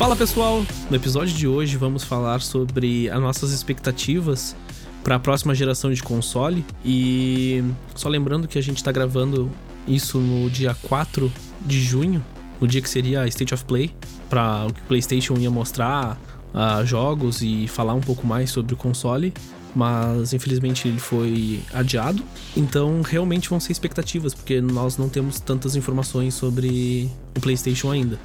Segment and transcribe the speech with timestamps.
[0.00, 0.64] Fala pessoal!
[0.88, 4.56] No episódio de hoje vamos falar sobre as nossas expectativas
[5.04, 7.62] para a próxima geração de console e
[7.94, 9.50] só lembrando que a gente está gravando
[9.86, 11.30] isso no dia 4
[11.66, 12.24] de junho,
[12.58, 13.94] no dia que seria a State of Play,
[14.30, 16.18] para o que o PlayStation ia mostrar
[16.54, 19.34] uh, jogos e falar um pouco mais sobre o console,
[19.76, 22.22] mas infelizmente ele foi adiado.
[22.56, 28.18] Então realmente vão ser expectativas, porque nós não temos tantas informações sobre o PlayStation ainda.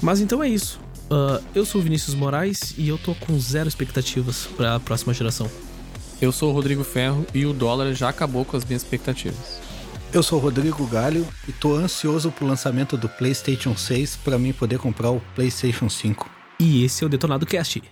[0.00, 0.85] Mas então é isso.
[1.06, 5.14] Uh, eu sou o Vinícius Moraes e eu tô com zero expectativas para a próxima
[5.14, 5.48] geração.
[6.20, 9.60] Eu sou o Rodrigo Ferro e o dólar já acabou com as minhas expectativas.
[10.12, 14.52] Eu sou o Rodrigo Galho e tô ansioso pro lançamento do PlayStation 6 para mim
[14.52, 16.28] poder comprar o PlayStation 5.
[16.58, 17.82] E esse é o Detonado Cast.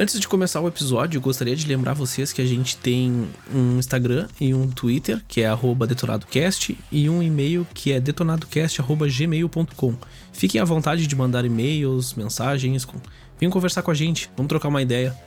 [0.00, 4.28] Antes de começar o episódio, gostaria de lembrar vocês que a gente tem um Instagram
[4.40, 5.52] e um Twitter, que é
[5.88, 9.96] detonadocast, e um e-mail que é detonadocast.gmail.com.
[10.32, 12.96] Fiquem à vontade de mandar e-mails, mensagens, com...
[13.40, 15.18] venham conversar com a gente, vamos trocar uma ideia.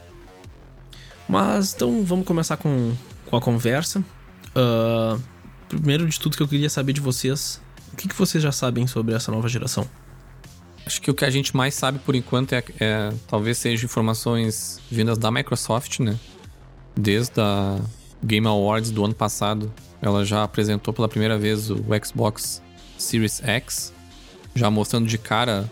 [1.28, 2.94] Mas então vamos começar com,
[3.25, 4.00] com a conversa.
[4.56, 5.22] Uh,
[5.67, 8.88] primeiro de tudo que eu queria saber de vocês, o que, que vocês já sabem
[8.88, 9.85] sobre essa nova geração?
[10.92, 14.78] Acho que o que a gente mais sabe por enquanto é, é talvez seja informações
[14.92, 16.20] vindas da Microsoft, né?
[16.94, 17.80] Desde a
[18.22, 22.62] Game Awards do ano passado, ela já apresentou pela primeira vez o Xbox
[22.97, 23.94] Series X,
[24.53, 25.72] já mostrando de cara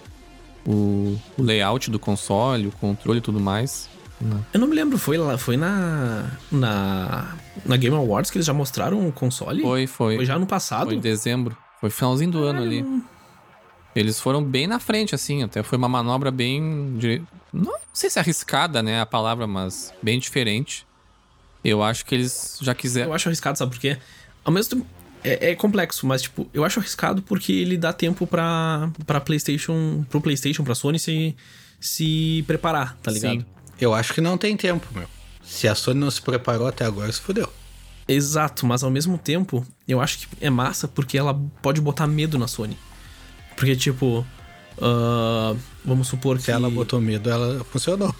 [0.65, 3.89] o, o layout do console, o controle e tudo mais.
[4.21, 4.39] Né?
[4.53, 7.35] Eu não me lembro, foi lá, foi na, na
[7.65, 9.61] na Game Awards que eles já mostraram o console?
[9.63, 10.15] Foi, foi.
[10.15, 10.85] Foi já no passado?
[10.85, 11.57] Foi em dezembro.
[11.81, 12.85] Foi finalzinho do ano ali.
[13.99, 16.97] Eles foram bem na frente, assim, até foi uma manobra bem.
[17.51, 20.87] Não sei se arriscada, né, a palavra, mas bem diferente.
[21.61, 23.09] Eu acho que eles já quiseram.
[23.09, 23.97] Eu acho arriscado, sabe por quê?
[24.45, 24.87] Ao mesmo tempo.
[25.21, 30.05] É, é, complexo, mas, tipo, eu acho arriscado porque ele dá tempo pra, pra PlayStation.
[30.09, 31.35] Pro PlayStation, pra Sony se,
[31.77, 33.41] se preparar, tá ligado?
[33.41, 33.45] Sim.
[33.81, 35.09] Eu acho que não tem tempo, meu.
[35.43, 37.51] Se a Sony não se preparou até agora, se fudeu.
[38.07, 42.39] Exato, mas ao mesmo tempo, eu acho que é massa porque ela pode botar medo
[42.39, 42.77] na Sony.
[43.59, 44.25] Porque, tipo,
[44.77, 46.43] uh, vamos supor que.
[46.43, 48.15] Se ela botou medo, ela funcionou.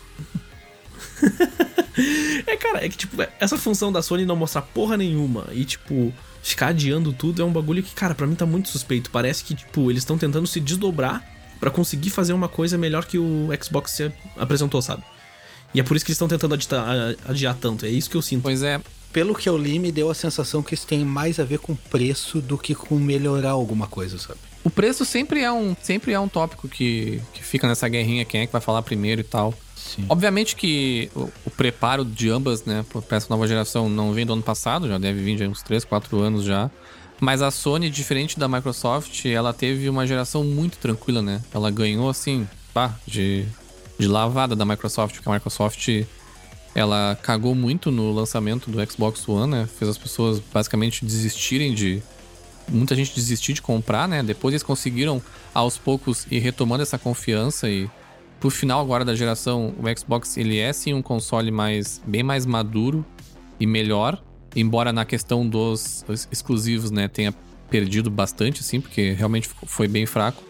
[2.46, 6.14] é, cara, é que, tipo, essa função da Sony não mostrar porra nenhuma e, tipo,
[6.44, 9.10] ficar adiando tudo é um bagulho que, cara, para mim tá muito suspeito.
[9.12, 11.24] Parece que, tipo, eles estão tentando se desdobrar
[11.58, 14.02] para conseguir fazer uma coisa melhor que o Xbox
[14.36, 15.04] apresentou, sabe?
[15.74, 17.86] E é por isso que eles estão tentando adiar, adiar tanto.
[17.86, 18.42] É isso que eu sinto.
[18.42, 18.82] Pois é.
[19.14, 21.74] Pelo que eu li, me deu a sensação que isso tem mais a ver com
[21.78, 24.49] preço do que com melhorar alguma coisa, sabe?
[24.64, 28.42] O preço sempre é um, sempre é um tópico que, que fica nessa guerrinha, quem
[28.42, 29.54] é que vai falar primeiro e tal.
[29.76, 30.06] Sim.
[30.10, 34.34] Obviamente que o, o, preparo de ambas, né, para essa nova geração não vem do
[34.34, 36.70] ano passado, já deve vir de uns 3, 4 anos já.
[37.20, 41.42] Mas a Sony, diferente da Microsoft, ela teve uma geração muito tranquila, né?
[41.54, 43.46] Ela ganhou, assim, pá, de,
[43.98, 46.06] de lavada da Microsoft, porque a Microsoft
[46.74, 49.70] ela cagou muito no lançamento do Xbox One, né?
[49.78, 52.02] Fez as pessoas basicamente desistirem de,
[52.70, 54.24] muita gente desistiu de comprar, né?
[54.24, 55.22] Depois eles conseguiram
[55.54, 57.90] aos poucos ir retomando essa confiança e
[58.40, 62.46] pro final agora da geração, o Xbox ele é sim um console mais bem mais
[62.46, 63.06] maduro
[63.60, 64.22] e melhor,
[64.56, 67.34] embora na questão dos exclusivos, né, tenha
[67.70, 70.44] perdido bastante assim, porque realmente foi bem fraco.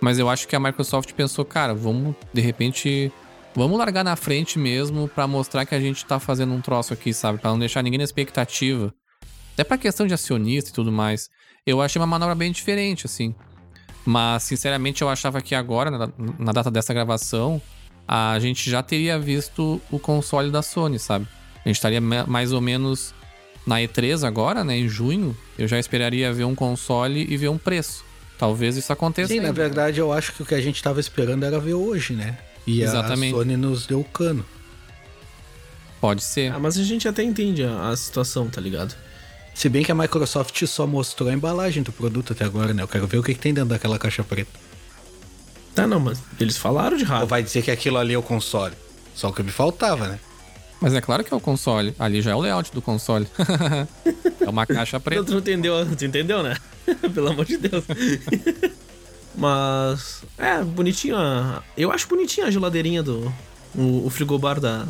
[0.00, 3.12] Mas eu acho que a Microsoft pensou, cara, vamos de repente
[3.54, 7.12] vamos largar na frente mesmo para mostrar que a gente tá fazendo um troço aqui,
[7.12, 7.38] sabe?
[7.38, 8.94] Para não deixar ninguém na expectativa.
[9.52, 11.28] Até pra questão de acionista e tudo mais.
[11.64, 13.32] Eu achei uma manobra bem diferente, assim.
[14.04, 17.62] Mas, sinceramente, eu achava que agora, na, na data dessa gravação,
[18.06, 21.28] a gente já teria visto o console da Sony, sabe?
[21.64, 23.14] A gente estaria mais ou menos
[23.64, 24.76] na E3 agora, né?
[24.76, 28.04] Em junho, eu já esperaria ver um console e ver um preço.
[28.36, 29.32] Talvez isso aconteça.
[29.32, 32.12] Sim, na verdade, eu acho que o que a gente estava esperando era ver hoje,
[32.12, 32.38] né?
[32.66, 33.34] E Exatamente.
[33.34, 34.44] a Sony nos deu o cano.
[36.00, 36.52] Pode ser.
[36.52, 38.96] Ah, mas a gente até entende a, a situação, tá ligado?
[39.54, 42.82] Se bem que a Microsoft só mostrou a embalagem do produto até agora, né?
[42.82, 44.50] Eu quero ver o que, que tem dentro daquela caixa preta.
[45.74, 47.22] Tá, não, mas eles falaram de rádio.
[47.22, 48.74] Ou vai dizer que aquilo ali é o console.
[49.14, 50.18] Só o que me faltava, né?
[50.80, 51.94] Mas é claro que é o console.
[51.98, 53.26] Ali já é o layout do console.
[54.40, 55.24] é uma caixa preta.
[55.24, 56.56] Tu não entendeu, tu entendeu, né?
[57.14, 57.84] Pelo amor de Deus.
[59.34, 60.24] Mas.
[60.36, 61.16] É, bonitinho.
[61.16, 61.62] A...
[61.76, 63.32] Eu acho bonitinha a geladeirinha do.
[63.74, 64.86] O, o frigobar da,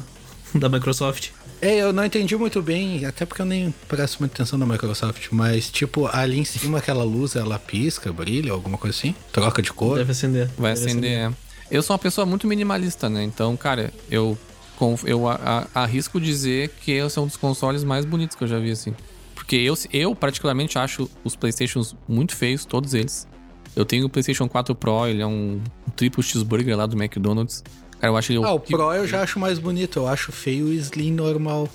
[0.55, 1.29] da Microsoft.
[1.63, 5.29] É, eu não entendi muito bem, até porque eu nem presto muita atenção na Microsoft,
[5.31, 9.15] mas tipo, ali em cima aquela luz, ela pisca, brilha, alguma coisa assim?
[9.31, 9.97] Troca de cor?
[9.97, 10.51] Deve acender.
[10.59, 11.33] Vai Deve acender, é.
[11.71, 13.23] Eu sou uma pessoa muito minimalista, né?
[13.23, 14.37] Então, cara, eu,
[15.05, 15.23] eu
[15.73, 18.93] arrisco dizer que esse é um dos consoles mais bonitos que eu já vi, assim.
[19.33, 23.29] Porque eu, eu particularmente acho os Playstations muito feios, todos eles.
[23.77, 27.63] Eu tenho o PlayStation 4 Pro, ele é um, um triplo cheeseburger lá do McDonald's.
[28.03, 30.67] Cara, eu acho ele Ah, o Pro eu já acho mais bonito, eu acho feio
[30.67, 31.69] o Slim normal.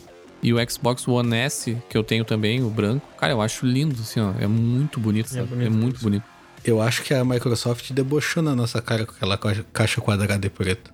[0.44, 3.96] E o Xbox One S, que eu tenho também, o branco, cara, eu acho lindo,
[4.02, 4.34] assim, ó.
[4.38, 5.44] É muito bonito, sabe?
[5.44, 6.24] É, bonito, é muito bonito.
[6.66, 9.38] Eu acho que a Microsoft debochou na nossa cara com aquela
[9.72, 10.92] caixa quadrada e preta.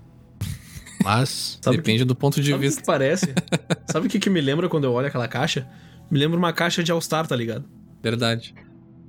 [1.03, 1.59] Mas.
[1.63, 2.81] Depende que, do ponto de sabe vista.
[2.81, 3.33] Que parece?
[3.91, 5.67] sabe o que, que me lembra quando eu olho aquela caixa?
[6.11, 7.65] Me lembra uma caixa de All-Star, tá ligado?
[8.03, 8.53] Verdade.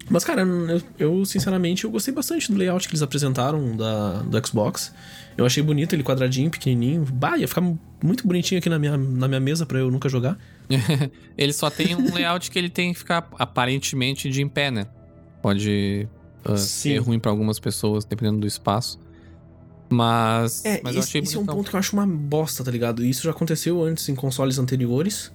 [0.09, 4.47] Mas, cara, eu, eu, sinceramente eu gostei bastante do layout que eles apresentaram da, do
[4.47, 4.91] Xbox.
[5.37, 7.05] Eu achei bonito ele quadradinho, pequenininho.
[7.13, 7.63] Bah, ia ficar
[8.03, 10.39] muito bonitinho aqui na minha, na minha mesa para eu nunca jogar.
[11.37, 14.87] ele só tem um layout que ele tem que ficar aparentemente de em pé, né?
[15.43, 16.09] Pode
[16.49, 18.99] uh, ser ruim para algumas pessoas, dependendo do espaço.
[19.91, 23.05] Mas, é, mas esse, esse é um ponto que eu acho uma bosta, tá ligado?
[23.05, 25.33] Isso já aconteceu antes em consoles anteriores.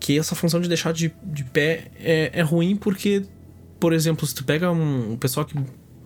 [0.00, 3.24] Que essa função de deixar de, de pé é, é ruim porque
[3.84, 5.54] por exemplo, se tu pega um, um pessoal que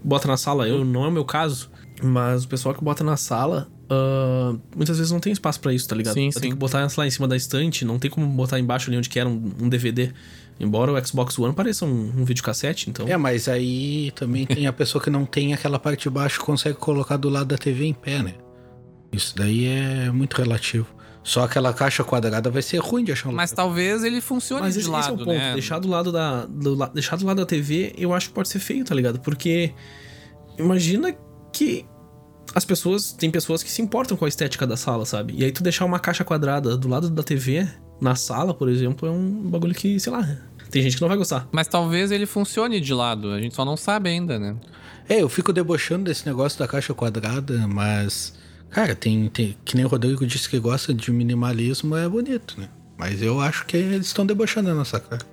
[0.03, 1.71] bota na sala, eu não é o meu caso,
[2.03, 5.89] mas o pessoal que bota na sala, uh, muitas vezes não tem espaço para isso,
[5.89, 6.15] tá ligado?
[6.15, 6.41] Sim, eu sim.
[6.41, 9.09] tenho que botar lá em cima da estante, não tem como botar embaixo ali onde
[9.09, 10.13] que era um, um DVD.
[10.61, 13.07] Embora o Xbox One pareça um, um videocassete, então.
[13.07, 16.45] É, mas aí também tem a pessoa que não tem aquela parte de baixo que
[16.45, 18.35] consegue colocar do lado da TV em pé, né?
[19.13, 20.87] Isso daí é muito relativo.
[21.23, 24.75] Só aquela caixa quadrada vai ser ruim de achar um Mas talvez ele funcione Mas
[24.75, 25.31] de esse, lado, esse é o ponto.
[25.31, 25.53] né?
[25.53, 28.59] Deixar do lado da, do, deixar do lado da TV, eu acho que pode ser
[28.59, 29.21] feio, tá ligado?
[29.21, 29.73] Porque
[30.59, 31.15] imagina
[31.53, 31.87] que
[32.55, 35.35] as pessoas, tem pessoas que se importam com a estética da sala, sabe?
[35.37, 37.69] E aí tu deixar uma caixa quadrada do lado da TV,
[38.01, 40.39] na sala, por exemplo, é um bagulho que, sei lá,
[40.71, 41.49] tem gente que não vai gostar.
[41.53, 44.57] Mas talvez ele funcione de lado, a gente só não sabe ainda, né?
[45.09, 48.35] É, eu fico debochando desse negócio da caixa quadrada, mas
[48.71, 52.69] Cara, tem, tem, que nem o Rodrigo disse que gosta de minimalismo, é bonito, né?
[52.99, 55.25] Mas eu acho que eles estão debochando a nossa cara.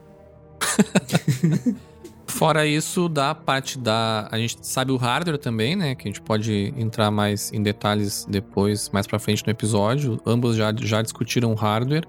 [2.28, 4.28] Fora isso, da parte da.
[4.32, 5.96] A gente sabe o hardware também, né?
[5.96, 10.20] Que a gente pode entrar mais em detalhes depois, mais pra frente no episódio.
[10.26, 12.04] Ambos já, já discutiram o hardware.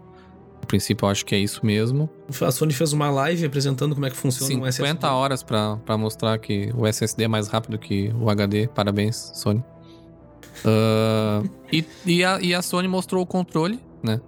[0.60, 2.08] No princípio, eu acho que é isso mesmo.
[2.40, 4.88] A Sony fez uma live apresentando como é que funciona 50 um SSD.
[4.88, 8.68] 50 horas pra, pra mostrar que o SSD é mais rápido que o HD.
[8.68, 9.62] Parabéns, Sony.
[10.64, 14.20] Uh, e, e, a, e a Sony mostrou o controle, né?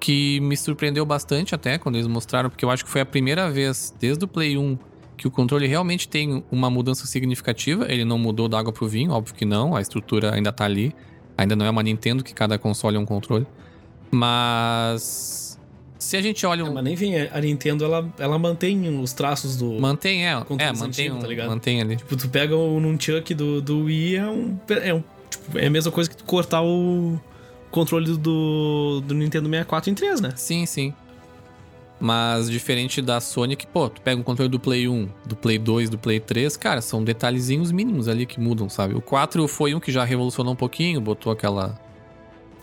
[0.00, 3.48] Que me surpreendeu bastante até quando eles mostraram, porque eu acho que foi a primeira
[3.48, 4.76] vez desde o Play 1
[5.22, 7.86] que o controle realmente tem uma mudança significativa.
[7.90, 10.92] Ele não mudou da água pro vinho, óbvio que não, a estrutura ainda tá ali.
[11.38, 13.46] Ainda não é uma Nintendo que cada console é um controle.
[14.10, 15.58] Mas.
[15.98, 16.64] Se a gente olha.
[16.64, 16.74] Um...
[16.74, 17.16] mas nem vem.
[17.28, 19.80] A Nintendo ela, ela mantém os traços do.
[19.80, 20.32] Mantém, é.
[20.32, 21.48] É, mantém, antigo, um, tá ligado?
[21.48, 21.96] mantém ali.
[21.96, 25.70] Tipo, tu pega o Nunchuck do, do Wii, é um, é um Tipo, é a
[25.70, 27.18] mesma coisa que tu cortar o
[27.70, 30.32] controle do, do Nintendo 64 em 3, né?
[30.36, 30.94] Sim, sim.
[32.02, 35.56] Mas diferente da Sony, que, pô, tu pega um controle do Play 1, do Play
[35.56, 38.96] 2, do Play 3, cara, são detalhezinhos mínimos ali que mudam, sabe?
[38.96, 41.78] O 4 foi um que já revolucionou um pouquinho, botou aquela.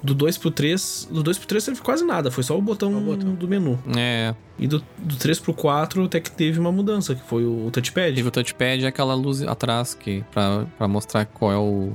[0.03, 2.97] Do 2 pro 3, do 2 pro 3 teve quase nada, foi só o botão,
[2.97, 3.33] o botão.
[3.33, 3.79] do menu.
[3.97, 4.35] É.
[4.57, 8.15] E do, do 3 pro 4 até que teve uma mudança, que foi o touchpad.
[8.15, 11.93] Teve o touchpad e aquela luz atrás que pra, pra mostrar qual é o,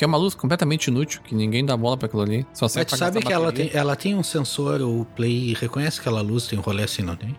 [0.00, 2.46] que é uma luz completamente inútil, que ninguém dá bola para aquilo ali.
[2.54, 6.00] Só serve Mas tu sabe que ela tem, ela tem um sensor, o Play reconhece
[6.00, 7.36] aquela luz, tem um rolê assim, não tem?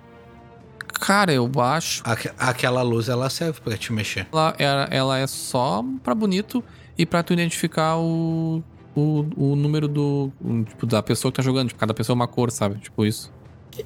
[0.94, 2.03] Cara, eu acho.
[2.06, 4.27] Aqu aquela luz ela serve para te mexer.
[4.32, 6.63] Ela, ela, ela é só para bonito
[6.96, 8.62] e para tu identificar o,
[8.96, 10.32] o, o número do.
[10.68, 11.70] Tipo, da pessoa que tá jogando.
[11.70, 12.77] Tipo, cada pessoa é uma cor, sabe?
[12.77, 13.34] Tipo isso.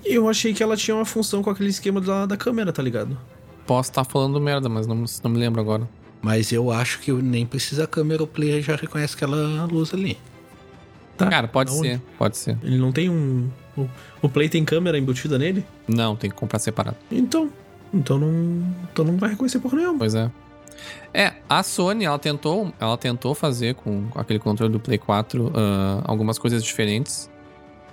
[0.03, 3.17] Eu achei que ela tinha uma função com aquele esquema da, da câmera, tá ligado?
[3.65, 5.87] Posso estar tá falando merda, mas não, não me lembro agora.
[6.25, 10.17] Mas eu acho que nem precisa a câmera, o player já reconhece aquela luz ali.
[11.15, 11.27] Tá.
[11.27, 11.87] Cara, pode Aonde?
[11.87, 12.57] ser, pode ser.
[12.63, 13.47] Ele não tem um.
[13.77, 13.87] O,
[14.23, 15.63] o Play tem câmera embutida nele?
[15.87, 16.97] Não, tem que comprar separado.
[17.11, 17.51] Então.
[17.93, 18.75] Então não.
[18.91, 19.99] Então não vai reconhecer por nenhum.
[19.99, 20.31] Pois é.
[21.13, 25.51] É, a Sony, ela tentou, ela tentou fazer com aquele controle do Play 4 uh,
[26.05, 27.29] algumas coisas diferentes.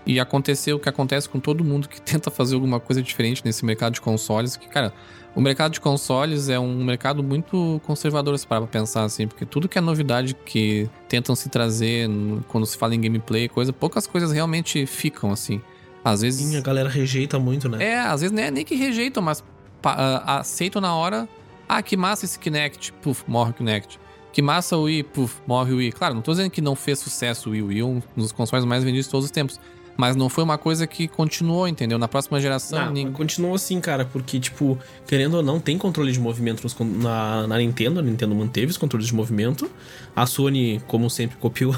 [0.04, 3.64] E aconteceu o que acontece com todo mundo que tenta fazer alguma coisa diferente nesse
[3.64, 4.56] mercado de consoles.
[4.56, 4.92] Que, cara,
[5.34, 9.46] o mercado de consoles é um mercado muito conservador, se parar pra pensar assim, porque
[9.46, 12.08] tudo que é novidade que tentam se trazer
[12.48, 15.60] quando se fala em gameplay, coisa, poucas coisas realmente ficam assim.
[16.04, 16.44] Às vezes.
[16.44, 17.82] Sim, a galera rejeita muito, né?
[17.82, 21.28] É, às vezes nem, nem que rejeitam, mas uh, aceitam na hora.
[21.68, 23.98] Ah, que massa esse Kinect, puf, morre o Kinect.
[24.32, 25.92] Que massa o Wii, puf, morre o Wii.
[25.92, 28.32] Claro, não tô dizendo que não fez sucesso o Wii, o Wii é um dos
[28.32, 29.60] consoles mais vendidos de todos os tempos.
[29.96, 31.98] Mas não foi uma coisa que continuou, entendeu?
[31.98, 32.86] Na próxima geração.
[32.86, 33.12] Não, ninguém...
[33.12, 38.00] continuou assim, cara, porque, tipo, querendo ou não, tem controle de movimento na, na Nintendo.
[38.00, 39.70] A Nintendo manteve os controles de movimento.
[40.16, 41.74] A Sony, como sempre, copiou.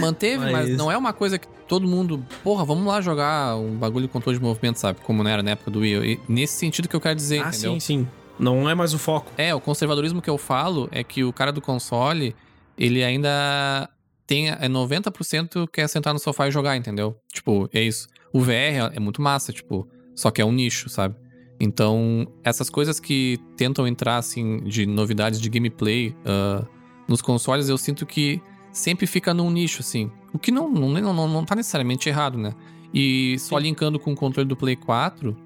[0.00, 0.68] Manteve, mas...
[0.68, 0.76] mas...
[0.76, 2.24] não é uma coisa que todo mundo.
[2.42, 5.00] Porra, vamos lá jogar um bagulho de controle de movimento, sabe?
[5.02, 6.12] Como não era na época do Wii.
[6.12, 7.72] E nesse sentido que eu quero dizer, ah, entendeu?
[7.74, 8.08] Sim, sim.
[8.38, 9.32] Não é mais o foco.
[9.36, 12.34] É, o conservadorismo que eu falo é que o cara do console,
[12.76, 13.88] ele ainda
[14.26, 14.50] tem.
[14.50, 17.16] É 90% quer sentar no sofá e jogar, entendeu?
[17.32, 18.08] Tipo, é isso.
[18.32, 21.14] O VR é muito massa, tipo, só que é um nicho, sabe?
[21.58, 26.66] Então, essas coisas que tentam entrar, assim, de novidades de gameplay uh,
[27.08, 30.10] nos consoles, eu sinto que sempre fica num nicho, assim.
[30.32, 32.52] O que não, não, não, não tá necessariamente errado, né?
[32.92, 33.64] E só Sim.
[33.64, 35.36] linkando com o controle do Play 4,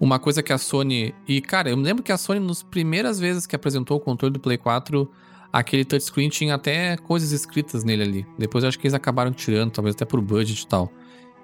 [0.00, 1.14] uma coisa que a Sony.
[1.26, 4.32] E, cara, eu me lembro que a Sony, nas primeiras vezes que apresentou o controle
[4.32, 5.10] do Play 4,
[5.52, 8.26] aquele touchscreen tinha até coisas escritas nele ali.
[8.38, 10.92] Depois eu acho que eles acabaram tirando, talvez até por budget e tal.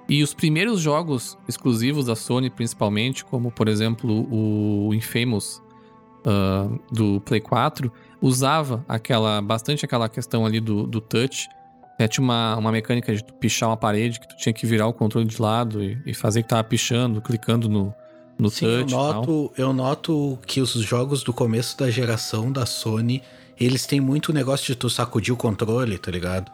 [0.08, 5.62] E os primeiros jogos exclusivos da Sony, principalmente, como por exemplo o Infamous
[6.26, 11.48] uh, do Play 4, usava aquela bastante aquela questão ali do, do touch.
[11.98, 14.92] É, tinha uma, uma mecânica de pichar uma parede que tu tinha que virar o
[14.92, 17.94] controle de lado e, e fazer que tava pichando, clicando no,
[18.38, 18.92] no Sim, touch.
[18.92, 23.22] Eu noto, eu noto que os jogos do começo da geração da Sony,
[23.58, 26.50] eles têm muito negócio de tu sacudir o controle, tá ligado?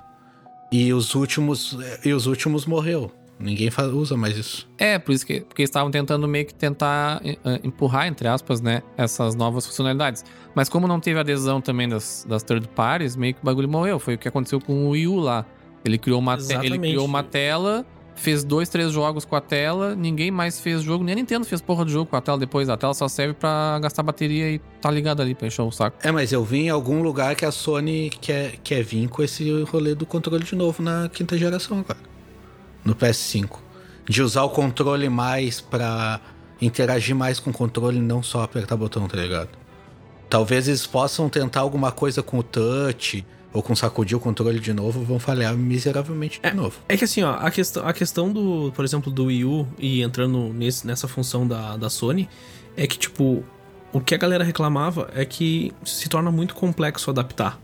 [0.73, 3.13] E os últimos, e os últimos morreu.
[3.41, 4.69] Ninguém usa mais isso.
[4.77, 8.83] É, por isso que porque estavam tentando meio que tentar uh, empurrar, entre aspas, né,
[8.99, 10.23] essas novas funcionalidades.
[10.55, 13.99] Mas como não teve adesão também das, das third parties, meio que o bagulho morreu.
[13.99, 15.47] Foi o que aconteceu com o Wii U lá.
[15.83, 20.31] Ele criou uma, ele criou uma tela fez dois, três jogos com a tela, ninguém
[20.31, 22.69] mais fez jogo, nem a Nintendo fez porra de jogo com a tela depois.
[22.69, 25.97] A tela só serve para gastar bateria e tá ligado ali pra encher o saco.
[26.03, 29.63] É, mas eu vi em algum lugar que a Sony quer, quer vir com esse
[29.65, 31.99] rolê do controle de novo na quinta geração agora.
[32.85, 33.59] No PS5.
[34.09, 36.21] De usar o controle mais pra
[36.61, 39.49] interagir mais com o controle, não só apertar botão, tá ligado?
[40.29, 44.73] Talvez eles possam tentar alguma coisa com o touch ou com sacudir o controle de
[44.73, 46.79] novo, vão falhar miseravelmente de é, novo.
[46.89, 50.03] É que assim, ó, a questão, a questão do, por exemplo, do Wii U e
[50.03, 52.29] entrando nesse, nessa função da, da Sony,
[52.77, 53.45] é que, tipo,
[53.93, 57.59] o que a galera reclamava é que se torna muito complexo adaptar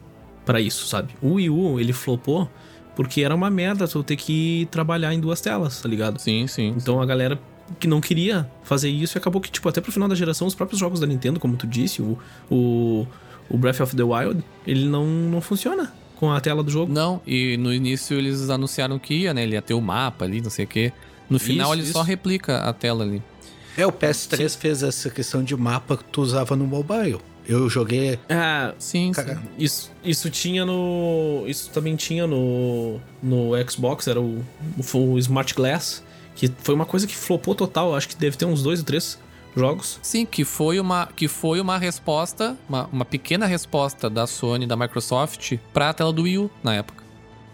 [0.44, 1.14] para isso, sabe?
[1.22, 2.48] O Wii U, ele flopou
[2.96, 6.18] porque era uma merda tu ter que trabalhar em duas telas, tá ligado?
[6.18, 6.74] Sim, sim.
[6.76, 7.38] Então a galera
[7.78, 10.54] que não queria fazer isso e acabou que, tipo, até pro final da geração, os
[10.54, 12.18] próprios jogos da Nintendo, como tu disse, o,
[12.50, 13.06] o
[13.48, 16.92] o Breath of the Wild, ele não, não funciona com a tela do jogo.
[16.92, 19.42] Não, e no início eles anunciaram que ia, né?
[19.42, 20.92] Ele ia ter o mapa ali, não sei o quê.
[21.28, 21.92] No final isso, ele isso.
[21.92, 23.22] só replica a tela ali.
[23.76, 24.58] É, o PS3 sim.
[24.58, 27.18] fez essa questão de mapa que tu usava no mobile.
[27.46, 28.18] Eu joguei.
[28.28, 29.22] Ah, sim, sim.
[29.58, 31.44] Isso, isso tinha no.
[31.46, 32.98] Isso também tinha no.
[33.22, 34.44] No Xbox, era o,
[34.94, 36.02] o, o Smart Glass.
[36.34, 37.94] Que foi uma coisa que flopou total.
[37.94, 39.18] Acho que deve ter uns dois ou três
[39.56, 39.98] jogos.
[40.02, 44.76] Sim, que foi uma, que foi uma resposta, uma, uma pequena resposta da Sony, da
[44.76, 47.02] Microsoft, para a tela do Wii U na época.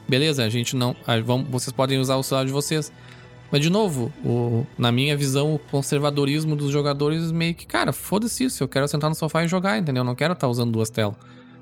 [0.08, 0.96] Beleza, a gente não.
[1.06, 2.92] A, vamos, vocês podem usar o celular de vocês.
[3.50, 8.44] Mas, de novo, o, na minha visão, o conservadorismo dos jogadores meio que, cara, foda-se
[8.44, 10.00] isso, eu quero sentar no sofá e jogar, entendeu?
[10.00, 11.14] Eu não quero estar tá usando duas telas.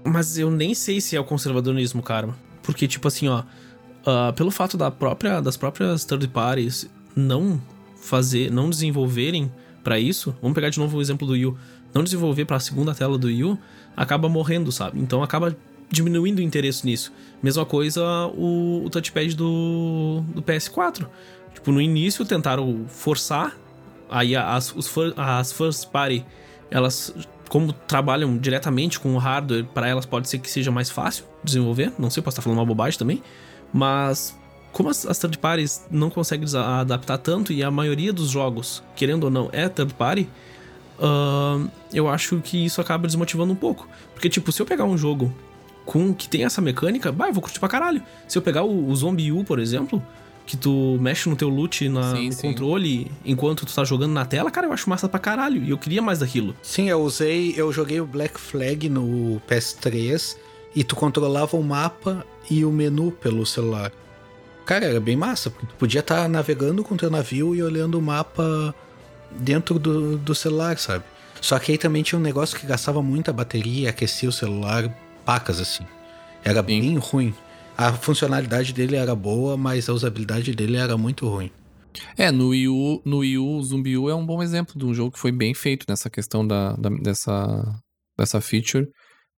[0.04, 2.28] Mas eu nem sei se é o conservadorismo, cara.
[2.62, 7.60] Porque, tipo assim, ó, uh, pelo fato da própria, das próprias third parties não
[8.00, 9.50] fazer, não desenvolverem
[9.82, 11.56] para isso, vamos pegar de novo o exemplo do Yu,
[11.94, 13.58] não desenvolver para a segunda tela do Yu,
[13.96, 15.00] acaba morrendo, sabe?
[15.00, 15.56] Então acaba
[15.90, 17.12] diminuindo o interesse nisso.
[17.42, 18.02] Mesma coisa
[18.34, 21.06] o, o touchpad do, do PS4.
[21.54, 23.56] Tipo, no início tentaram forçar,
[24.08, 26.24] aí as, os, as first party,
[26.70, 27.12] elas,
[27.48, 31.92] como trabalham diretamente com o hardware, para elas pode ser que seja mais fácil desenvolver.
[31.98, 33.22] Não sei, posso estar falando uma bobagem também.
[33.72, 34.38] Mas
[34.72, 39.24] como as, as third parties não conseguem adaptar tanto e a maioria dos jogos, querendo
[39.24, 40.28] ou não, é third party,
[40.98, 43.88] uh, eu acho que isso acaba desmotivando um pouco.
[44.14, 45.32] Porque, tipo, se eu pegar um jogo
[45.84, 48.02] com que tem essa mecânica, bah, eu vou curtir pra caralho.
[48.28, 50.02] Se eu pegar o, o Zombie U, por exemplo,
[50.46, 52.48] que tu mexe no teu loot na, sim, no sim.
[52.48, 55.62] controle enquanto tu tá jogando na tela, cara, eu acho massa pra caralho.
[55.62, 56.54] E eu queria mais daquilo.
[56.62, 60.36] Sim, eu usei, eu joguei o Black Flag no PS3
[60.74, 63.92] e tu controlava o mapa e o menu pelo celular.
[64.64, 67.98] Cara, era bem massa, porque tu podia estar tá navegando com teu navio e olhando
[67.98, 68.74] o mapa
[69.30, 71.04] dentro do, do celular, sabe?
[71.40, 74.94] Só que aí também tinha um negócio que gastava muita bateria e aquecia o celular
[75.24, 75.84] pacas assim.
[76.44, 77.34] Era bem ruim.
[77.76, 81.50] A funcionalidade dele era boa, mas a usabilidade dele era muito ruim.
[82.16, 84.94] É, no Wii U, no Wii U, Zumbi U é um bom exemplo de um
[84.94, 87.64] jogo que foi bem feito nessa questão da, da dessa,
[88.18, 88.86] dessa feature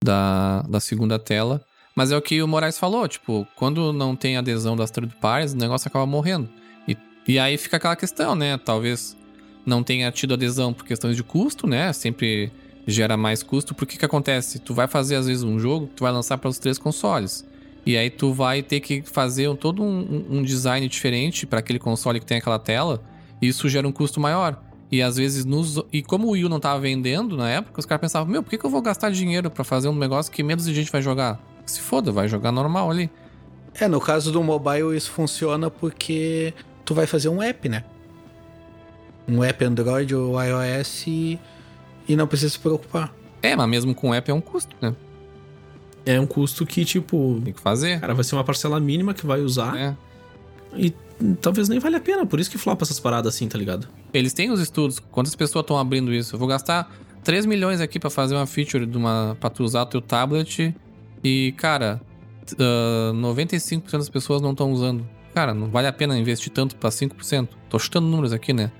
[0.03, 1.63] da, da segunda tela.
[1.95, 5.53] Mas é o que o Moraes falou, tipo, quando não tem adesão das third parties,
[5.53, 6.49] o negócio acaba morrendo.
[6.89, 6.97] E
[7.29, 8.59] E aí fica aquela questão, né?
[8.59, 9.17] Talvez
[9.65, 11.93] não tenha tido adesão por questões de custo, né?
[11.93, 12.51] Sempre
[12.87, 13.75] gera mais custo.
[13.75, 14.59] Porque que acontece?
[14.59, 17.47] Tu vai fazer às vezes um jogo, tu vai lançar para os três consoles.
[17.85, 21.79] E aí tu vai ter que fazer um, todo um, um design diferente para aquele
[21.79, 23.03] console que tem aquela tela.
[23.41, 24.61] E isso gera um custo maior.
[24.91, 25.83] E às vezes nos.
[25.93, 28.51] E como o Wii U não tava vendendo na época, os caras pensavam, meu, por
[28.51, 31.41] que, que eu vou gastar dinheiro para fazer um negócio que menos gente vai jogar?
[31.67, 33.11] Se foda, vai jogar normal ali.
[33.81, 36.53] É, no caso do mobile isso funciona porque
[36.85, 37.85] tu vai fazer um app, né?
[39.27, 41.41] Um app Android ou iOS e,
[42.09, 43.15] e não precisa se preocupar.
[43.41, 44.95] É, mas mesmo com app é um custo, né?
[46.05, 47.41] É um custo que, tipo.
[47.45, 48.01] Tem que fazer.
[48.01, 49.77] Cara, vai ser uma parcela mínima que vai usar.
[49.77, 49.97] É.
[50.75, 50.93] E
[51.41, 53.89] talvez nem valha a pena, por isso que flopa essas paradas assim, tá ligado?
[54.13, 56.35] Eles têm os estudos, quantas pessoas estão abrindo isso?
[56.35, 56.91] Eu vou gastar
[57.23, 60.75] 3 milhões aqui para fazer uma feature de uma, pra tu usar teu tablet
[61.23, 62.01] e, cara,
[62.53, 65.07] uh, 95% das pessoas não estão usando.
[65.35, 67.49] Cara, não vale a pena investir tanto pra 5%.
[67.69, 68.71] Tô chutando números aqui, né?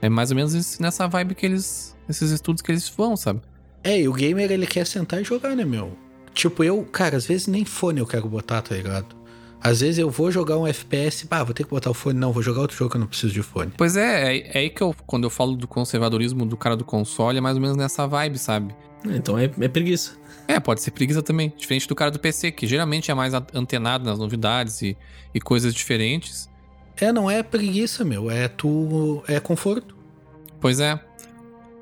[0.00, 1.96] É mais ou menos nessa vibe que eles.
[2.08, 3.40] esses estudos que eles vão, sabe?
[3.84, 5.96] É, e o gamer ele quer sentar e jogar, né, meu?
[6.34, 9.16] Tipo, eu, cara, às vezes nem fone eu quero botar, tá ligado?
[9.60, 12.18] Às vezes eu vou jogar um FPS, pá, vou ter que botar o fone.
[12.18, 13.72] Não, vou jogar outro jogo que eu não preciso de fone.
[13.76, 16.84] Pois é, é, é aí que eu, quando eu falo do conservadorismo do cara do
[16.84, 18.74] console, é mais ou menos nessa vibe, sabe?
[19.04, 20.16] Então é, é preguiça.
[20.46, 21.52] É, pode ser preguiça também.
[21.56, 24.96] Diferente do cara do PC, que geralmente é mais antenado nas novidades e,
[25.34, 26.48] e coisas diferentes.
[26.96, 28.30] É, não é preguiça, meu.
[28.30, 29.22] É tu.
[29.26, 29.96] É conforto.
[30.60, 31.00] Pois é.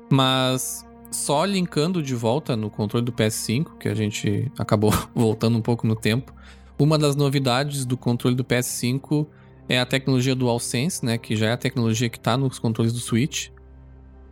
[0.09, 5.61] Mas só linkando de volta no controle do PS5, que a gente acabou voltando um
[5.61, 6.33] pouco no tempo.
[6.79, 9.27] Uma das novidades do controle do PS5
[9.69, 11.17] é a tecnologia DualSense, né?
[11.17, 13.49] Que já é a tecnologia que tá nos controles do Switch.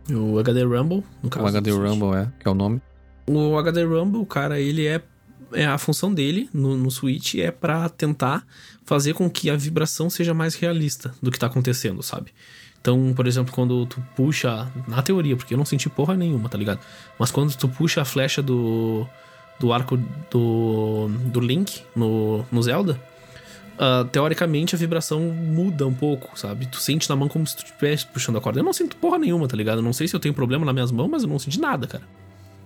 [0.08, 1.44] O HD Rumble, no caso.
[1.44, 2.80] O HD Rumble, é, que é o nome.
[3.26, 5.02] O HD Rumble, cara, ele é.
[5.52, 8.44] é a função dele no, no Switch é para tentar
[8.84, 12.32] fazer com que a vibração seja mais realista do que tá acontecendo, sabe?
[12.80, 14.70] Então, por exemplo, quando tu puxa.
[14.88, 16.80] Na teoria, porque eu não senti porra nenhuma, tá ligado?
[17.18, 19.06] Mas quando tu puxa a flecha do.
[19.58, 19.98] do arco
[20.30, 21.08] do.
[21.26, 23.00] do Link no, no Zelda.
[23.80, 26.66] Uh, teoricamente a vibração muda um pouco, sabe?
[26.66, 28.60] Tu sente na mão como se tu estivesse puxando a corda.
[28.60, 29.78] Eu não sinto porra nenhuma, tá ligado?
[29.78, 31.86] Eu não sei se eu tenho problema nas minhas mãos, mas eu não senti nada,
[31.86, 32.04] cara.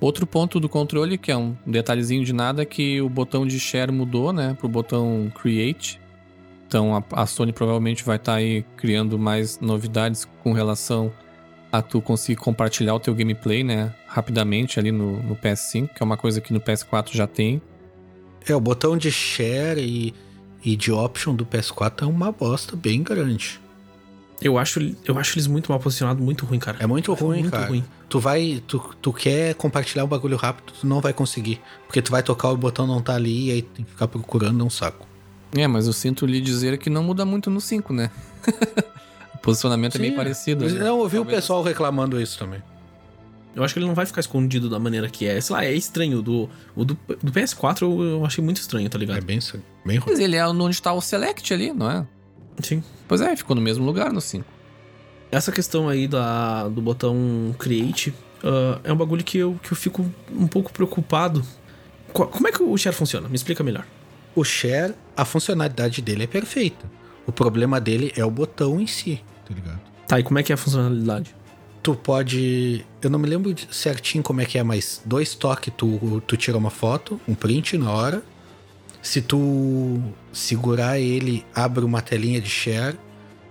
[0.00, 3.60] Outro ponto do controle, que é um detalhezinho de nada, é que o botão de
[3.60, 4.56] share mudou, né?
[4.58, 6.00] Pro botão create.
[6.66, 11.12] Então a, a Sony provavelmente vai estar tá aí criando mais novidades com relação
[11.70, 13.94] a tu conseguir compartilhar o teu gameplay, né?
[14.08, 17.62] Rapidamente ali no, no PS5, que é uma coisa que no PS4 já tem.
[18.48, 20.12] É, o botão de share e,
[20.64, 23.60] e de option do PS4 é uma bosta bem grande.
[24.40, 26.78] Eu acho, eu acho eles muito mal posicionados, muito ruim, cara.
[26.80, 27.66] É muito ruim, muito cara.
[27.66, 27.84] Ruim.
[28.08, 31.60] Tu vai, tu, tu quer compartilhar um bagulho rápido, tu não vai conseguir.
[31.86, 34.62] Porque tu vai tocar o botão não tá ali e aí tem que ficar procurando,
[34.62, 35.06] é um saco.
[35.56, 38.10] É, mas eu sinto lhe dizer que não muda muito no 5, né?
[39.34, 40.68] o posicionamento Sim, é bem parecido.
[40.68, 40.88] Né?
[40.88, 42.62] Eu ouvi o pessoal reclamando isso também.
[43.54, 45.40] Eu acho que ele não vai ficar escondido da maneira que é.
[45.40, 46.20] Sei lá, é estranho.
[46.20, 49.18] Do, o do, do PS4 eu, eu, achei muito estranho, tá ligado?
[49.18, 49.40] É bem,
[49.84, 50.10] bem ruim.
[50.10, 52.06] Mas ele é onde tá o Select ali, não é?
[52.60, 52.82] Sim.
[53.08, 54.44] Pois é, ficou no mesmo lugar no 5.
[55.30, 58.10] Essa questão aí da, do botão Create
[58.42, 61.44] uh, é um bagulho que eu, que eu fico um pouco preocupado.
[62.12, 63.28] Como é que o share funciona?
[63.28, 63.84] Me explica melhor
[64.34, 66.90] o share, a funcionalidade dele é perfeita.
[67.26, 69.80] O problema dele é o botão em si, tá ligado?
[70.06, 71.34] Tá, e como é que é a funcionalidade?
[71.82, 72.84] Tu pode.
[73.00, 76.56] Eu não me lembro certinho como é que é, mas dois toques tu, tu tira
[76.56, 78.22] uma foto, um print na hora.
[79.04, 82.98] Se tu segurar ele, abre uma telinha de share.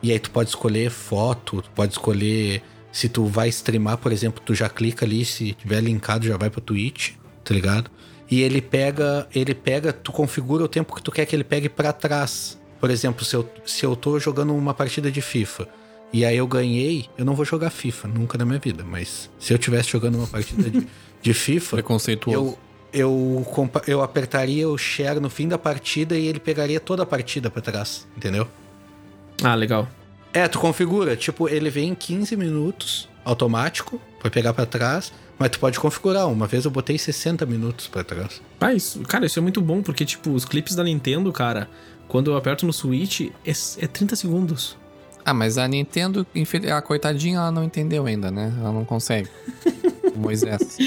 [0.02, 2.62] E aí tu pode escolher foto, tu pode escolher.
[2.92, 6.50] Se tu vai streamar, por exemplo, tu já clica ali, se tiver linkado já vai
[6.50, 7.12] pra Twitch,
[7.44, 7.90] tá ligado?
[8.34, 11.70] e ele pega, ele pega, tu configura o tempo que tu quer que ele pegue
[11.70, 12.60] para trás.
[12.80, 15.68] Por exemplo, se eu, se eu tô jogando uma partida de FIFA
[16.12, 19.54] e aí eu ganhei, eu não vou jogar FIFA nunca na minha vida, mas se
[19.54, 20.88] eu tivesse jogando uma partida de,
[21.22, 22.40] de FIFA, preconceituoso.
[22.40, 22.58] Eu,
[22.94, 23.46] eu,
[23.88, 27.62] eu apertaria o share no fim da partida e ele pegaria toda a partida para
[27.62, 28.48] trás, entendeu?
[29.44, 29.88] Ah, legal.
[30.32, 35.12] É, tu configura, tipo, ele vem em 15 minutos automático, vai pegar para trás.
[35.38, 36.28] Mas tu pode configurar.
[36.28, 38.42] Uma vez eu botei 60 minutos para trás.
[38.62, 41.68] Ah, isso, cara, isso é muito bom, porque, tipo, os clipes da Nintendo, cara,
[42.08, 44.78] quando eu aperto no Switch, é, é 30 segundos.
[45.26, 46.26] Ah, mas a Nintendo,
[46.72, 48.54] a coitadinha, ela não entendeu ainda, né?
[48.60, 49.30] Ela não consegue.
[50.16, 50.78] Moisés.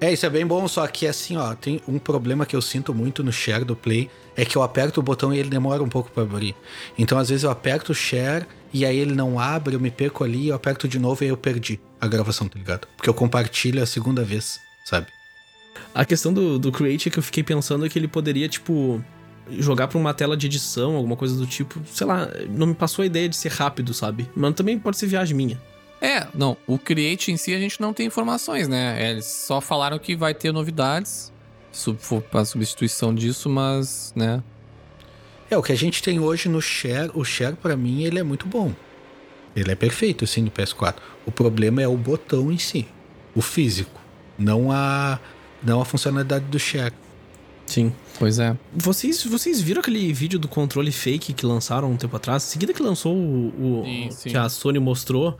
[0.00, 2.94] É, isso é bem bom, só que assim, ó, tem um problema que eu sinto
[2.94, 5.88] muito no share do Play, é que eu aperto o botão e ele demora um
[5.88, 6.54] pouco para abrir.
[6.98, 10.24] Então, às vezes eu aperto o share e aí ele não abre, eu me perco
[10.24, 12.88] ali, eu aperto de novo e aí eu perdi a gravação, tá ligado?
[12.96, 15.06] Porque eu compartilho a segunda vez, sabe?
[15.94, 19.04] A questão do, do Create que eu fiquei pensando é que ele poderia, tipo.
[19.50, 23.02] jogar pra uma tela de edição, alguma coisa do tipo, sei lá, não me passou
[23.02, 24.28] a ideia de ser rápido, sabe?
[24.34, 25.60] Mas também pode ser viagem minha.
[26.00, 29.10] É, não, o Create em si a gente não tem informações, né?
[29.10, 31.30] Eles só falaram que vai ter novidades
[32.30, 34.42] para substituição disso, mas, né?
[35.50, 38.22] É, o que a gente tem hoje no Share, o Share para mim ele é
[38.22, 38.72] muito bom.
[39.54, 40.94] Ele é perfeito assim no PS4.
[41.26, 42.86] O problema é o botão em si,
[43.34, 44.00] o físico,
[44.38, 45.18] não a
[45.62, 46.94] não a funcionalidade do Share.
[47.66, 47.92] Sim.
[48.18, 48.56] Pois é.
[48.72, 52.44] Vocês, vocês viram aquele vídeo do controle fake que lançaram um tempo atrás?
[52.44, 54.30] Em seguida que lançou o, o sim, sim.
[54.30, 55.38] que a Sony mostrou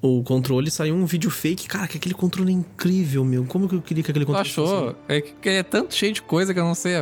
[0.00, 1.66] o controle, saiu um vídeo fake.
[1.66, 3.44] Cara, que aquele controle é incrível, meu.
[3.44, 4.66] Como que eu queria que aquele controle achou?
[4.66, 4.96] Fosse?
[5.08, 6.94] É que é tanto cheio de coisa que eu não sei.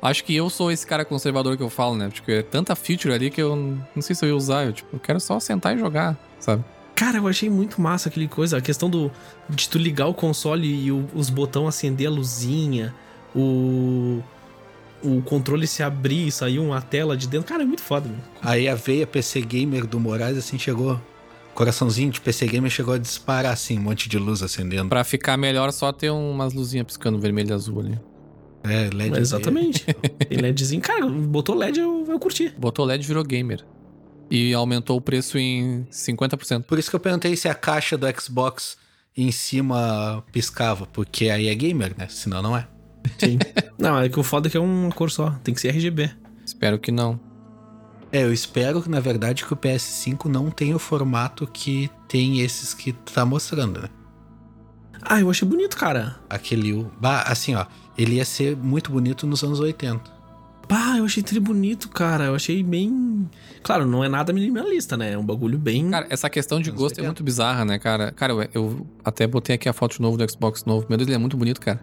[0.00, 2.08] Acho que eu sou esse cara conservador que eu falo, né?
[2.08, 4.64] Porque é tanta feature ali que eu não sei se eu ia usar.
[4.66, 6.64] Eu, tipo, eu quero só sentar e jogar, sabe?
[6.94, 8.58] Cara, eu achei muito massa aquele coisa.
[8.58, 9.10] A questão do
[9.48, 12.94] de tu ligar o console e o, os botões acender a luzinha.
[13.34, 14.22] O
[15.02, 17.48] o controle se abrir e sair uma tela de dentro.
[17.48, 18.18] Cara, é muito foda, meu.
[18.42, 21.00] Aí a veia PC Gamer do Moraes, assim, chegou.
[21.58, 24.88] Coraçãozinho de PC Gamer chegou a disparar, assim, um monte de luz acendendo.
[24.88, 27.98] Pra ficar melhor, só ter umas luzinhas piscando vermelho e azul ali.
[28.62, 29.18] É, LED.
[29.18, 29.84] exatamente.
[30.28, 30.80] Tem LEDzinho.
[30.80, 32.54] Cara, botou LED, eu, eu curti.
[32.56, 33.66] Botou LED virou gamer.
[34.30, 36.62] E aumentou o preço em 50%.
[36.62, 38.76] Por isso que eu perguntei se a caixa do Xbox
[39.16, 42.06] em cima piscava, porque aí é gamer, né?
[42.08, 42.68] Senão não é.
[43.18, 43.36] Sim.
[43.76, 45.30] não, é que o foda é que é uma cor só.
[45.42, 46.08] Tem que ser RGB.
[46.46, 47.18] Espero que não.
[48.10, 52.72] É, eu espero, na verdade, que o PS5 não tenha o formato que tem esses
[52.72, 53.88] que tá mostrando, né?
[55.02, 56.16] Ah, eu achei bonito, cara.
[56.28, 56.86] Aquele.
[57.26, 57.66] Assim, ó.
[57.96, 60.18] Ele ia ser muito bonito nos anos 80.
[60.68, 62.24] Pá, eu achei tri bonito, cara.
[62.24, 63.28] Eu achei bem.
[63.62, 65.12] Claro, não é nada minimalista, né?
[65.12, 65.90] É um bagulho bem.
[65.90, 68.12] Cara, essa questão de gosto é muito bizarra, né, cara?
[68.12, 70.86] Cara, eu, eu até botei aqui a foto novo do Xbox novo.
[70.88, 71.80] Meu Deus, ele é muito bonito, cara.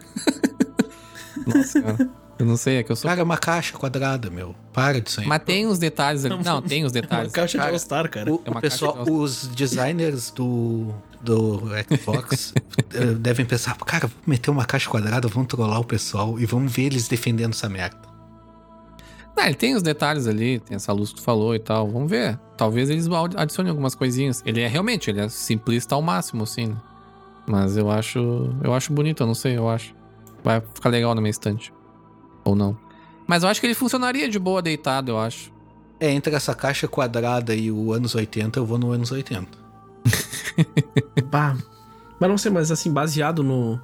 [1.48, 2.10] Nossa, cara.
[2.38, 3.08] Eu não sei, é que eu sou.
[3.08, 4.54] Cara, é uma caixa quadrada, meu.
[4.74, 5.26] Para de sair.
[5.26, 6.44] Mas tem os detalhes ali.
[6.44, 7.32] Não, tem os detalhes.
[7.36, 8.34] É uma caixa de All-Star, cara.
[8.34, 12.54] O, é o pessoal, os designers do, do Xbox
[12.94, 16.72] eh, devem pensar, cara, vamos meter uma caixa quadrada, vamos trollar o pessoal e vamos
[16.74, 18.16] ver eles defendendo essa merda.
[19.36, 21.90] Não, ele tem os detalhes ali, tem essa luz que tu falou e tal.
[21.90, 22.40] Vamos ver.
[22.58, 24.42] Talvez eles adicionem algumas coisinhas.
[24.46, 26.68] Ele é realmente, ele é simplista ao máximo, assim.
[26.68, 26.76] Né?
[27.46, 28.50] Mas eu acho.
[28.64, 29.94] Eu acho bonito, eu não sei, eu acho.
[30.44, 31.74] Vai ficar legal na minha estante.
[32.46, 32.78] Ou não.
[33.28, 35.52] Mas eu acho que ele funcionaria de boa deitado, eu acho.
[36.00, 39.58] É, entre essa caixa quadrada e o anos 80, eu vou no anos 80.
[41.30, 41.58] bah.
[42.20, 43.80] Mas não sei, mas assim, baseado no.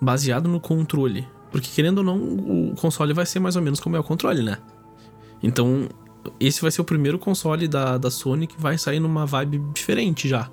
[0.00, 1.26] Baseado no controle.
[1.50, 4.42] Porque querendo ou não, o console vai ser mais ou menos como é o controle,
[4.42, 4.58] né?
[5.42, 5.88] Então,
[6.38, 10.28] esse vai ser o primeiro console da, da Sony que vai sair numa vibe diferente
[10.28, 10.50] já.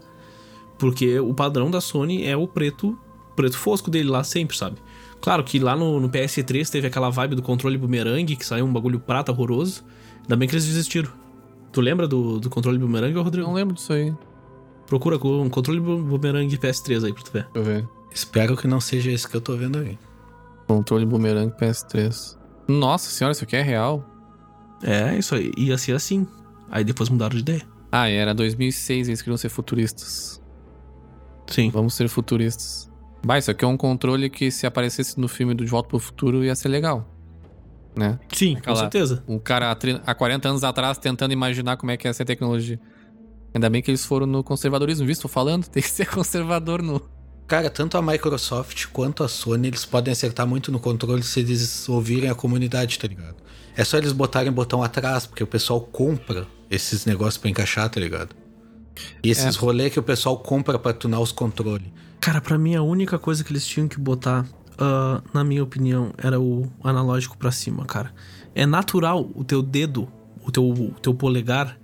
[0.77, 2.97] Porque o padrão da Sony é o preto,
[3.35, 4.77] preto fosco dele lá sempre, sabe?
[5.21, 8.71] Claro que lá no, no PS3 teve aquela vibe do controle boomerang, que saiu um
[8.71, 9.83] bagulho prata horroroso.
[10.21, 11.11] Ainda bem que eles desistiram.
[11.71, 13.47] Tu lembra do, do controle boomerang, Rodrigo?
[13.47, 14.13] Não lembro disso aí.
[14.85, 17.47] Procura com um controle boomerang PS3 aí pra tu ver.
[17.53, 17.87] Deixa eu ver.
[18.11, 19.97] Espero que não seja esse que eu tô vendo aí.
[20.67, 22.37] Controle boomerang PS3.
[22.67, 24.05] Nossa senhora, isso aqui é real.
[24.81, 25.51] É, isso aí.
[25.57, 26.27] Ia ser assim.
[26.69, 27.61] Aí depois mudaram de ideia.
[27.91, 30.41] Ah, era 2006, eles queriam ser futuristas.
[31.47, 31.69] Sim.
[31.69, 32.86] Vamos ser futuristas.
[33.23, 35.99] Bah, isso aqui é um controle que se aparecesse no filme do De Volta pro
[35.99, 37.13] Futuro ia ser legal.
[37.95, 38.19] Né?
[38.31, 39.23] Sim, Aquela, com certeza.
[39.27, 39.75] Um cara
[40.05, 42.79] há 40 anos atrás tentando imaginar como é que é essa tecnologia.
[43.53, 45.27] Ainda bem que eles foram no conservadorismo, visto?
[45.27, 47.01] falando, tem que ser conservador no.
[47.47, 51.87] Cara, tanto a Microsoft quanto a Sony, eles podem acertar muito no controle se eles
[51.87, 53.37] ouvirem a comunidade, tá ligado?
[53.75, 57.99] É só eles botarem botão atrás, porque o pessoal compra esses negócios para encaixar, tá
[57.99, 58.35] ligado?
[59.23, 59.59] E esses é.
[59.59, 61.87] rolês que o pessoal compra pra tunar os controles.
[62.19, 66.13] Cara, para mim a única coisa que eles tinham que botar, uh, na minha opinião,
[66.17, 68.13] era o analógico para cima, cara.
[68.53, 70.07] É natural o teu dedo,
[70.43, 71.77] o teu, o teu polegar,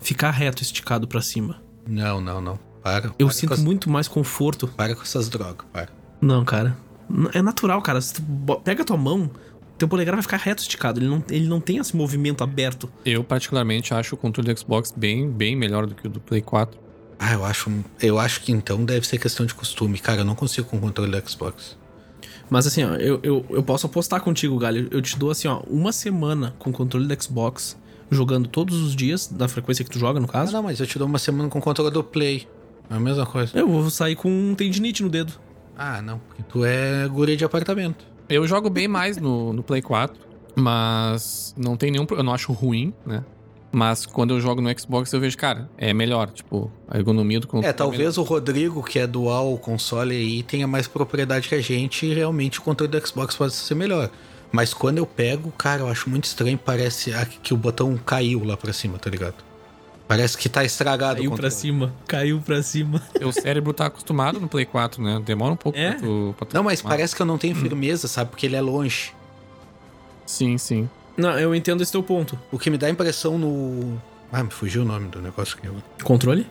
[0.00, 1.60] ficar reto, esticado para cima.
[1.86, 2.58] Não, não, não.
[2.82, 3.12] Para.
[3.18, 4.68] Eu para sinto muito mais conforto.
[4.68, 5.88] Para com essas drogas, para.
[6.20, 6.76] Não, cara.
[7.32, 8.00] É natural, cara.
[8.00, 8.22] Se tu
[8.64, 9.30] pega a tua mão,
[9.76, 11.00] teu polegar vai ficar reto esticado.
[11.00, 12.90] Ele não, ele não tem esse movimento aberto.
[13.04, 16.40] Eu, particularmente, acho o controle do Xbox bem, bem melhor do que o do Play
[16.40, 16.78] 4.
[17.18, 19.98] Ah, eu acho, eu acho que então deve ser questão de costume.
[19.98, 21.76] Cara, eu não consigo com o controle do Xbox.
[22.50, 24.88] Mas assim, ó, eu, eu, eu posso apostar contigo, Galho.
[24.90, 27.76] Eu te dou assim, ó, uma semana com o controle do Xbox,
[28.10, 30.50] jogando todos os dias, da frequência que tu joga, no caso.
[30.50, 32.46] Ah, não, mas eu te dou uma semana com o controle do Play.
[32.90, 33.58] É a mesma coisa.
[33.58, 35.32] Eu vou sair com um tendinite no dedo.
[35.76, 38.04] Ah, não, porque tu é guri de apartamento.
[38.28, 40.16] Eu jogo bem mais no, no Play 4,
[40.54, 42.06] mas não tem nenhum.
[42.10, 43.24] Eu não acho ruim, né?
[43.74, 46.30] Mas quando eu jogo no Xbox, eu vejo, cara, é melhor.
[46.30, 47.66] Tipo, a ergonomia do controle.
[47.66, 51.60] É, talvez é o Rodrigo, que é dual console aí, tenha mais propriedade que a
[51.60, 54.10] gente e realmente o controle do Xbox pode ser melhor.
[54.52, 56.56] Mas quando eu pego, cara, eu acho muito estranho.
[56.56, 59.34] Parece que o botão caiu lá pra cima, tá ligado?
[60.06, 61.16] Parece que tá estragado.
[61.16, 63.02] Caiu pra cima, caiu pra cima.
[63.24, 65.20] O cérebro tá acostumado no Play 4, né?
[65.26, 65.90] Demora um pouco é?
[65.90, 68.30] pra tu, pra tu Não, mas parece que eu não tenho firmeza, sabe?
[68.30, 69.12] Porque ele é longe.
[70.24, 70.88] Sim, sim.
[71.16, 72.38] Não, eu entendo esse teu ponto.
[72.50, 74.00] O que me dá impressão no.
[74.32, 75.68] Ah, me fugiu o nome do negócio aqui.
[76.02, 76.46] Controle?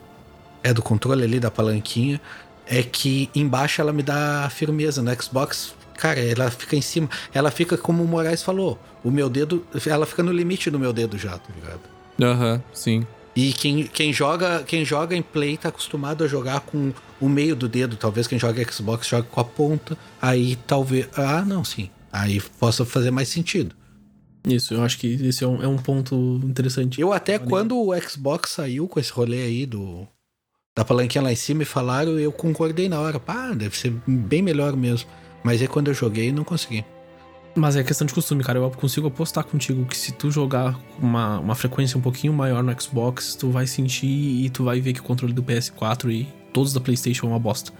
[0.62, 2.20] É, do controle ali, da palanquinha.
[2.66, 5.02] É que embaixo ela me dá firmeza.
[5.02, 7.10] No Xbox, cara, ela fica em cima.
[7.32, 8.78] Ela fica como o Moraes falou.
[9.02, 9.66] O meu dedo.
[9.86, 11.80] Ela fica no limite do meu dedo já, tá ligado?
[12.22, 13.06] Aham, uhum, sim.
[13.36, 17.56] E quem, quem, joga, quem joga em Play tá acostumado a jogar com o meio
[17.56, 17.96] do dedo.
[17.96, 19.98] Talvez quem joga Xbox jogue com a ponta.
[20.22, 21.08] Aí talvez.
[21.16, 21.90] Ah, não, sim.
[22.12, 23.74] Aí possa fazer mais sentido.
[24.46, 27.00] Isso, eu acho que esse é um, é um ponto interessante.
[27.00, 30.06] Eu até quando o Xbox saiu com esse rolê aí do
[30.76, 33.20] da palanquinha lá em cima e falaram, eu concordei na hora.
[33.20, 35.08] Pá, deve ser bem melhor mesmo.
[35.42, 36.84] Mas aí quando eu joguei, não consegui.
[37.54, 38.58] Mas é questão de costume, cara.
[38.58, 42.80] Eu consigo apostar contigo que se tu jogar uma, uma frequência um pouquinho maior no
[42.80, 44.06] Xbox, tu vai sentir
[44.44, 47.38] e tu vai ver que o controle do PS4 e todos da PlayStation é uma
[47.38, 47.72] bosta.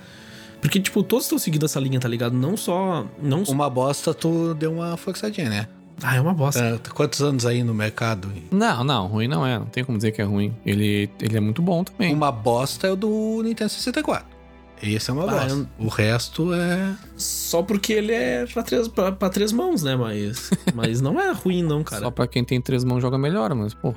[0.60, 2.34] Porque, tipo, todos estão seguindo essa linha, tá ligado?
[2.34, 3.06] Não só.
[3.20, 5.68] Não Uma bosta, tu deu uma forçadinha, né?
[6.02, 6.60] Ah, é uma bosta.
[6.60, 8.32] É, quantos anos aí no mercado?
[8.50, 9.58] Não, não, ruim não é.
[9.58, 10.54] Não tem como dizer que é ruim.
[10.64, 12.12] Ele, ele é muito bom também.
[12.12, 14.34] Uma bosta é o do Nintendo 64.
[14.82, 15.68] Esse é uma ah, bosta.
[15.78, 15.86] Eu...
[15.86, 16.94] O resto é.
[17.16, 19.96] Só porque ele é pra três, pra, pra três mãos, né?
[19.96, 20.50] Mas.
[20.74, 22.02] mas não é ruim, não, cara.
[22.02, 23.94] Só pra quem tem três mãos joga melhor, mas, pô.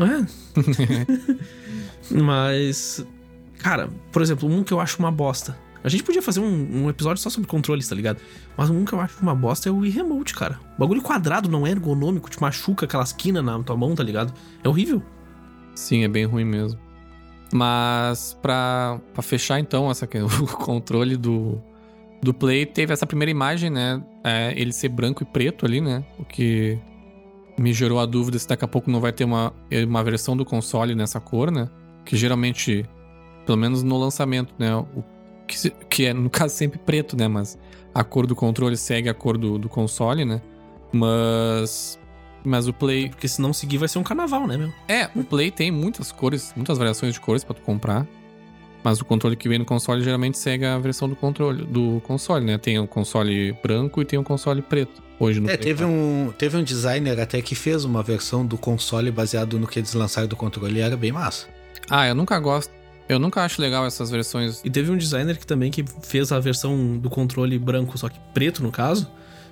[0.00, 0.26] É.
[2.10, 3.06] mas.
[3.58, 5.56] Cara, por exemplo, um que eu acho uma bosta.
[5.84, 8.18] A gente podia fazer um, um, episódio só sobre controles, tá ligado?
[8.56, 10.58] Mas um que eu acho uma bosta é o e-remote, cara.
[10.76, 14.32] O bagulho quadrado não é ergonômico, te machuca aquela esquina na tua mão, tá ligado?
[14.64, 15.02] É horrível.
[15.74, 16.80] Sim, é bem ruim mesmo.
[17.52, 20.08] Mas pra fechar então essa,
[20.42, 21.60] o controle do,
[22.22, 24.02] do Play, teve essa primeira imagem, né?
[24.24, 26.02] É, ele ser branco e preto ali, né?
[26.18, 26.78] O que
[27.58, 29.52] me gerou a dúvida se daqui a pouco não vai ter uma,
[29.86, 31.68] uma versão do console nessa cor, né?
[32.06, 32.88] Que geralmente,
[33.44, 34.74] pelo menos no lançamento, né?
[34.74, 35.13] O
[35.54, 37.28] que, que, é, no caso, sempre preto, né?
[37.28, 37.58] Mas
[37.94, 40.40] a cor do controle segue a cor do, do console, né?
[40.92, 41.98] Mas.
[42.44, 43.08] Mas o Play.
[43.08, 44.72] Porque se não seguir, vai ser um carnaval, né, meu?
[44.88, 48.06] É, o Play tem muitas cores, muitas variações de cores para tu comprar.
[48.82, 52.44] Mas o controle que vem no console geralmente segue a versão do controle do console,
[52.44, 52.58] né?
[52.58, 55.02] Tem o um console branco e tem o um console preto.
[55.18, 59.10] Hoje no É, teve um, teve um designer até que fez uma versão do console
[59.10, 61.46] baseado no que eles lançaram do controle e era bem massa.
[61.88, 64.60] Ah, eu nunca gosto eu nunca acho legal essas versões.
[64.64, 68.18] E teve um designer que também que fez a versão do controle branco, só que
[68.32, 69.10] preto no caso.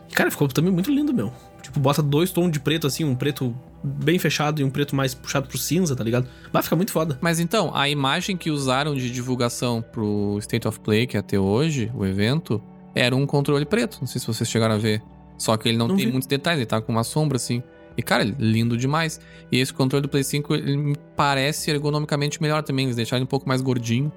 [0.09, 1.33] E, cara, ficou também muito lindo, meu.
[1.63, 5.15] Tipo, bota dois tons de preto assim, um preto bem fechado e um preto mais
[5.15, 6.27] puxado pro cinza, tá ligado?
[6.53, 7.19] Vai ficar muito foda.
[7.21, 11.39] Mas então, a imagem que usaram de divulgação pro State of Play, que é até
[11.39, 12.61] hoje, o evento,
[12.95, 13.99] era um controle preto.
[14.01, 15.03] Não sei se vocês chegaram a ver.
[15.39, 16.13] Só que ele não, não tem vi.
[16.13, 17.63] muitos detalhes, ele tá com uma sombra assim.
[17.97, 19.21] E, cara, lindo demais.
[19.51, 22.87] E esse controle do Play 5, ele me parece ergonomicamente melhor também.
[22.87, 24.13] Eles deixaram ele um pouco mais gordinho.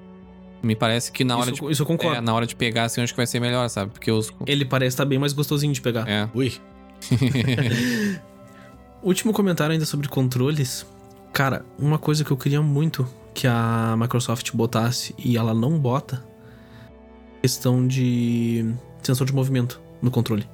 [0.62, 1.72] Me parece que na hora isso, de.
[1.72, 2.16] Isso eu concordo.
[2.16, 3.92] É, na hora de pegar, assim, acho que vai ser melhor, sabe?
[3.92, 4.32] Porque os.
[4.46, 6.08] Ele parece estar tá bem mais gostosinho de pegar.
[6.08, 6.28] É.
[6.34, 6.52] Ui.
[9.02, 10.86] Último comentário ainda sobre controles.
[11.32, 16.24] Cara, uma coisa que eu queria muito que a Microsoft botasse e ela não bota
[17.42, 20.48] questão de sensor de movimento no controle.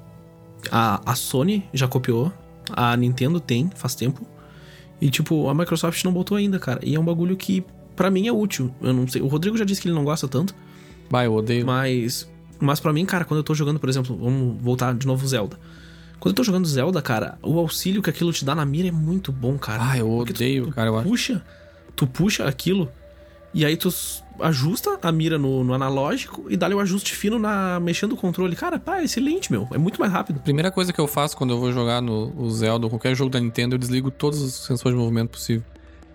[0.71, 2.33] A, a Sony já copiou
[2.75, 4.27] a Nintendo tem, faz tempo.
[5.01, 6.81] E, tipo, a Microsoft não botou ainda, cara.
[6.83, 7.65] E é um bagulho que,
[7.97, 8.73] para mim, é útil.
[8.81, 9.21] Eu não sei.
[9.21, 10.55] O Rodrigo já disse que ele não gosta tanto.
[11.11, 11.67] Vai, eu odeio.
[11.67, 12.31] Mas.
[12.61, 15.59] Mas para mim, cara, quando eu tô jogando, por exemplo, vamos voltar de novo Zelda.
[16.21, 18.93] Quando eu tô jogando Zelda, cara, o auxílio que aquilo te dá na mira é
[18.93, 19.91] muito bom, cara.
[19.91, 20.89] Ah, eu odeio, tu, tu cara.
[20.89, 21.43] Eu puxa, acho.
[21.97, 22.89] tu puxa aquilo
[23.55, 23.93] e aí tu
[24.41, 28.57] ajusta a mira no, no analógico e dá-lhe o ajuste fino na mexendo o controle.
[28.57, 29.69] Cara, pá, excelente, meu.
[29.73, 30.41] É muito mais rápido.
[30.41, 33.39] Primeira coisa que eu faço quando eu vou jogar no Zelda ou qualquer jogo da
[33.39, 35.65] Nintendo, eu desligo todos os sensores de movimento possível.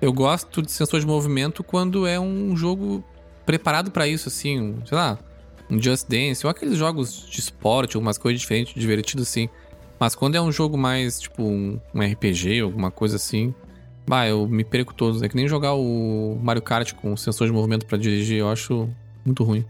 [0.01, 3.03] Eu gosto de sensor de movimento quando é um jogo
[3.45, 5.17] preparado para isso, assim, um, sei lá,
[5.69, 9.49] um Just Dance, ou aqueles jogos de esporte, algumas coisas diferentes, divertidas assim.
[9.99, 13.55] Mas quando é um jogo mais, tipo, um, um RPG, alguma coisa assim,
[14.07, 15.21] Bah, eu me perco todos.
[15.21, 18.89] É que nem jogar o Mario Kart com sensor de movimento para dirigir, eu acho
[19.25, 19.65] muito ruim.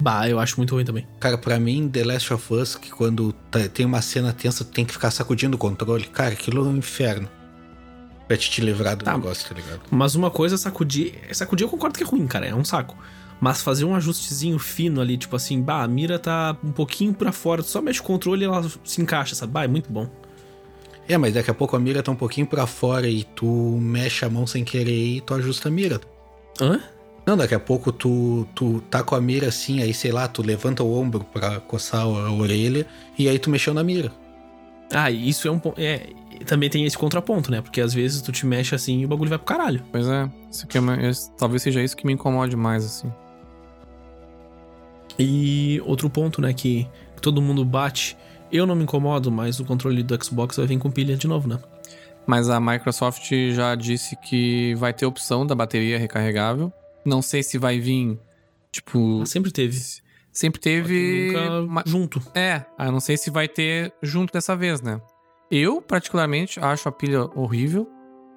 [0.00, 1.06] Bah, eu acho muito ruim também.
[1.20, 4.70] Cara, para mim, The Last of Us, que quando tá, tem uma cena tensa, tu
[4.72, 6.04] tem que ficar sacudindo o controle.
[6.04, 7.28] Cara, aquilo é um inferno.
[8.26, 9.82] Pra te, te livrar do tá, negócio, tá ligado?
[9.90, 11.14] Mas uma coisa é sacudir.
[11.32, 12.46] Sacudir eu concordo que é ruim, cara.
[12.46, 12.96] É um saco.
[13.40, 17.32] Mas fazer um ajustezinho fino ali, tipo assim, bah, a mira tá um pouquinho pra
[17.32, 19.52] fora, tu só mexe o controle e ela se encaixa, sabe?
[19.52, 20.08] Bah, é muito bom.
[21.08, 23.46] É, mas daqui a pouco a mira tá um pouquinho para fora e tu
[23.80, 26.00] mexe a mão sem querer e tu ajusta a mira.
[26.60, 26.80] Hã?
[27.26, 30.42] Não, daqui a pouco tu, tu tá com a mira assim, aí sei lá, tu
[30.42, 32.86] levanta o ombro pra coçar a orelha
[33.18, 34.12] e aí tu mexeu na mira.
[34.92, 35.80] Ah, isso é um ponto.
[35.80, 36.08] É,
[36.44, 37.60] também tem esse contraponto, né?
[37.60, 39.82] Porque às vezes tu te mexe assim e o bagulho vai pro caralho.
[39.90, 43.12] Pois é, isso aqui é, esse, talvez seja isso que me incomode mais, assim.
[45.18, 46.86] E outro ponto, né, que
[47.20, 48.16] todo mundo bate.
[48.52, 51.48] Eu não me incomodo, mas o controle do Xbox vai vir com pilha de novo,
[51.48, 51.58] né?
[52.26, 56.72] Mas a Microsoft já disse que vai ter opção da bateria recarregável.
[57.04, 58.18] Não sei se vai vir,
[58.70, 59.22] tipo.
[59.22, 59.80] Ah, sempre teve.
[60.30, 61.32] Sempre teve.
[61.32, 62.22] Nunca junto.
[62.34, 65.00] É, eu não sei se vai ter junto dessa vez, né?
[65.50, 67.88] Eu, particularmente, acho a pilha horrível.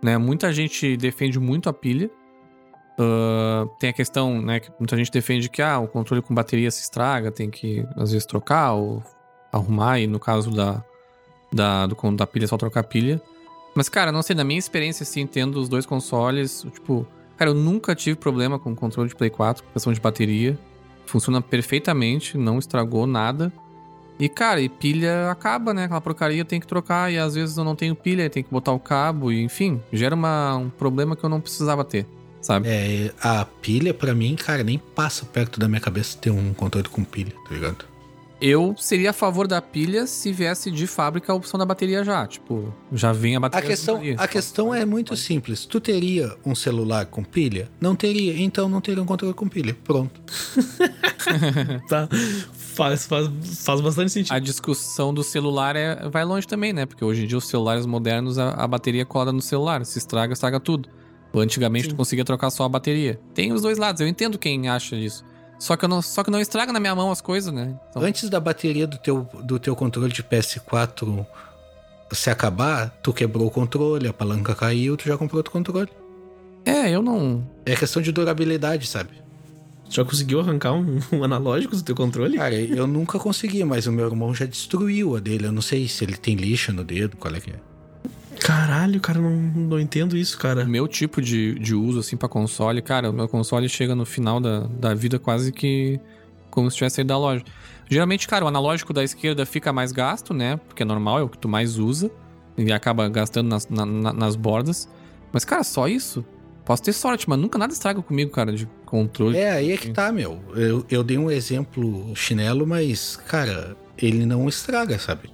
[0.04, 0.18] Né?
[0.18, 2.10] Muita gente defende muito a pilha.
[2.98, 6.72] Uh, tem a questão, né, que muita gente defende que ah, o controle com bateria
[6.72, 9.04] se estraga, tem que às vezes trocar ou
[9.58, 10.84] arrumar, e no caso da,
[11.52, 13.22] da, do, da pilha, só trocar a pilha.
[13.76, 17.06] Mas, cara, não sei, na minha experiência, assim, tendo os dois consoles, tipo,
[17.38, 20.58] cara, eu nunca tive problema com o controle de Play 4, questão de bateria.
[21.06, 23.52] Funciona perfeitamente, não estragou nada.
[24.18, 25.84] E, cara, e pilha acaba, né?
[25.84, 28.72] Aquela porcaria tem que trocar, e às vezes eu não tenho pilha, tem que botar
[28.72, 32.08] o cabo, e enfim, gera uma, um problema que eu não precisava ter,
[32.42, 32.70] sabe?
[32.70, 36.88] É, a pilha, para mim, cara, nem passa perto da minha cabeça ter um controle
[36.88, 37.86] com pilha, tá ligado?
[38.42, 42.28] Eu seria a favor da pilha se viesse de fábrica a opção da bateria já.
[42.28, 43.66] Tipo, já vem a bateria.
[43.66, 45.66] A questão, a questão é muito simples.
[45.66, 47.70] Tu teria um celular com pilha?
[47.80, 49.76] Não teria, então não teria um controle com pilha.
[49.84, 50.22] Pronto.
[51.88, 52.10] tá.
[52.52, 53.30] Faz, faz,
[53.64, 54.34] faz bastante sentido.
[54.34, 56.86] A discussão do celular é, vai longe também, né?
[56.86, 59.86] Porque hoje em dia os celulares modernos, a, a bateria cola no celular.
[59.86, 60.90] Se estraga, estraga tudo.
[61.34, 61.92] Antigamente Sim.
[61.92, 63.20] tu conseguia trocar só a bateria.
[63.34, 65.24] Tem os dois lados, eu entendo quem acha isso.
[65.58, 67.76] Só que, não, só que não estraga na minha mão as coisas, né?
[67.90, 68.02] Então...
[68.02, 71.26] Antes da bateria do teu, do teu controle de PS4
[72.12, 75.90] se acabar, tu quebrou o controle, a palanca caiu, tu já comprou outro controle.
[76.64, 77.48] É, eu não.
[77.66, 79.12] É questão de durabilidade, sabe?
[79.90, 82.38] Já conseguiu arrancar um, um, analógico do teu controle?
[82.38, 85.46] Cara, eu nunca consegui, mas o meu irmão já destruiu a dele.
[85.46, 87.60] Eu não sei se ele tem lixa no dedo, qual é que é.
[88.46, 90.66] Caralho, cara, não, não entendo isso, cara.
[90.66, 94.40] Meu tipo de, de uso, assim, pra console, cara, o meu console chega no final
[94.40, 96.00] da, da vida quase que
[96.52, 97.44] como se tivesse saído da loja.
[97.90, 100.58] Geralmente, cara, o analógico da esquerda fica mais gasto, né?
[100.58, 102.12] Porque é normal, é o que tu mais usa.
[102.56, 104.88] E acaba gastando nas, na, nas bordas.
[105.34, 106.24] Mas, cara, só isso.
[106.64, 109.38] Posso ter sorte, mas nunca nada estraga comigo, cara, de controle.
[109.38, 110.40] É, aí é que tá, meu.
[110.56, 115.32] Eu, eu dei um exemplo chinelo, mas, cara, ele não estraga, sabe?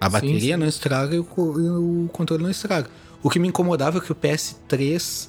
[0.00, 0.56] A bateria sim, sim.
[0.56, 2.88] não estraga e o, o, controle não estraga.
[3.22, 5.28] O que me incomodava é que o PS3,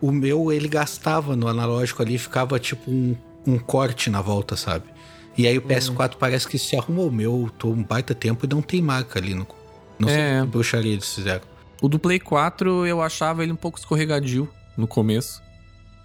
[0.00, 4.84] o meu, ele gastava no analógico ali, ficava tipo um, um corte na volta, sabe?
[5.36, 6.16] E aí o PS4 hum.
[6.18, 7.08] parece que se arrumou.
[7.08, 9.34] O meu, tô um baita tempo e não tem marca ali.
[9.34, 9.46] No,
[9.98, 10.40] não sei é.
[10.40, 11.42] que bruxaria eles fizeram.
[11.82, 15.42] O do Play 4 eu achava ele um pouco escorregadio no começo.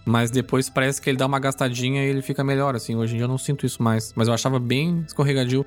[0.06, 2.96] Mas depois parece que ele dá uma gastadinha e ele fica melhor, assim.
[2.96, 4.12] Hoje em dia eu não sinto isso mais.
[4.16, 5.66] Mas eu achava bem escorregadio.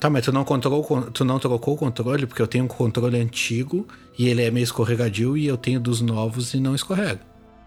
[0.00, 0.82] Tá, mas tu não, controlou,
[1.12, 2.26] tu não trocou o controle?
[2.26, 3.86] Porque eu tenho um controle antigo
[4.18, 7.20] e ele é meio escorregadio e eu tenho dos novos e não escorrega.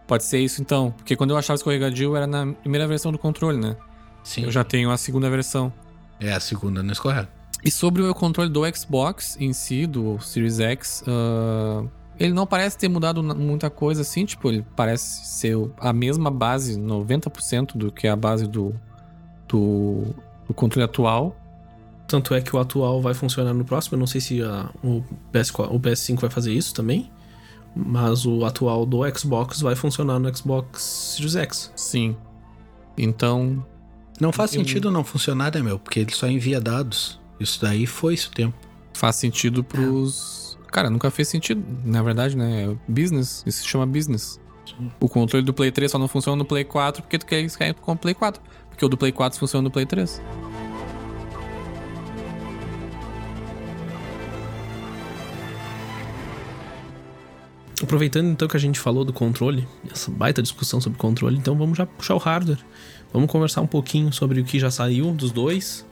[0.08, 3.58] Pode ser isso então, porque quando eu achava escorregadio era na primeira versão do controle,
[3.58, 3.78] né?
[4.24, 4.46] Sim.
[4.46, 5.72] Eu já tenho a segunda versão.
[6.19, 7.30] É, a segunda não escorrega.
[7.63, 11.88] E sobre o controle do Xbox em si, do Series X, uh,
[12.19, 16.80] ele não parece ter mudado muita coisa assim, tipo, ele parece ser a mesma base,
[16.80, 18.74] 90% do que a base do,
[19.48, 20.15] do,
[20.48, 21.36] do controle atual.
[22.07, 23.95] Tanto é que o atual vai funcionar no próximo.
[23.95, 27.09] Eu não sei se a, o, PS4, o PS5 vai fazer isso também.
[27.75, 31.71] Mas o atual do Xbox vai funcionar no Xbox Series X.
[31.75, 32.15] Sim.
[32.97, 33.65] Então.
[34.19, 34.59] Não faz eu...
[34.59, 35.79] sentido não funcionar, né, meu?
[35.79, 37.19] Porque ele só envia dados.
[37.39, 38.55] Isso daí foi esse o tempo.
[38.93, 40.57] Faz sentido pros.
[40.67, 40.71] É.
[40.71, 41.63] Cara, nunca fez sentido.
[41.83, 42.65] Na verdade, né?
[42.65, 43.43] É business.
[43.45, 44.39] Isso se chama business.
[44.65, 44.91] Sim.
[44.99, 47.73] O controle do Play 3 só não funciona no Play 4 porque tu quer que
[47.81, 48.41] com o Play 4.
[48.69, 50.21] Porque o do Play 4 funciona no Play 3.
[57.84, 61.77] Aproveitando então que a gente falou do controle, essa baita discussão sobre controle, então vamos
[61.77, 62.60] já puxar o hardware.
[63.12, 65.86] Vamos conversar um pouquinho sobre o que já saiu dos dois.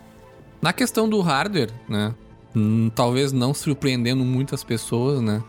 [0.62, 2.16] Na questão do hardware, né?
[2.56, 5.44] Hum, talvez não surpreendendo muitas pessoas, né?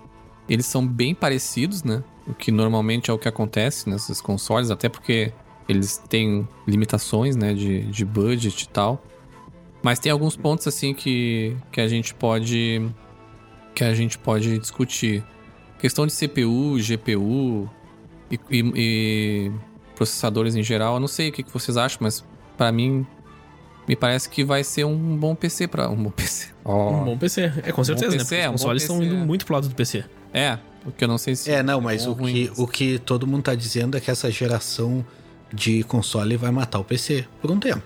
[0.49, 2.03] Eles são bem parecidos, né?
[2.27, 5.33] O que normalmente é o que acontece nesses consoles, até porque
[5.69, 7.55] eles têm limitações, né?
[7.55, 9.01] De, de budget e tal.
[9.81, 12.83] Mas tem alguns pontos assim que, que a gente pode
[13.77, 15.25] que a gente pode discutir.
[15.83, 17.69] Questão de CPU, GPU
[18.31, 19.53] e, e, e
[19.97, 22.25] processadores em geral, eu não sei o que, vocês acham, mas
[22.57, 23.05] para mim
[23.89, 26.51] me parece que vai ser um bom PC para um bom PC.
[26.63, 26.91] Oh.
[26.91, 28.43] Um bom PC, é com certeza, um PC, né?
[28.43, 30.05] Porque é, os consoles estão indo muito pro lado do PC.
[30.33, 33.43] É, porque eu não sei se É, não, mas o que, o que todo mundo
[33.43, 35.05] tá dizendo é que essa geração
[35.53, 37.83] de console vai matar o PC por um tempo.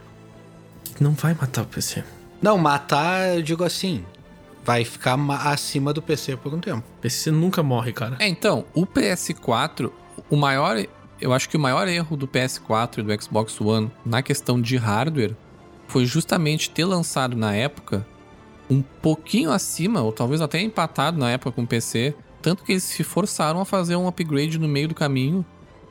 [1.00, 2.04] Não vai matar o PC.
[2.42, 4.04] Não, matar, eu digo assim,
[4.66, 6.82] vai ficar acima do PC por um tempo.
[7.00, 8.16] PC nunca morre, cara.
[8.18, 9.92] É, então, o PS4,
[10.28, 10.84] o maior.
[11.18, 14.76] Eu acho que o maior erro do PS4 e do Xbox One na questão de
[14.76, 15.34] hardware
[15.86, 18.04] foi justamente ter lançado na época
[18.68, 22.82] um pouquinho acima, ou talvez até empatado na época com o PC, tanto que eles
[22.82, 25.46] se forçaram a fazer um upgrade no meio do caminho,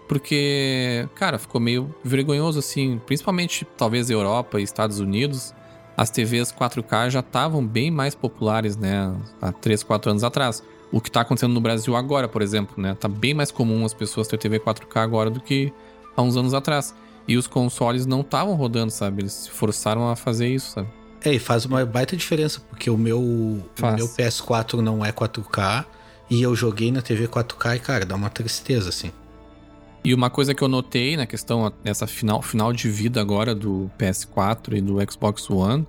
[0.07, 5.54] porque, cara, ficou meio vergonhoso assim, principalmente talvez Europa e Estados Unidos.
[5.97, 10.61] As TVs 4K já estavam bem mais populares, né, há 3, 4 anos atrás.
[10.91, 12.95] O que está acontecendo no Brasil agora, por exemplo, né?
[12.95, 15.73] Tá bem mais comum as pessoas ter TV 4K agora do que
[16.15, 16.93] há uns anos atrás.
[17.27, 19.23] E os consoles não estavam rodando, sabe?
[19.23, 20.87] Eles se forçaram a fazer isso, sabe?
[21.23, 23.63] É, e faz uma baita diferença, porque o meu, o
[23.95, 25.85] meu PS4 não é 4K
[26.29, 29.11] e eu joguei na TV 4K e, cara, dá uma tristeza, assim.
[30.05, 33.89] E uma coisa que eu notei na questão, nessa final, final de vida agora do
[33.97, 35.87] PS4 e do Xbox One,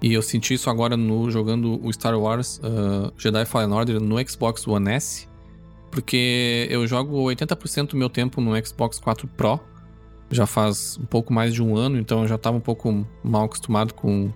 [0.00, 4.16] e eu senti isso agora no jogando o Star Wars uh, Jedi Fallen Order no
[4.28, 5.26] Xbox One S,
[5.90, 9.58] porque eu jogo 80% do meu tempo no Xbox 4 Pro,
[10.30, 13.46] já faz um pouco mais de um ano, então eu já estava um pouco mal
[13.46, 14.32] acostumado com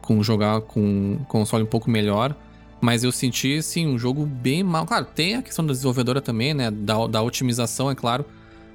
[0.00, 2.36] com jogar com um console um pouco melhor.
[2.80, 4.86] Mas eu senti, assim, um jogo bem mal.
[4.86, 6.70] Claro, tem a questão da desenvolvedora também, né?
[6.70, 8.24] Da, da otimização, é claro.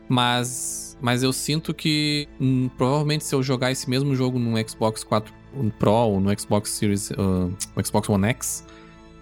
[0.07, 5.03] Mas, mas eu sinto que hum, provavelmente se eu jogar esse mesmo jogo no Xbox
[5.03, 5.33] 4
[5.79, 7.51] Pro ou no Xbox Series, uh,
[7.83, 8.65] Xbox One X,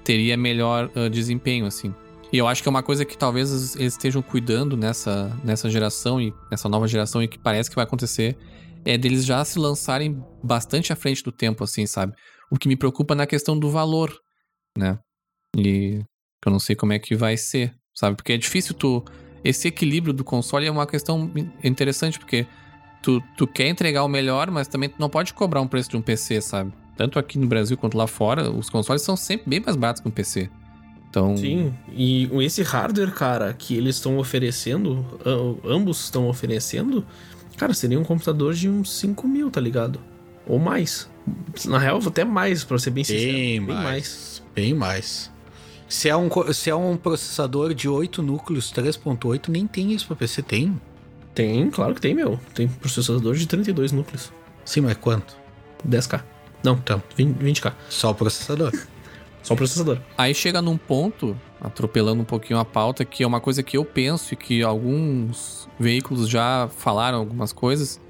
[0.04, 1.94] teria melhor uh, desempenho, assim.
[2.32, 6.20] E eu acho que é uma coisa que talvez eles estejam cuidando nessa, nessa geração
[6.20, 8.36] e nessa nova geração e que parece que vai acontecer
[8.86, 12.14] é deles já se lançarem bastante à frente do tempo, assim, sabe?
[12.52, 14.14] O que me preocupa na questão do valor,
[14.78, 15.00] né?
[15.56, 16.02] E
[16.46, 18.16] eu não sei como é que vai ser, sabe?
[18.16, 19.04] Porque é difícil tu.
[19.44, 21.30] Esse equilíbrio do console é uma questão
[21.64, 22.48] interessante, porque
[23.02, 25.98] tu, tu quer entregar o melhor, mas também tu não pode cobrar um preço de
[25.98, 26.74] um PC, sabe?
[26.96, 30.08] Tanto aqui no Brasil quanto lá fora, os consoles são sempre bem mais baratos que
[30.08, 30.50] um PC.
[31.10, 31.38] Então...
[31.38, 35.06] Sim, e esse hardware, cara, que eles estão oferecendo,
[35.64, 37.06] ambos estão oferecendo,
[37.58, 40.00] Cara, seria um computador de uns 5 mil, tá ligado?
[40.48, 41.10] Ou mais.
[41.66, 43.32] Na real, até mais, pra ser bem sincero.
[43.32, 44.44] Bem, bem mais, mais.
[44.56, 45.32] Bem mais.
[45.94, 50.16] Se é, um, se é um processador de 8 núcleos 3.8, nem tem isso pra
[50.16, 50.82] PC, tem?
[51.36, 52.40] Tem, claro que tem, meu.
[52.56, 54.34] Tem processador de 32 núcleos.
[54.66, 55.38] Sim, mas quanto?
[55.88, 56.24] 10k.
[56.64, 58.74] Não, então, 20, k Só o processador.
[59.44, 60.00] Só o processador.
[60.18, 63.86] Aí chega num ponto, atropelando um pouquinho a pauta, que é uma coisa que eu
[63.86, 68.02] penso e que alguns veículos já falaram algumas coisas,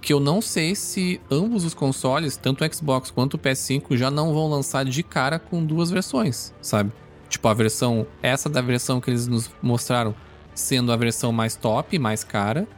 [0.00, 4.12] que eu não sei se ambos os consoles, tanto o Xbox quanto o PS5, já
[4.12, 6.92] não vão lançar de cara com duas versões, sabe?
[7.32, 10.14] Tipo, a versão, essa da versão que eles nos mostraram
[10.54, 12.68] sendo a versão mais top, mais cara,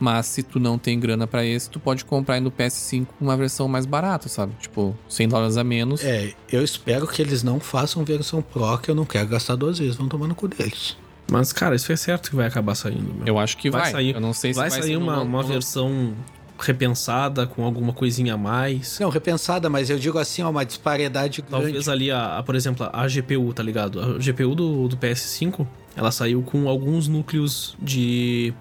[0.00, 3.36] mas se tu não tem grana para esse, tu pode comprar aí no PS5 uma
[3.36, 4.52] versão mais barata, sabe?
[4.58, 6.02] Tipo, 100 dólares a menos.
[6.02, 9.78] É, eu espero que eles não façam versão Pro, que eu não quero gastar duas
[9.78, 9.94] vezes.
[9.94, 10.96] Vão tomar no cu deles.
[11.30, 13.14] Mas, cara, isso é certo que vai acabar saindo.
[13.14, 13.26] Meu.
[13.26, 13.82] Eu acho que vai.
[13.82, 13.92] vai.
[13.92, 15.48] Sair, eu não sei se vai, vai sair uma, no, uma no...
[15.48, 16.16] versão
[16.60, 18.98] repensada com alguma coisinha a mais.
[19.00, 21.64] Não, repensada, mas eu digo assim, ó, uma disparidade grande.
[21.64, 24.00] Talvez ali, a, a, por exemplo, a GPU, tá ligado?
[24.00, 28.52] A GPU do, do PS5, ela saiu com alguns núcleos de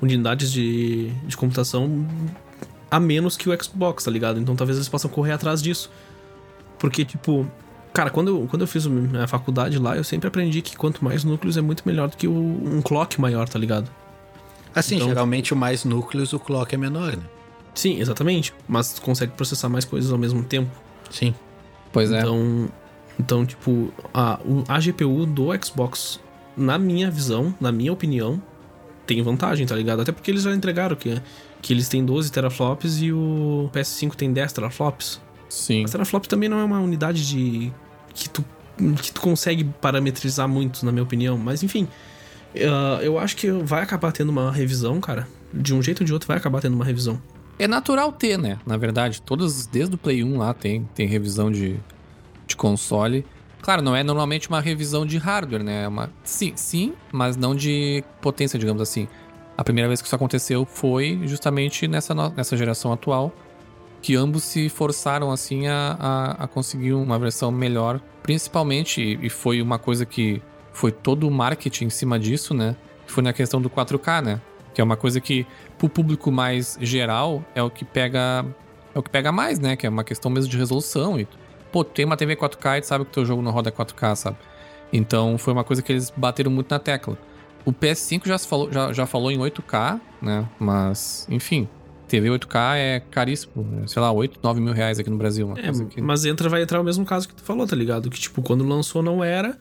[0.00, 2.06] unidades de, de computação
[2.90, 4.40] a menos que o Xbox, tá ligado?
[4.40, 5.90] Então talvez eles possam correr atrás disso.
[6.78, 7.46] Porque, tipo,
[7.92, 8.86] cara, quando eu, quando eu fiz
[9.22, 12.28] a faculdade lá, eu sempre aprendi que quanto mais núcleos é muito melhor do que
[12.28, 13.90] o, um clock maior, tá ligado?
[14.74, 17.22] Assim, então, geralmente o mais núcleos, o clock é menor, né?
[17.76, 18.52] Sim, exatamente.
[18.66, 20.70] Mas tu consegue processar mais coisas ao mesmo tempo.
[21.10, 21.34] Sim.
[21.92, 22.20] Pois é.
[22.20, 22.68] Então,
[23.20, 26.18] então tipo, a, a GPU do Xbox,
[26.56, 28.42] na minha visão, na minha opinião,
[29.06, 30.00] tem vantagem, tá ligado?
[30.00, 31.20] Até porque eles já entregaram que,
[31.62, 35.20] que eles têm 12 teraflops e o PS5 tem 10 teraflops.
[35.48, 35.82] Sim.
[35.82, 37.70] Mas teraflops também não é uma unidade de.
[38.14, 38.44] que tu,
[39.02, 41.36] que tu consegue parametrizar muito, na minha opinião.
[41.36, 41.86] Mas enfim.
[42.54, 45.28] Uh, eu acho que vai acabar tendo uma revisão, cara.
[45.52, 47.20] De um jeito ou de outro vai acabar tendo uma revisão.
[47.58, 48.58] É natural ter, né?
[48.66, 51.80] Na verdade, todos, desde o Play 1 lá tem, tem revisão de,
[52.46, 53.24] de console.
[53.62, 55.84] Claro, não é normalmente uma revisão de hardware, né?
[55.84, 59.08] É uma, sim, sim, mas não de potência, digamos assim.
[59.56, 63.32] A primeira vez que isso aconteceu foi justamente nessa, nessa geração atual,
[64.02, 69.62] que ambos se forçaram assim a, a, a conseguir uma versão melhor, principalmente, e foi
[69.62, 70.42] uma coisa que
[70.72, 72.76] foi todo o marketing em cima disso, né?
[73.06, 74.40] Foi na questão do 4K, né?
[74.74, 75.46] Que é uma coisa que,
[75.78, 78.44] pro público mais geral, é o que pega.
[78.94, 79.76] É o que pega mais, né?
[79.76, 81.28] Que é uma questão mesmo de resolução e
[81.70, 84.38] pô, tem uma TV 4K e tu sabe que teu jogo não roda 4K, sabe?
[84.92, 87.18] Então foi uma coisa que eles bateram muito na tecla.
[87.64, 90.48] O PS5 já falou, já, já falou em 8K, né?
[90.58, 91.68] Mas, enfim,
[92.06, 93.86] TV 8K é caríssimo, né?
[93.86, 95.52] sei lá, 8, 9 mil reais aqui no Brasil.
[95.56, 98.08] É, mas entra, vai entrar o mesmo caso que tu falou, tá ligado?
[98.08, 99.58] Que tipo, quando lançou não era,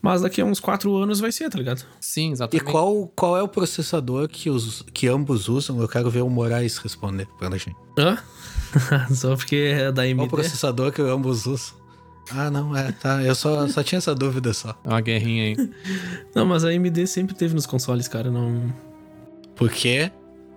[0.00, 1.84] mas daqui a uns 4 anos vai ser, tá ligado?
[2.00, 2.68] Sim, exatamente.
[2.68, 5.80] E qual, qual é o processador que, os, que ambos usam?
[5.80, 7.76] Eu quero ver o Moraes responder pra gente.
[7.98, 8.18] Hã?
[9.14, 10.16] só porque é da AMD.
[10.16, 11.76] Qual o processador que ambos usam?
[12.30, 13.22] Ah, não, é, tá.
[13.22, 14.76] Eu só, só tinha essa dúvida só.
[14.84, 15.56] É uma guerrinha aí.
[16.34, 18.72] não, mas a AMD sempre teve nos consoles, cara, não.
[19.54, 20.10] Porque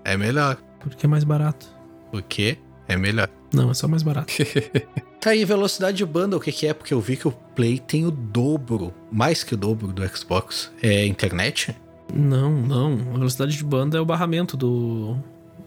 [0.03, 0.57] é melhor.
[0.79, 1.67] Porque é mais barato.
[2.11, 3.29] Porque é melhor.
[3.53, 4.33] Não, é só mais barato.
[5.19, 6.73] tá aí, velocidade de banda, o que, que é?
[6.73, 10.71] Porque eu vi que o Play tem o dobro, mais que o dobro do Xbox.
[10.81, 11.75] É internet?
[12.13, 12.93] Não, não.
[13.13, 15.17] A velocidade de banda é o barramento do,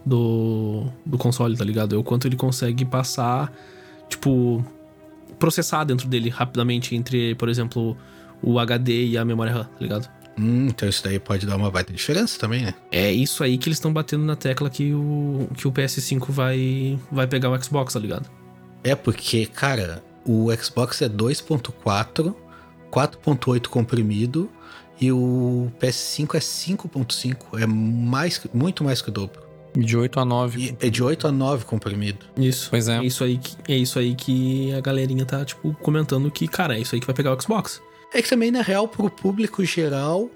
[0.05, 1.95] do, do console, tá ligado?
[1.95, 3.51] É o quanto ele consegue passar,
[4.09, 4.65] tipo,
[5.39, 7.95] processar dentro dele rapidamente entre, por exemplo,
[8.41, 10.09] o HD e a memória RAM, tá ligado?
[10.37, 12.73] Hum, então isso daí pode dar uma baita diferença também, né?
[12.91, 16.99] É isso aí que eles estão batendo na tecla que o, que o PS5 vai,
[17.11, 18.27] vai pegar o Xbox, tá ligado?
[18.83, 22.35] É porque, cara, o Xbox é 2.4,
[22.91, 24.49] 4.8 comprimido
[24.99, 29.41] e o PS5 é 5.5, é mais, muito mais que o dobro.
[29.75, 30.61] De 8 a 9.
[30.61, 32.25] E é de 8 a 9 comprimido.
[32.37, 32.67] Isso.
[32.69, 32.97] Pois é.
[32.97, 36.77] É isso aí que, é isso aí que a galerinha tá, tipo, comentando que, cara,
[36.77, 37.81] é isso aí que vai pegar o Xbox.
[38.13, 40.29] É que também, na real, pro público geral,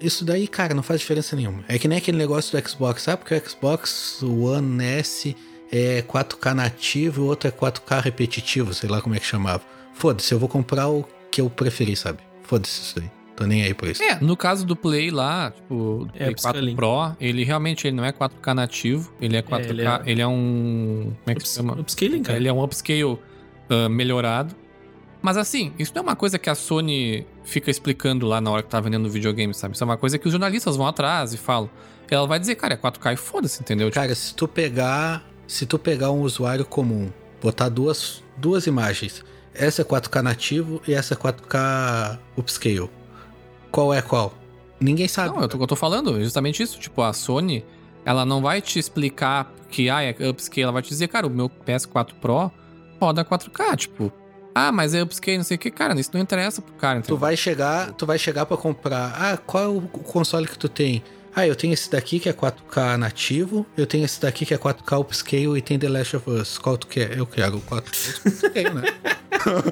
[0.00, 1.64] isso daí, cara, não faz diferença nenhuma.
[1.66, 3.22] É que nem aquele negócio do Xbox, sabe?
[3.24, 5.36] Porque o Xbox One S
[5.74, 9.62] é 4K nativo e o outro é 4K repetitivo, sei lá como é que chamava.
[9.92, 12.20] Foda-se, eu vou comprar o que eu preferi, sabe?
[12.42, 13.10] Foda-se isso daí.
[13.34, 14.00] Tô nem aí por isso.
[14.00, 17.96] É, no caso do Play lá, tipo, do é, Play 4 Pro, ele realmente ele
[17.96, 20.02] não é 4K nativo, ele é 4K, é, ele, é...
[20.06, 20.26] ele, é...
[20.28, 21.12] um.
[21.24, 21.80] Como é que se chama?
[21.80, 22.38] Upscaling, cara.
[22.38, 23.18] Ele é um upscale uh,
[23.90, 24.54] melhorado.
[25.20, 28.62] Mas assim, isso não é uma coisa que a Sony fica explicando lá na hora
[28.62, 29.74] que tá vendendo o videogame, sabe?
[29.74, 31.68] Isso é uma coisa que os jornalistas vão atrás e falam.
[32.08, 33.90] Ela vai dizer, cara, é 4K e foda-se, entendeu?
[33.90, 34.20] Cara, tipo...
[34.20, 35.33] se tu pegar.
[35.46, 37.10] Se tu pegar um usuário comum,
[37.42, 42.90] botar duas, duas imagens, essa é 4K nativo e essa é 4K upscale.
[43.70, 44.34] Qual é qual?
[44.80, 45.34] Ninguém sabe.
[45.34, 46.78] Não, eu tô, eu tô falando justamente isso.
[46.78, 47.64] Tipo, a Sony,
[48.04, 51.30] ela não vai te explicar que ah, é upscale, ela vai te dizer, cara, o
[51.30, 52.50] meu PS4 Pro
[53.00, 54.12] roda 4K, tipo.
[54.54, 55.70] Ah, mas é upscale, não sei o que.
[55.70, 57.00] Cara, isso não interessa pro cara.
[57.00, 57.16] Entendeu?
[57.16, 59.12] Tu vai chegar, tu vai chegar para comprar.
[59.18, 61.02] Ah, qual é o console que tu tem?
[61.36, 64.58] Ah, eu tenho esse daqui que é 4K nativo, eu tenho esse daqui que é
[64.58, 66.58] 4K upscale e tem The Last of Us.
[66.58, 67.18] Qual tu quer?
[67.18, 68.82] Eu quero o 4K upscale, né?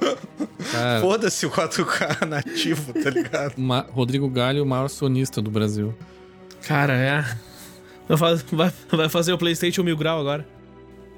[1.01, 3.55] Foda-se o 4K nativo, tá ligado?
[3.57, 5.95] Ma Rodrigo Galho, o maior sonista do Brasil.
[6.67, 7.25] Cara, é.
[8.09, 10.47] Vai, vai fazer o PlayStation Mil Grau agora.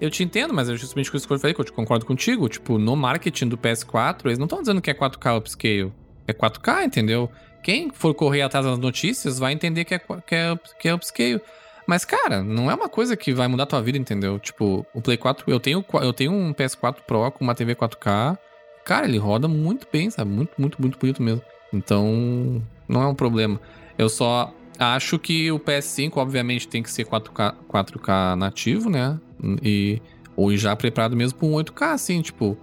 [0.01, 2.49] Eu te entendo, mas é justamente o que eu falei, que eu concordo contigo.
[2.49, 5.92] Tipo, no marketing do PS4, eles não estão dizendo que é 4K upscale.
[6.26, 7.30] É 4K, entendeu?
[7.64, 11.40] Quem for correr atrás das notícias vai entender que é, que é, que é upscale.
[11.86, 14.38] Mas, cara, não é uma coisa que vai mudar tua vida, entendeu?
[14.38, 18.38] Tipo, o Play 4, eu tenho, eu tenho um PS4 Pro com uma TV 4K.
[18.84, 20.30] Cara, ele roda muito bem, sabe?
[20.30, 21.40] Muito, muito, muito bonito mesmo.
[21.72, 23.58] Então, não é um problema.
[23.96, 29.18] Eu só acho que o PS5, obviamente, tem que ser 4K, 4K nativo, né?
[29.62, 30.02] E,
[30.36, 32.58] ou já preparado mesmo para um 8K, assim, tipo.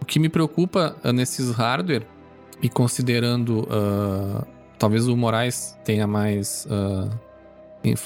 [0.00, 2.06] O que me preocupa uh, nesses hardware,
[2.62, 3.60] e considerando.
[3.62, 4.46] Uh,
[4.78, 6.66] talvez o Moraes tenha mais.
[6.66, 7.10] Uh,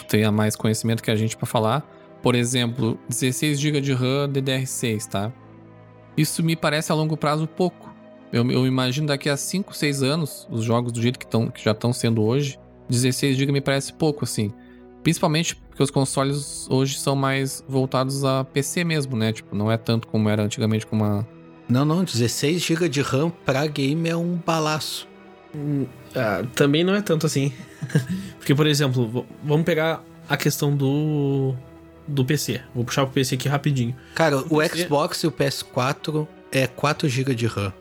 [0.08, 1.88] tenha mais conhecimento que a gente para falar.
[2.22, 5.32] Por exemplo, 16 GB de RAM DDR6, tá?
[6.16, 7.90] Isso me parece a longo prazo pouco.
[8.32, 11.64] Eu, eu imagino daqui a 5, 6 anos, os jogos do jeito que, tão, que
[11.64, 14.52] já estão sendo hoje, 16 GB me parece pouco, assim.
[15.02, 19.32] Principalmente porque os consoles hoje são mais voltados a PC mesmo, né?
[19.32, 21.26] Tipo, não é tanto como era antigamente com uma.
[21.70, 25.08] Não, não, 16 GB de RAM pra game é um balaço.
[25.54, 27.52] Hum, ah, também não é tanto assim.
[28.38, 31.54] porque, por exemplo, vamos pegar a questão do
[32.06, 32.60] do PC.
[32.74, 33.94] Vou puxar pro PC aqui rapidinho.
[34.14, 34.84] Cara, o, o PC...
[34.84, 37.72] Xbox e o PS4 é 4 GB de RAM.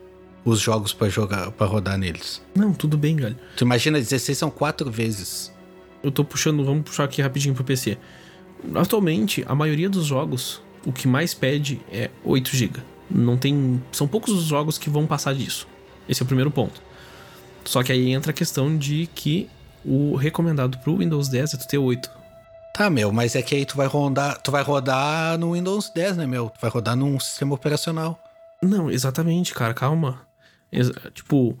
[0.44, 2.40] Os jogos para jogar, para rodar neles.
[2.54, 3.38] Não, tudo bem, galera.
[3.56, 5.52] Tu imagina, 16 são 4 vezes.
[6.02, 7.98] Eu tô puxando, vamos puxar aqui rapidinho pro PC.
[8.74, 12.80] Atualmente, a maioria dos jogos, o que mais pede é 8 GB.
[13.10, 13.82] Não tem.
[13.92, 15.66] São poucos os jogos que vão passar disso.
[16.08, 16.80] Esse é o primeiro ponto.
[17.64, 19.48] Só que aí entra a questão de que
[19.84, 22.10] o recomendado pro Windows 10 é tu ter 8.
[22.72, 26.16] Tá, meu, mas é que aí tu vai rodar, tu vai rodar no Windows 10,
[26.16, 26.50] né, meu?
[26.50, 28.18] Tu vai rodar num sistema operacional.
[28.62, 30.20] Não, exatamente, cara, calma.
[31.14, 31.58] Tipo,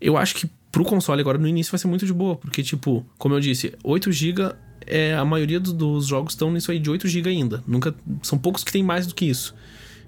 [0.00, 3.04] eu acho que pro console agora no início vai ser muito de boa, porque, tipo,
[3.18, 4.54] como eu disse, 8 GB
[4.86, 7.62] é a maioria do, dos jogos estão nisso aí de 8 GB ainda.
[7.66, 7.94] Nunca.
[8.22, 9.54] São poucos que tem mais do que isso.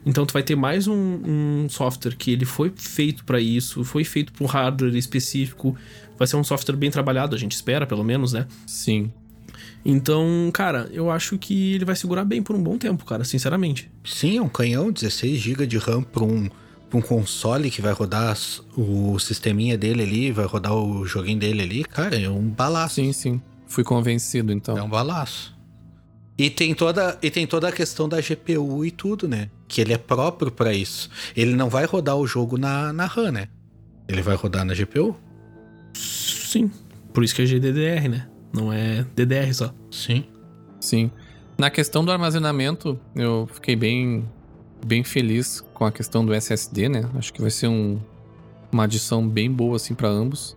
[0.07, 4.05] Então tu vai ter mais um, um software que ele foi feito para isso, foi
[4.05, 5.77] feito para um hardware específico.
[6.19, 8.47] Vai ser um software bem trabalhado, a gente espera, pelo menos, né?
[8.67, 9.11] Sim.
[9.85, 13.91] Então, cara, eu acho que ele vai segurar bem por um bom tempo, cara, sinceramente.
[14.05, 16.49] Sim, é um canhão, 16 GB de RAM para um,
[16.89, 18.37] pra um console que vai rodar
[18.77, 21.85] o sisteminha dele ali, vai rodar o joguinho dele ali.
[21.85, 22.97] Cara, é um balaço.
[22.97, 23.43] Sim, sim.
[23.67, 24.77] Fui convencido, então.
[24.79, 25.55] É um balaço.
[26.37, 29.51] E tem toda, e tem toda a questão da GPU e tudo, né?
[29.67, 31.11] Que ele é próprio para isso.
[31.37, 33.49] Ele não vai rodar o jogo na, na RAM, né?
[34.09, 35.17] Ele vai rodar na GPU?
[35.95, 36.71] Sim.
[37.13, 38.29] Por isso que é GDDR, né?
[38.53, 39.75] Não é DDR só.
[39.91, 40.25] Sim.
[40.81, 41.11] Sim.
[41.57, 44.29] Na questão do armazenamento, eu fiquei bem,
[44.85, 47.09] bem feliz com a questão do SSD, né?
[47.15, 48.01] Acho que vai ser um,
[48.71, 50.57] uma adição bem boa, assim, para ambos.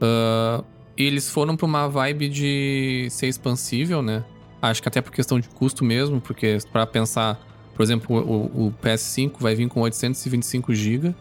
[0.00, 0.64] Uh,
[0.96, 4.24] eles foram para uma vibe de ser expansível, né?
[4.60, 7.40] Acho que até por questão de custo mesmo, porque para pensar,
[7.80, 11.14] por exemplo, o, o, PS5 vai vir com 825 GB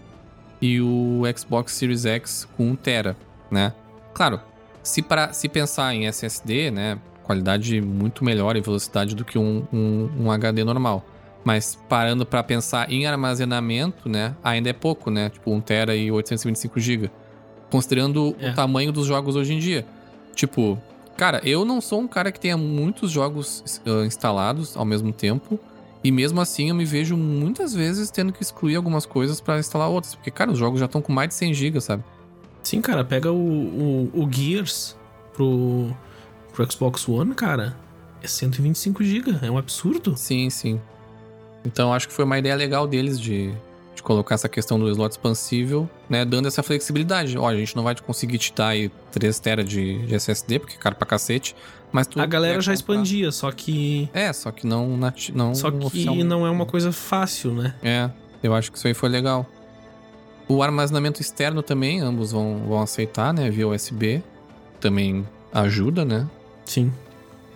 [0.62, 3.16] e o Xbox Series X com 1 TB,
[3.50, 3.74] né?
[4.14, 4.42] Claro,
[4.84, 9.66] se, para, se pensar em SSD, né, qualidade muito melhor e velocidade do que um,
[9.72, 11.06] um, um HD normal.
[11.46, 15.30] Mas parando para pensar em armazenamento, né, ainda é pouco, né?
[15.30, 17.10] Tipo 1 TB e 825 GB.
[17.72, 18.50] Considerando é.
[18.50, 19.86] o tamanho dos jogos hoje em dia.
[20.36, 20.78] Tipo,
[21.20, 25.60] Cara, eu não sou um cara que tenha muitos jogos uh, instalados ao mesmo tempo.
[26.04, 29.90] E mesmo assim eu me vejo muitas vezes tendo que excluir algumas coisas para instalar
[29.90, 30.16] outras.
[30.16, 32.04] Porque, cara, os jogos já estão com mais de 100 GB, sabe?
[32.64, 34.96] Sim, cara, pega o, o, o, Gears
[35.34, 35.96] pro,
[36.54, 37.76] pro Xbox One, cara.
[38.22, 40.16] É 125 GB, é um absurdo.
[40.16, 40.80] Sim, sim.
[41.66, 43.54] Então acho que foi uma ideia legal deles de,
[43.96, 46.24] de colocar essa questão do slot expansível, né?
[46.26, 47.38] Dando essa flexibilidade.
[47.38, 50.76] Olha, a gente não vai conseguir te dar aí 3 TB de, de, SSD, porque
[50.76, 51.56] é caro pra cacete.
[51.92, 54.10] Mas tu a galera já expandia, só que.
[54.14, 54.98] É, só que não.
[55.34, 57.74] não só que não é uma coisa fácil, né?
[57.82, 58.10] É,
[58.44, 59.46] eu acho que isso aí foi legal.
[60.48, 63.50] O armazenamento externo também, ambos vão, vão aceitar, né?
[63.50, 64.24] Via USB.
[64.80, 66.28] Também ajuda, né?
[66.66, 66.92] Sim.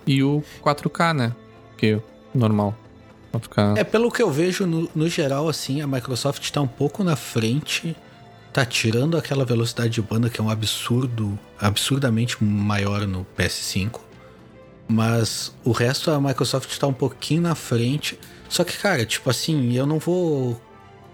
[0.06, 1.32] E o 4K, né?
[1.76, 2.00] Que
[2.34, 2.76] normal.
[3.40, 3.76] Ficar...
[3.76, 7.16] É, pelo que eu vejo, no, no geral, assim, a Microsoft está um pouco na
[7.16, 7.96] frente,
[8.52, 14.00] tá tirando aquela velocidade de banda que é um absurdo, absurdamente maior no PS5.
[14.86, 18.18] Mas o resto a Microsoft está um pouquinho na frente.
[18.48, 20.60] Só que, cara, tipo assim, eu não vou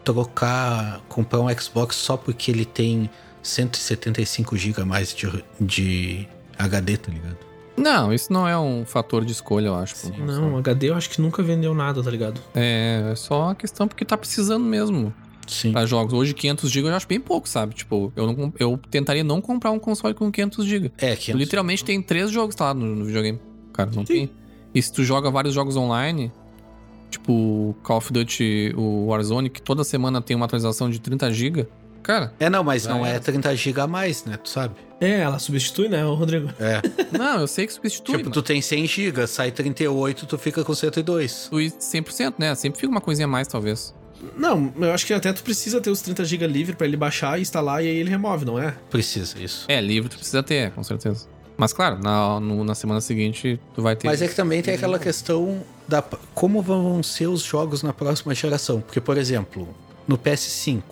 [0.05, 3.09] trocar, comprar um Xbox só porque ele tem
[3.43, 7.39] 175 GB a mais de, de HD, tá ligado?
[7.77, 9.97] Não, isso não é um fator de escolha, eu acho.
[9.97, 12.41] Sim, não, HD eu acho que nunca vendeu nada, tá ligado?
[12.55, 15.15] É, é só uma questão porque tá precisando mesmo.
[15.47, 15.73] Sim.
[15.73, 16.13] Pra jogos.
[16.13, 17.75] Hoje 500 GB eu acho bem pouco, sabe?
[17.75, 20.93] Tipo, eu, não, eu tentaria não comprar um console com 500 GB.
[20.99, 21.41] É, 500.
[21.41, 23.41] Literalmente tem três jogos lá no, no videogame.
[23.85, 24.13] Cara, não Sim.
[24.13, 24.31] tem.
[24.75, 26.31] E se tu joga vários jogos online,
[27.11, 31.67] tipo Call of Duty, o Warzone, que toda semana tem uma atualização de 30 GB,
[32.03, 32.33] cara.
[32.39, 34.37] É, não, mas não é 30 GB a mais, né?
[34.37, 34.75] Tu sabe?
[35.01, 36.51] É, ela substitui, né, Rodrigo?
[36.61, 36.83] É.
[37.17, 38.19] Não, eu sei que substitui.
[38.19, 41.49] tipo, tu tem 100 GB, sai 38, tu fica com 102.
[41.51, 42.55] Tu 100%, né?
[42.55, 43.95] Sempre fica uma coisinha a mais, talvez.
[44.37, 47.41] Não, eu acho que até tu precisa ter os 30 GB livre para ele baixar,
[47.41, 48.75] instalar e aí ele remove, não é?
[48.91, 49.65] Precisa, isso.
[49.67, 51.27] É, livre tu precisa ter, com certeza.
[51.61, 54.07] Mas claro, na, no, na semana seguinte tu vai ter.
[54.07, 56.03] Mas é que também tem aquela questão da
[56.33, 58.81] como vão ser os jogos na próxima geração.
[58.81, 59.69] Porque, por exemplo,
[60.09, 60.83] no PS5,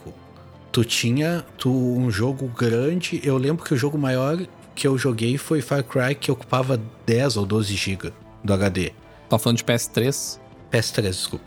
[0.71, 3.19] tu tinha tu, um jogo grande.
[3.25, 4.39] Eu lembro que o jogo maior
[4.75, 8.13] que eu joguei foi Far Cry, que ocupava 10 ou 12 GB
[8.45, 8.93] do HD.
[9.27, 10.39] Tá falando de PS3?
[10.71, 11.47] PS3, desculpa.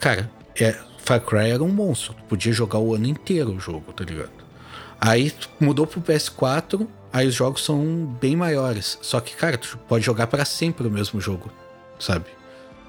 [0.00, 0.28] Cara,
[0.60, 2.12] é, Far Cry era um monstro.
[2.14, 4.32] Tu podia jogar o ano inteiro o jogo, tá ligado?
[5.00, 8.98] Aí mudou pro PS4, aí os jogos são bem maiores.
[9.00, 11.50] Só que, cara, tu pode jogar para sempre o mesmo jogo,
[11.98, 12.26] sabe?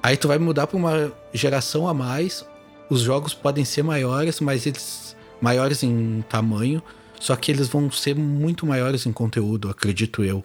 [0.03, 2.45] Aí tu vai mudar pra uma geração a mais,
[2.89, 6.83] os jogos podem ser maiores, mas eles maiores em tamanho,
[7.17, 10.43] só que eles vão ser muito maiores em conteúdo, acredito eu.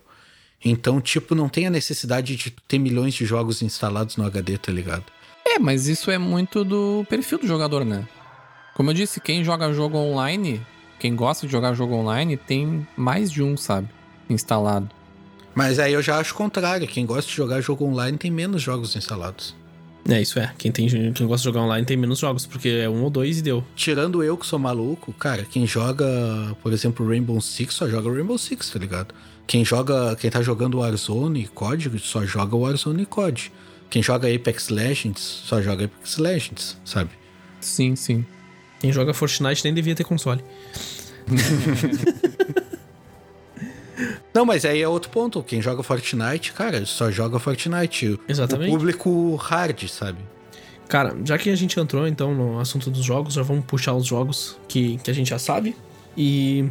[0.65, 4.71] Então, tipo, não tem a necessidade de ter milhões de jogos instalados no HD, tá
[4.71, 5.07] ligado?
[5.45, 8.07] É, mas isso é muito do perfil do jogador, né?
[8.75, 10.65] Como eu disse, quem joga jogo online,
[11.03, 13.89] quem gosta de jogar jogo online, tem mais de um, sabe?
[14.31, 14.89] Instalado.
[15.53, 16.87] Mas aí eu já acho o contrário.
[16.87, 19.53] Quem gosta de jogar jogo online tem menos jogos instalados.
[20.09, 20.55] É, isso é.
[20.57, 23.41] Quem, tem, quem gosta de jogar online tem menos jogos, porque é um ou dois
[23.41, 23.65] e deu.
[23.75, 26.07] Tirando eu que sou maluco, cara, quem joga,
[26.63, 29.13] por exemplo, Rainbow Six só joga Rainbow Six, tá ligado?
[29.45, 33.51] Quem joga, quem tá jogando Warzone e COD só joga Warzone e COD.
[33.91, 37.11] Quem joga Apex Legends só joga Apex Legends, sabe?
[37.61, 38.25] Sim, sim.
[38.83, 40.43] Quem joga Fortnite nem devia ter console.
[44.35, 45.43] Não, mas aí é outro ponto.
[45.43, 48.19] Quem joga Fortnite, cara, só joga Fortnite.
[48.27, 48.71] Exatamente.
[48.71, 50.19] O público hard, sabe?
[50.89, 54.07] Cara, já que a gente entrou então no assunto dos jogos, já vamos puxar os
[54.07, 55.77] jogos que, que a gente já sabe.
[56.17, 56.69] E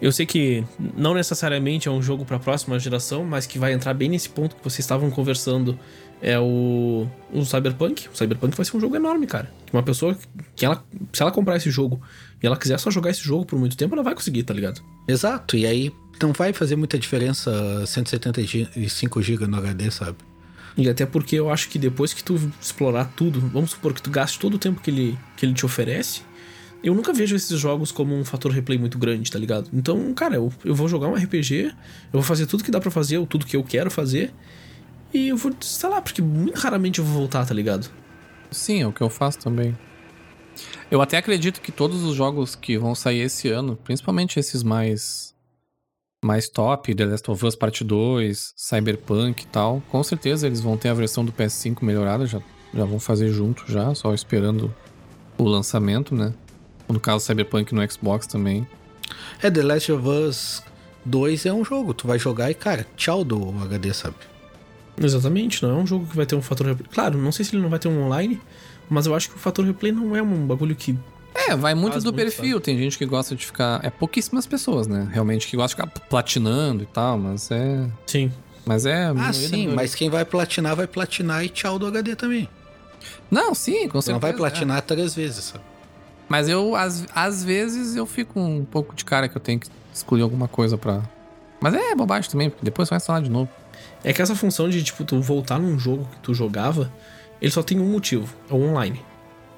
[0.00, 0.64] Eu sei que
[0.96, 4.28] não necessariamente é um jogo para a próxima geração, mas que vai entrar bem nesse
[4.28, 5.78] ponto que vocês estavam conversando
[6.20, 8.08] é o, o Cyberpunk.
[8.12, 9.50] O Cyberpunk vai ser um jogo enorme, cara.
[9.72, 10.16] Uma pessoa
[10.54, 12.00] que ela, se ela comprar esse jogo
[12.44, 14.82] e ela quiser só jogar esse jogo por muito tempo, ela vai conseguir, tá ligado?
[15.08, 15.56] Exato.
[15.56, 15.90] E aí
[16.20, 17.50] não vai fazer muita diferença
[17.86, 20.18] 175 GB no HD, sabe?
[20.76, 24.10] E até porque eu acho que depois que tu explorar tudo, vamos supor que tu
[24.10, 26.20] gaste todo o tempo que ele, que ele te oferece,
[26.82, 29.70] eu nunca vejo esses jogos como um fator replay muito grande, tá ligado?
[29.72, 31.72] Então, cara, eu, eu vou jogar um RPG, eu
[32.12, 34.34] vou fazer tudo que dá para fazer, ou tudo que eu quero fazer,
[35.14, 37.90] e eu vou, sei lá, porque muito raramente eu vou voltar, tá ligado?
[38.50, 39.74] Sim, é o que eu faço também.
[40.90, 45.34] Eu até acredito que todos os jogos que vão sair esse ano, principalmente esses mais
[46.24, 50.74] mais top, The Last of Us Part 2, Cyberpunk e tal, com certeza eles vão
[50.74, 52.40] ter a versão do PS5 melhorada, já,
[52.72, 54.74] já vão fazer junto já, só esperando
[55.36, 56.32] o lançamento, né?
[56.88, 58.66] No caso, Cyberpunk no Xbox também.
[59.42, 60.62] É, The Last of Us
[61.04, 64.16] 2 é um jogo, tu vai jogar e, cara, tchau do HD, sabe?
[65.00, 66.76] Exatamente, não é um jogo que vai ter um fator.
[66.92, 68.40] Claro, não sei se ele não vai ter um online,
[68.88, 70.96] mas eu acho que o fator replay não é um bagulho que
[71.34, 72.52] é, vai muito do muito, perfil.
[72.54, 72.64] Sabe?
[72.64, 73.84] Tem gente que gosta de ficar.
[73.84, 75.08] É pouquíssimas pessoas, né?
[75.12, 77.88] Realmente que gosta de ficar platinando e tal, mas é.
[78.06, 78.32] Sim.
[78.64, 79.12] Mas é.
[79.16, 82.48] Ah, sim, mas quem vai platinar, vai platinar e tchau do HD também.
[83.30, 84.12] Não, sim, com certeza.
[84.12, 84.80] Não vai platinar é.
[84.80, 85.64] três vezes, sabe?
[86.28, 89.66] Mas eu, às, às vezes, eu fico um pouco de cara que eu tenho que
[89.92, 91.02] escolher alguma coisa pra.
[91.60, 93.50] Mas é bobagem também, porque depois vai instalar de novo.
[94.02, 96.90] É que essa função de, tipo, tu voltar num jogo que tu jogava,
[97.44, 98.98] ele só tem um motivo, é o online.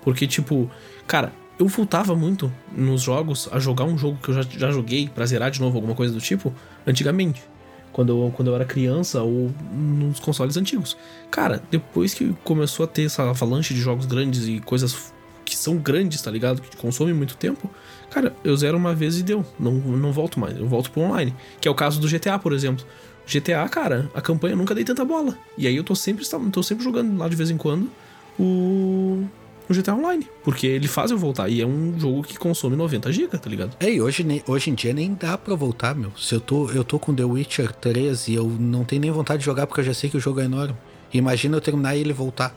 [0.03, 0.69] Porque, tipo,
[1.07, 5.09] cara, eu voltava muito nos jogos a jogar um jogo que eu já, já joguei
[5.09, 6.53] pra zerar de novo, alguma coisa do tipo,
[6.85, 7.45] antigamente.
[7.93, 10.97] Quando eu, quando eu era criança ou nos consoles antigos.
[11.31, 15.15] Cara, depois que começou a ter essa avalanche de jogos grandes e coisas
[15.45, 16.61] que são grandes, tá ligado?
[16.61, 17.71] Que consomem muito tempo,
[18.11, 19.47] cara, eu zero uma vez e deu.
[19.61, 21.33] Não, não volto mais, eu volto pro online.
[21.61, 22.85] Que é o caso do GTA, por exemplo.
[23.27, 25.37] GTA, cara, a campanha eu nunca dei tanta bola.
[25.59, 27.91] E aí eu tô sempre, tô sempre jogando lá de vez em quando
[28.39, 29.25] o
[29.69, 30.29] no GTA Online.
[30.45, 31.49] Porque ele faz eu voltar.
[31.49, 33.77] E é um jogo que consome 90 GB, tá ligado?
[33.81, 36.13] É, e hoje, hoje em dia nem dá pra voltar, meu.
[36.17, 39.41] Se eu tô, eu tô com The Witcher 3 e eu não tenho nem vontade
[39.41, 40.77] de jogar porque eu já sei que o jogo é enorme.
[41.13, 42.55] Imagina eu terminar e ele voltar.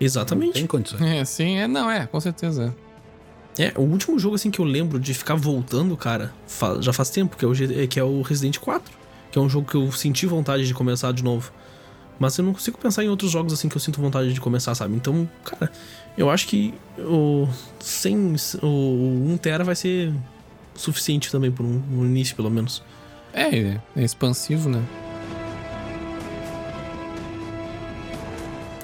[0.00, 0.46] Exatamente.
[0.46, 1.02] Não tem condições.
[1.02, 2.74] É, sim, é, não, é, com certeza.
[3.58, 6.32] É, o último jogo assim que eu lembro de ficar voltando, cara,
[6.80, 8.98] já faz tempo, que é, o, que é o Resident 4.
[9.38, 11.52] Que é um jogo que eu senti vontade de começar de novo.
[12.18, 14.74] Mas eu não consigo pensar em outros jogos assim que eu sinto vontade de começar,
[14.74, 14.96] sabe?
[14.96, 15.70] Então, cara,
[16.16, 17.46] eu acho que o,
[17.78, 20.12] sem, o 1 tera vai ser
[20.74, 22.82] suficiente também por um, um início, pelo menos.
[23.32, 24.82] É, é expansivo, né?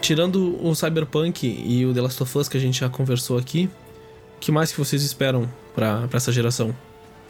[0.00, 3.68] Tirando o Cyberpunk e o The Last of Us que a gente já conversou aqui,
[4.36, 6.72] o que mais que vocês esperam para essa geração?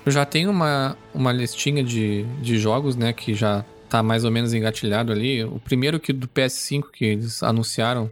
[0.07, 4.53] Já tenho uma, uma listinha de, de jogos, né, que já tá mais ou menos
[4.53, 5.45] engatilhado ali.
[5.45, 8.11] O primeiro que do PS5 que eles anunciaram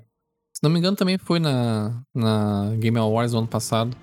[0.63, 3.97] não me engano, também foi na, na Game Awards ano passado.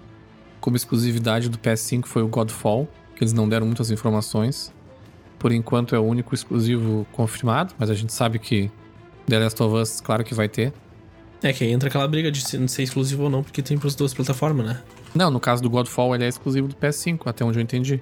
[0.60, 2.86] Como exclusividade do PS5 foi o Godfall,
[3.16, 4.74] que eles não deram muitas informações.
[5.40, 8.70] Por enquanto é o único exclusivo confirmado, mas a gente sabe que
[9.26, 10.74] The Last of Us, claro que vai ter.
[11.42, 13.96] É que aí entra aquela briga de ser exclusivo ou não, porque tem para as
[13.96, 14.82] duas plataformas, né?
[15.14, 18.02] Não, no caso do Godfall, ele é exclusivo do PS5, até onde eu entendi.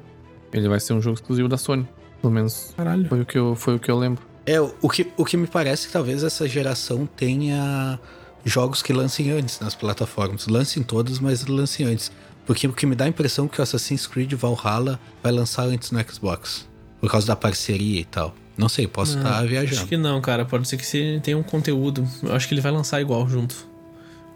[0.52, 1.88] Ele vai ser um jogo exclusivo da Sony.
[2.22, 3.08] Pelo menos Caralho.
[3.08, 4.24] Foi, o que eu, foi o que eu lembro.
[4.46, 8.00] É, o que, o que me parece que talvez essa geração tenha
[8.46, 10.48] jogos que lancem antes nas plataformas.
[10.48, 12.12] Lancem todos, mas lancem antes.
[12.46, 15.64] Porque o que me dá a impressão é que o Assassin's Creed Valhalla vai lançar
[15.64, 16.68] antes no Xbox.
[17.00, 18.34] Por causa da parceria e tal.
[18.58, 19.82] Não sei, posso estar viajando.
[19.82, 20.46] Acho que não, cara.
[20.46, 22.08] Pode ser que tenha um conteúdo.
[22.24, 23.67] Eu acho que ele vai lançar igual junto.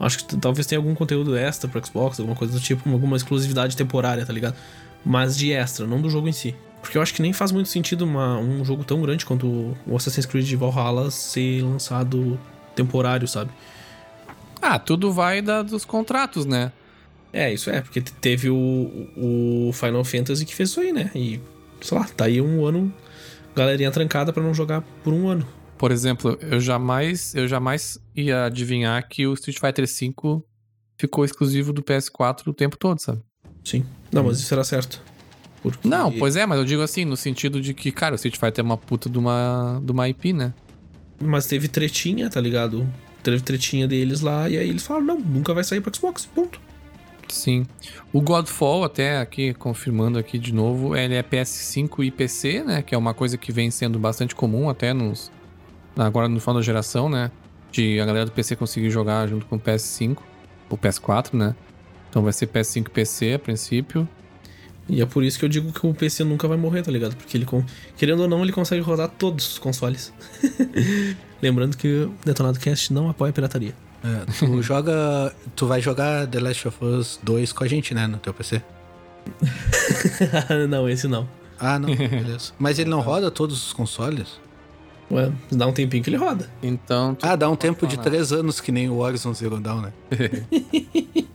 [0.02, 3.78] Acho que talvez tenha algum conteúdo extra pro Xbox, alguma coisa do tipo, alguma exclusividade
[3.78, 4.56] temporária, tá ligado?
[5.06, 6.56] Mas de extra, não do jogo em si.
[6.82, 9.95] Porque eu acho que nem faz muito sentido uma, um jogo tão grande quanto o
[9.95, 12.39] Assassin's Creed Valhalla ser lançado
[12.76, 13.52] temporário, sabe?
[14.60, 16.72] Ah, tudo vai da, dos contratos, né?
[17.32, 21.12] É, isso é, porque teve o, o Final Fantasy que fez isso aí, né?
[21.14, 21.39] E,
[21.80, 22.91] sei lá, tá aí um ano,
[23.56, 25.47] galerinha trancada para não jogar por um ano.
[25.82, 30.44] Por exemplo, eu jamais, eu jamais ia adivinhar que o Street Fighter V
[30.96, 33.20] ficou exclusivo do PS4 o tempo todo, sabe?
[33.64, 33.84] Sim.
[34.12, 35.02] Não, mas isso era certo.
[35.60, 35.88] Porque...
[35.88, 38.60] Não, pois é, mas eu digo assim, no sentido de que, cara, o Street Fighter
[38.60, 40.54] é uma puta de uma, de uma IP, né?
[41.20, 42.88] Mas teve tretinha, tá ligado?
[43.24, 46.62] teve tretinha deles lá, e aí eles falaram, não, nunca vai sair pro Xbox, ponto.
[47.28, 47.66] Sim.
[48.14, 52.84] O Godfall, até aqui, confirmando aqui de novo, ele é PS5 e PC, né?
[52.84, 55.32] Que é uma coisa que vem sendo bastante comum até nos...
[55.96, 57.32] Agora no final da geração, né?
[57.72, 60.18] De a galera do PC conseguir jogar junto com o PS5,
[60.70, 61.56] o PS4, né?
[62.10, 64.08] Então vai ser PS5 e PC a princípio.
[64.89, 67.16] E é por isso que eu digo que o PC nunca vai morrer, tá ligado?
[67.16, 67.48] Porque ele,
[67.96, 70.14] querendo ou não, ele consegue rodar todos os consoles.
[71.42, 73.74] Lembrando que o Detonado Cast não apoia a pirataria.
[74.04, 75.34] É, tu joga.
[75.56, 78.08] Tu vai jogar The Last of Us 2 com a gente, né?
[78.08, 78.62] No teu PC?
[80.68, 81.28] não, esse não.
[81.60, 82.52] Ah, não, beleza.
[82.58, 84.39] Mas ele não roda todos os consoles?
[85.12, 86.49] Ué, dá um tempinho que ele roda.
[86.64, 87.18] Então.
[87.22, 89.93] Ah, dá um tempo de três anos que nem o Horizon Zero Dawn, né?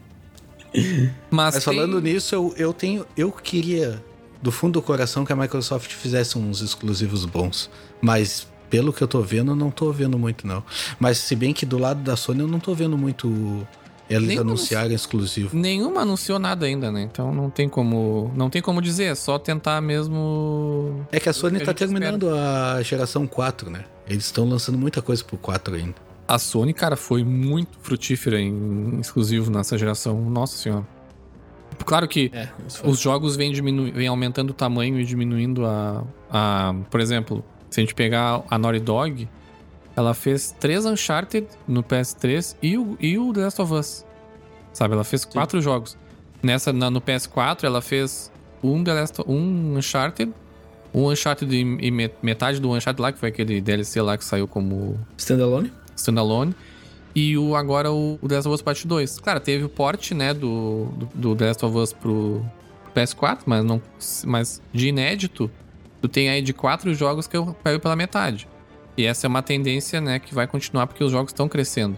[1.29, 2.13] Mas, Mas falando tem...
[2.13, 3.05] nisso, eu, eu tenho.
[3.15, 4.03] Eu queria,
[4.41, 7.69] do fundo do coração, que a Microsoft fizesse uns exclusivos bons.
[8.01, 10.63] Mas pelo que eu tô vendo, não tô vendo muito, não.
[10.99, 13.65] Mas se bem que do lado da Sony eu não tô vendo muito
[14.09, 15.55] eles Nenhuma anunciarem exclusivo.
[15.55, 17.03] Nenhuma anunciou nada ainda, né?
[17.03, 18.31] Então não tem como.
[18.35, 21.05] Não tem como dizer, é só tentar mesmo.
[21.11, 22.73] É que a Sony tá a terminando espera.
[22.73, 23.83] a geração 4, né?
[24.07, 25.95] Eles estão lançando muita coisa pro 4 ainda.
[26.27, 30.19] A Sony, cara, foi muito frutífera em exclusivo nessa geração.
[30.29, 30.85] Nossa senhora.
[31.85, 32.49] Claro que é,
[32.83, 33.91] os jogos vêm, diminu...
[33.91, 36.75] vêm aumentando o tamanho e diminuindo a, a.
[36.89, 39.29] Por exemplo, se a gente pegar a Naughty Dog,
[39.97, 44.05] ela fez três Uncharted no PS3 e o, e o The Last of Us.
[44.71, 44.93] Sabe?
[44.93, 45.29] Ela fez Sim.
[45.31, 45.97] quatro jogos.
[46.43, 48.31] Nessa, na, no PS4, ela fez
[48.63, 50.31] um, The Last, um Uncharted,
[50.93, 51.91] um Uncharted e, e
[52.21, 54.99] metade do Uncharted lá, que foi aquele DLC lá que saiu como.
[55.17, 55.73] Standalone?
[55.95, 56.55] Standalone.
[57.15, 59.19] E o, agora o, o The Last of Us Part 2.
[59.19, 62.45] Claro, teve o port, né, do, do, do The Last of Us pro
[62.95, 63.81] PS4, mas, não,
[64.25, 65.49] mas de inédito,
[65.99, 68.47] tu tem aí de quatro jogos que eu pego pela metade.
[68.97, 71.97] E essa é uma tendência, né, que vai continuar porque os jogos estão crescendo.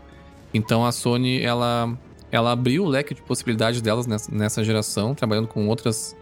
[0.53, 1.97] Então a Sony, ela,
[2.31, 6.15] ela abriu o leque de possibilidades delas nessa, nessa geração, trabalhando com outras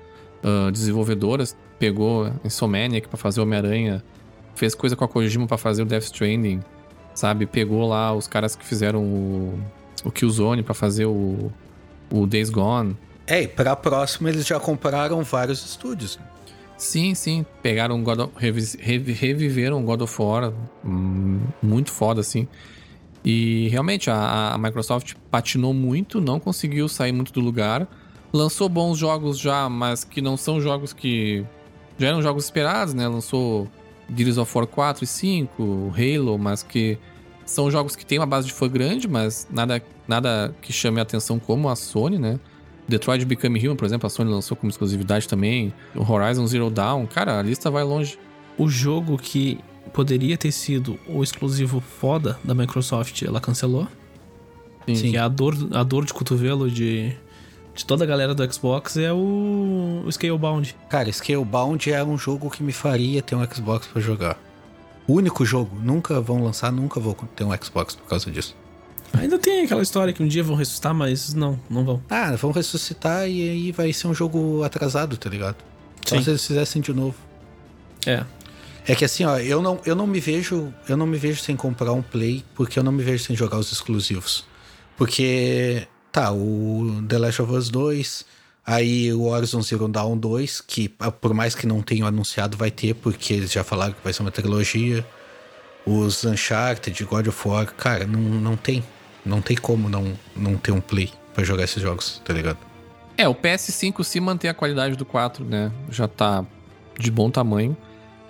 [0.44, 1.56] uh, desenvolvedoras.
[1.80, 4.04] Pegou Insomniac para fazer Homem-Aranha,
[4.56, 6.62] fez coisa com a Kojima para fazer o Death Stranding,
[7.14, 7.46] sabe?
[7.46, 9.60] Pegou lá os caras que fizeram o,
[10.04, 11.52] o Killzone para fazer o,
[12.12, 12.96] o Days Gone.
[13.26, 16.20] É, e pra próxima eles já compraram vários estúdios.
[16.78, 17.46] Sim, sim.
[17.62, 20.54] Pegaram God of, reviveram God of War.
[20.86, 22.48] Hum, muito foda, assim.
[23.26, 27.88] E realmente a, a, Microsoft patinou muito, não conseguiu sair muito do lugar.
[28.32, 31.44] Lançou bons jogos já, mas que não são jogos que.
[31.98, 33.08] Já eram jogos esperados, né?
[33.08, 33.68] Lançou
[34.16, 36.98] Gears of War 4 e 5, Halo, mas que
[37.44, 41.04] são jogos que têm uma base de fã grande, mas nada, nada que chame a
[41.04, 42.40] atenção como a Sony, né?
[42.88, 45.74] Detroit Become Human, por exemplo, a Sony lançou como exclusividade também.
[45.96, 48.18] O Horizon Zero Dawn, cara, a lista vai longe.
[48.58, 49.60] O jogo que
[49.94, 53.88] poderia ter sido o exclusivo foda da Microsoft, ela cancelou.
[54.88, 54.96] Sim.
[54.96, 55.12] Sim.
[55.12, 57.14] Que é a dor, a dor de cotovelo de,
[57.76, 60.76] de toda a galera do Xbox é o, o Scalebound.
[60.90, 64.40] Cara, Scalebound é um jogo que me faria ter um Xbox para jogar.
[65.06, 68.56] O único jogo, nunca vão lançar, nunca vou ter um Xbox por causa disso.
[69.20, 72.04] Ainda tem aquela história que um dia vão ressuscitar, mas não, não vão.
[72.10, 75.58] Ah, vão ressuscitar e aí vai ser um jogo atrasado, tá ligado?
[76.06, 76.24] Só Sim.
[76.24, 77.16] se eles fizessem de novo.
[78.06, 78.24] É.
[78.88, 81.58] É que assim, ó, eu não, eu não me vejo, eu não me vejo sem
[81.58, 84.46] comprar um Play, porque eu não me vejo sem jogar os exclusivos.
[84.96, 88.26] Porque tá, o The Last of Us 2,
[88.66, 92.72] aí o Horizon Zero Dawn 2, que ah, por mais que não tenham anunciado vai
[92.72, 95.06] ter, porque eles já falaram que vai ser uma trilogia.
[95.86, 98.84] Os Uncharted, God of War, cara, não, não tem.
[99.28, 102.58] Não tem como não, não ter um play para jogar esses jogos, tá ligado?
[103.18, 105.72] É, o PS5 se mantém a qualidade do 4, né?
[105.90, 106.46] Já tá
[106.98, 107.76] de bom tamanho.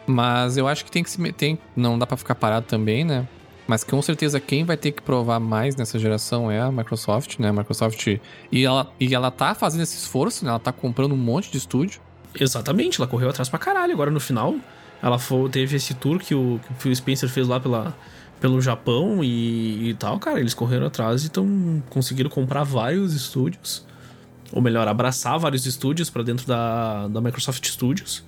[0.06, 3.28] Mas eu acho que tem que se tem, não dá para ficar parado também, né?
[3.68, 7.50] Mas com certeza quem vai ter que provar mais nessa geração é a Microsoft, né?
[7.50, 8.08] A Microsoft
[8.50, 10.52] e ela e ela tá fazendo esse esforço, né?
[10.52, 12.00] Ela tá comprando um monte de estúdio.
[12.40, 13.92] Exatamente, ela correu atrás pra caralho.
[13.92, 14.56] Agora no final,
[15.04, 17.94] ela foi, teve esse tour que o, que o Phil Spencer fez lá pela
[18.40, 23.86] pelo Japão e, e tal, cara, eles correram atrás e tão, conseguiram comprar vários estúdios.
[24.52, 28.24] Ou melhor, abraçar vários estúdios para dentro da, da Microsoft Studios.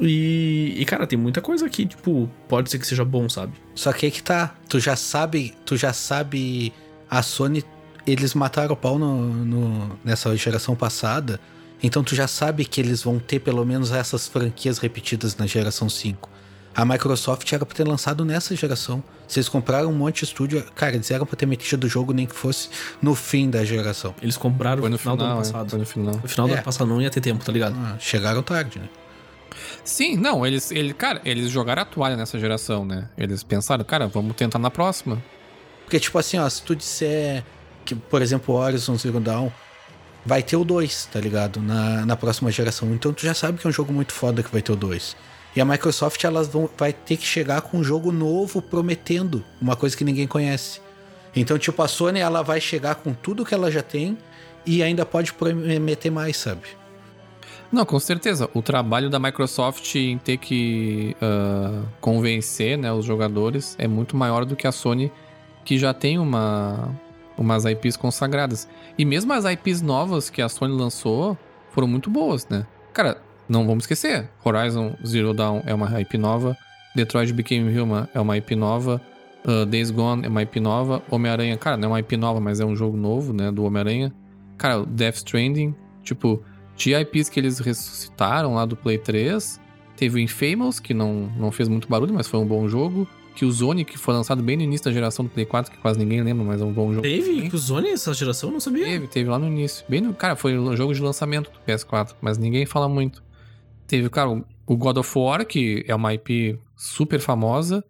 [0.00, 3.52] E, e, cara, tem muita coisa aqui, tipo, pode ser que seja bom, sabe?
[3.74, 4.54] Só que aí que tá.
[4.68, 6.72] Tu já sabe, tu já sabe.
[7.08, 7.64] A Sony,
[8.06, 11.40] eles mataram o pau no, no, nessa geração passada.
[11.82, 15.88] Então tu já sabe que eles vão ter pelo menos essas franquias repetidas na geração
[15.88, 16.29] 5.
[16.74, 19.02] A Microsoft era pra ter lançado nessa geração.
[19.26, 20.64] Vocês compraram um monte de estúdio.
[20.74, 22.68] Cara, eles eram pra ter metido o jogo nem que fosse
[23.02, 24.14] no fim da geração.
[24.22, 25.66] Eles compraram no, final, final, do ano é, passado.
[25.66, 26.14] É, foi no final.
[26.22, 26.56] No final do é.
[26.56, 27.76] ano passado não ia ter tempo, tá ligado?
[27.76, 28.88] Ah, chegaram tarde, né?
[29.84, 33.08] Sim, não, eles, ele, cara, eles jogaram a toalha nessa geração, né?
[33.16, 35.22] Eles pensaram, cara, vamos tentar na próxima.
[35.84, 37.44] Porque, tipo assim, ó, se tu disser
[37.84, 39.50] que, por exemplo, Horizon Zero Dawn
[40.24, 41.60] vai ter o 2, tá ligado?
[41.60, 42.92] Na, na próxima geração.
[42.92, 45.16] Então tu já sabe que é um jogo muito foda que vai ter o 2.
[45.54, 49.76] E a Microsoft elas vão, vai ter que chegar com um jogo novo prometendo uma
[49.76, 50.80] coisa que ninguém conhece.
[51.34, 54.16] Então, tipo, a Sony ela vai chegar com tudo que ela já tem
[54.66, 56.80] e ainda pode prometer mais, sabe?
[57.72, 58.50] Não, com certeza.
[58.52, 64.44] O trabalho da Microsoft em ter que uh, convencer né, os jogadores é muito maior
[64.44, 65.12] do que a Sony,
[65.64, 66.90] que já tem uma,
[67.38, 68.68] umas IPs consagradas.
[68.98, 71.38] E mesmo as IPs novas que a Sony lançou
[71.70, 72.66] foram muito boas, né?
[72.92, 76.56] Cara, não vamos esquecer: Horizon Zero Dawn é uma IP nova,
[76.94, 79.00] Detroit Became Human é uma IP nova,
[79.44, 82.60] uh, Days Gone é uma IP nova, Homem-Aranha, cara, não é uma IP nova, mas
[82.60, 83.50] é um jogo novo, né?
[83.50, 84.12] Do Homem-Aranha.
[84.56, 86.42] Cara, Death Stranding, tipo
[86.76, 89.60] de IPs que eles ressuscitaram lá do Play 3.
[89.96, 93.06] Teve o Infamous, que não, não fez muito barulho, mas foi um bom jogo.
[93.34, 95.78] Que o Zone, que foi lançado bem no início da geração do Play 4, que
[95.78, 97.02] quase ninguém lembra, mas é um bom jogo.
[97.02, 97.48] Teve?
[97.48, 98.50] Que o Zone essa geração?
[98.50, 98.84] Não sabia.
[98.84, 99.84] Teve, teve lá no início.
[99.88, 103.22] Bem no, cara, foi um jogo de lançamento do PS4, mas ninguém fala muito.
[103.90, 107.84] Teve, cara, o God of War, que é uma IP super famosa,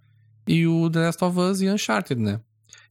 [0.49, 2.41] e o The Last of Us e Uncharted, né?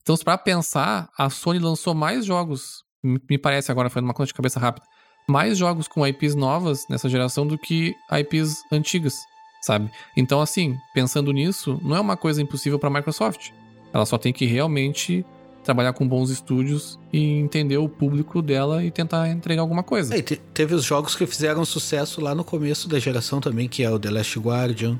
[0.00, 4.34] Então, para pensar, a Sony lançou mais jogos, me parece agora, foi uma conta de
[4.34, 4.86] cabeça rápida,
[5.28, 9.16] mais jogos com IPs novas nessa geração do que IPs antigas,
[9.60, 9.90] sabe?
[10.16, 13.50] Então, assim, pensando nisso, não é uma coisa impossível para a Microsoft.
[13.92, 15.26] Ela só tem que realmente
[15.62, 20.16] trabalhar com bons estúdios e entender o público dela e tentar entregar alguma coisa.
[20.16, 23.82] É, te teve os jogos que fizeram sucesso lá no começo da geração também, que
[23.82, 24.98] é o The Last Guardian.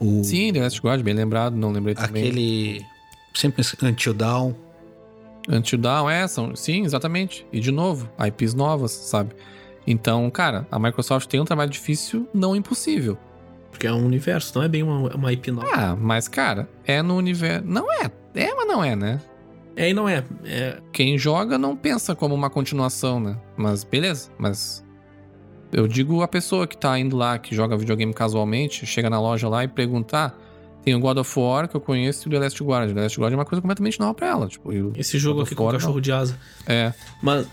[0.00, 0.22] O...
[0.24, 2.24] Sim, The Last Guardian, bem lembrado, não lembrei também.
[2.24, 2.84] Aquele.
[3.34, 4.54] Sempre Until Dawn.
[5.48, 7.46] Until Dawn, é, são, sim, exatamente.
[7.52, 9.34] E de novo, IPs novas, sabe?
[9.86, 13.18] Então, cara, a Microsoft tem um trabalho difícil, não impossível.
[13.70, 15.68] Porque é um universo, não é bem uma, uma IP nova.
[15.72, 17.66] Ah, mas, cara, é no universo.
[17.66, 18.10] Não é.
[18.34, 19.20] É, mas não é, né?
[19.76, 20.24] É e não é.
[20.44, 20.80] é.
[20.92, 23.36] Quem joga não pensa como uma continuação, né?
[23.56, 24.84] Mas beleza, mas.
[25.72, 29.48] Eu digo a pessoa que tá indo lá, que joga videogame casualmente, chega na loja
[29.48, 30.38] lá e perguntar.
[30.84, 32.92] Tem o God of War que eu conheço e o The Last Guard.
[32.92, 34.46] The Last Guard é uma coisa completamente nova pra ela.
[34.46, 36.00] Tipo, Esse jogo aqui com o cachorro não.
[36.00, 36.38] de asa.
[36.66, 36.92] É.
[37.22, 37.48] Mas...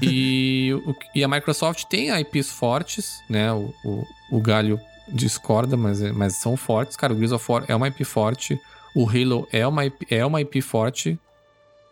[0.00, 3.52] e, o, e a Microsoft tem IPs fortes, né?
[3.52, 6.96] O, o, o galho discorda, mas, é, mas são fortes.
[6.96, 8.58] Cara, o Gears of War é uma IP forte.
[8.94, 11.18] O Halo é uma IP, é uma IP forte.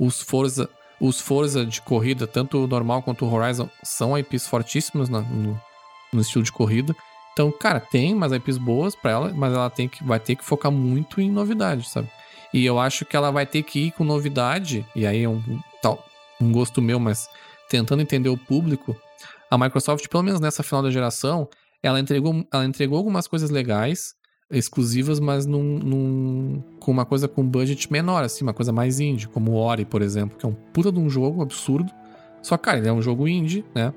[0.01, 0.69] Os Forza,
[1.01, 5.61] os Forza de corrida, tanto o normal quanto o Horizon, são IPs fortíssimos no,
[6.13, 6.95] no estilo de corrida.
[7.33, 10.45] Então, cara, tem umas IPs boas para ela, mas ela tem que, vai ter que
[10.45, 12.09] focar muito em novidade, sabe?
[12.53, 15.43] E eu acho que ela vai ter que ir com novidade, e aí é um,
[15.83, 16.05] tal,
[16.41, 17.29] um gosto meu, mas
[17.69, 18.97] tentando entender o público.
[19.51, 21.49] A Microsoft, pelo menos nessa final da geração,
[21.83, 24.15] ela entregou, ela entregou algumas coisas legais,
[24.51, 29.29] exclusivas, mas num, num, com uma coisa com budget menor, assim, uma coisa mais indie,
[29.29, 31.91] como o Ori, por exemplo, que é um puta de um jogo absurdo.
[32.43, 33.93] Só, cara, ele é um jogo indie, né?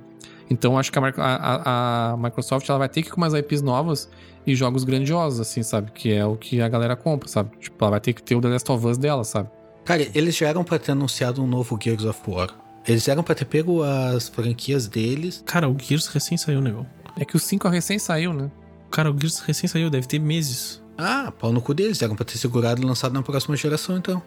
[0.49, 3.61] Então acho que a, a, a, Microsoft ela vai ter que ir com umas IPs
[3.61, 4.09] novas
[4.45, 5.91] e jogos grandiosos, assim, sabe?
[5.91, 7.57] Que é o que a galera compra, sabe?
[7.57, 9.49] Tipo, ela vai ter que ter o The Last of Us dela, sabe?
[9.83, 12.49] Cara, eles já eram pra ter anunciado um novo Gears of War.
[12.87, 15.43] Eles eram pra ter pego as franquias deles.
[15.45, 16.85] Cara, o Gears recém saiu, negão.
[17.19, 18.49] É que o 5 recém saiu, né?
[18.91, 20.81] Cara, o Gears recém saiu, deve ter meses.
[20.97, 22.01] Ah, pau no cu deles.
[22.01, 24.21] Eram pra ter segurado e lançado na próxima geração, então.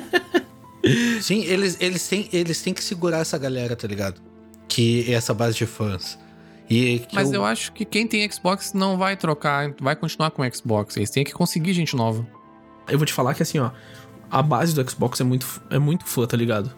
[1.20, 4.20] Sim, eles, eles, têm, eles têm que segurar essa galera, tá ligado?
[4.70, 6.18] que essa base de fãs.
[6.70, 7.40] E Mas eu...
[7.40, 7.44] eu...
[7.44, 10.96] acho que quem tem Xbox não vai trocar, vai continuar com o Xbox.
[10.96, 12.26] Eles têm que conseguir gente nova.
[12.88, 13.72] Eu vou te falar que assim, ó,
[14.30, 16.72] a base do Xbox é muito, é muito fã, tá ligado?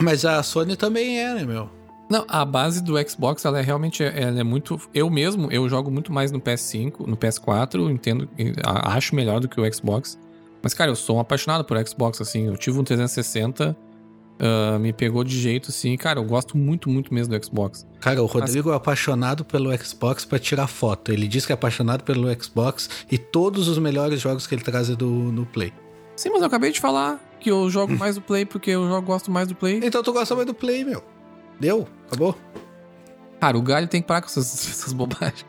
[0.00, 1.70] Mas a Sony também é, né, meu?
[2.08, 4.80] Não, a base do Xbox, ela é realmente ela é muito.
[4.92, 8.28] Eu mesmo, eu jogo muito mais no PS5, no PS4, entendo,
[8.62, 10.18] acho melhor do que o Xbox.
[10.62, 12.46] Mas, cara, eu sou um apaixonado por Xbox, assim.
[12.46, 13.76] Eu tive um 360
[14.34, 15.96] Uh, me pegou de jeito, assim.
[15.96, 17.86] Cara, eu gosto muito, muito mesmo do Xbox.
[18.00, 18.74] Cara, o Rodrigo Mas...
[18.74, 21.12] é apaixonado pelo Xbox para tirar foto.
[21.12, 24.90] Ele diz que é apaixonado pelo Xbox e todos os melhores jogos que ele traz
[24.90, 25.72] é do, no Play.
[26.16, 29.06] Sim, mas eu acabei de falar que eu jogo mais do Play porque eu jogo,
[29.06, 29.80] gosto mais do Play.
[29.82, 31.02] Então tu gosta mais do Play, meu.
[31.60, 31.86] Deu?
[32.06, 32.36] Acabou?
[33.40, 35.44] Cara, o galho tem que parar com essas, essas bobagens.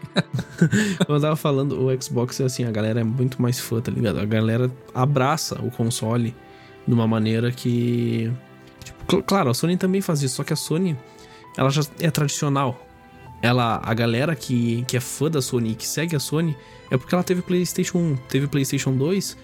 [1.07, 4.19] eu tava falando, o Xbox, assim, a galera é muito mais fã, tá ligado?
[4.19, 6.35] A galera abraça o console
[6.87, 8.31] de uma maneira que
[9.27, 10.97] Claro, a Sony também faz isso, só que a Sony,
[11.55, 12.79] ela já é tradicional.
[13.41, 16.57] Ela, a galera que, que é fã da Sony e que segue a Sony
[16.89, 19.37] é porque ela teve PlayStation 1, teve PlayStation 2,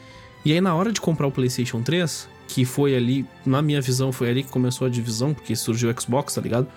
[0.45, 4.11] e aí na hora de comprar o PlayStation 3, que foi ali, na minha visão,
[4.11, 6.67] foi ali que começou a divisão, porque surgiu o Xbox, tá ligado?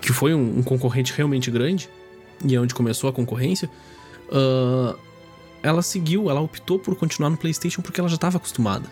[0.00, 1.90] Que foi um, um concorrente realmente grande,
[2.44, 3.68] e é onde começou a concorrência.
[4.28, 4.96] Uh,
[5.64, 8.86] ela seguiu, ela optou por continuar no PlayStation porque ela já estava acostumada.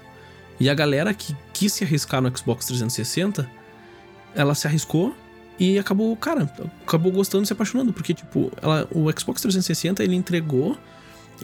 [0.58, 3.48] E a galera que quis se arriscar no Xbox 360,
[4.34, 5.14] ela se arriscou
[5.56, 6.52] e acabou, cara,
[6.84, 10.76] acabou gostando, se apaixonando, porque, tipo, ela, o Xbox 360 ele entregou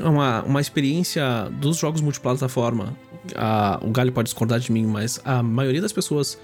[0.01, 2.93] uma, uma experiência dos jogos multiplataforma.
[3.35, 6.39] A, o Galho pode discordar de mim, mas a maioria das pessoas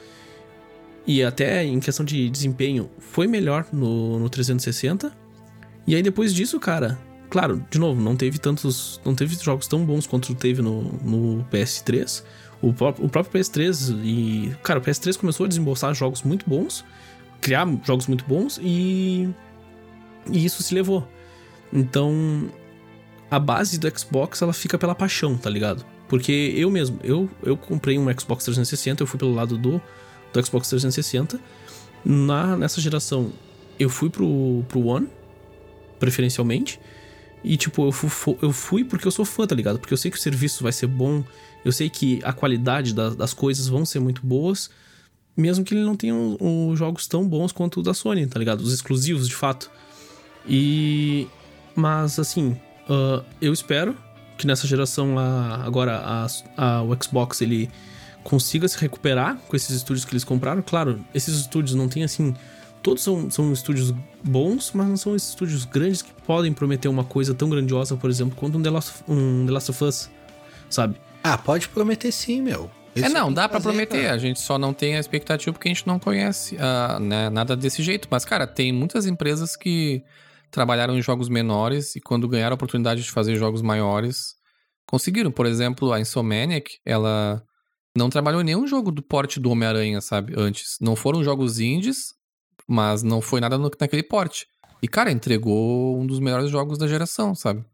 [1.06, 5.12] E até em questão de desempenho, foi melhor no, no 360.
[5.86, 9.00] E aí depois disso, cara, claro, de novo, não teve tantos.
[9.04, 12.22] Não teve jogos tão bons quanto teve no, no PS3.
[12.60, 14.54] O, o próprio PS3 e.
[14.62, 16.84] Cara, o PS3 começou a desembolsar jogos muito bons,
[17.40, 19.28] criar jogos muito bons e.
[20.30, 21.08] E isso se levou.
[21.72, 22.50] Então,
[23.30, 25.84] a base do Xbox ela fica pela paixão, tá ligado?
[26.10, 29.80] Porque eu mesmo, eu, eu comprei um Xbox 360, eu fui pelo lado do,
[30.32, 31.40] do Xbox 360.
[32.04, 33.32] Na, nessa geração,
[33.78, 35.06] eu fui pro, pro One,
[36.00, 36.80] preferencialmente.
[37.44, 39.78] E, tipo, eu fui, eu fui porque eu sou fã, tá ligado?
[39.78, 41.22] Porque eu sei que o serviço vai ser bom,
[41.64, 44.68] eu sei que a qualidade das, das coisas vão ser muito boas,
[45.36, 48.62] mesmo que ele não tenha os jogos tão bons quanto o da Sony, tá ligado?
[48.62, 49.70] Os exclusivos, de fato.
[50.44, 51.28] E.
[51.76, 52.56] Mas, assim,
[52.88, 53.96] uh, eu espero
[54.40, 56.26] que nessa geração a, agora a,
[56.56, 57.70] a, o Xbox ele
[58.24, 60.62] consiga se recuperar com esses estúdios que eles compraram.
[60.62, 62.34] Claro, esses estúdios não tem assim.
[62.82, 63.92] Todos são, são estúdios
[64.24, 68.08] bons, mas não são esses estúdios grandes que podem prometer uma coisa tão grandiosa, por
[68.08, 70.10] exemplo, quanto um The Last, um The Last of Us,
[70.70, 70.96] sabe?
[71.22, 72.70] Ah, pode prometer sim, meu.
[72.94, 74.02] Esse é, não, dá para prometer.
[74.02, 74.14] Cara.
[74.14, 77.54] A gente só não tem a expectativa porque a gente não conhece uh, né, nada
[77.54, 78.08] desse jeito.
[78.10, 80.02] Mas, cara, tem muitas empresas que
[80.50, 84.34] trabalharam em jogos menores e quando ganharam a oportunidade de fazer jogos maiores,
[84.86, 85.30] conseguiram.
[85.30, 87.42] Por exemplo, a Insomniac, ela
[87.96, 90.76] não trabalhou em nenhum jogo do porte do Homem-Aranha, sabe, antes.
[90.80, 92.14] Não foram jogos indies,
[92.66, 94.46] mas não foi nada no, naquele porte.
[94.82, 97.64] E, cara, entregou um dos melhores jogos da geração, sabe?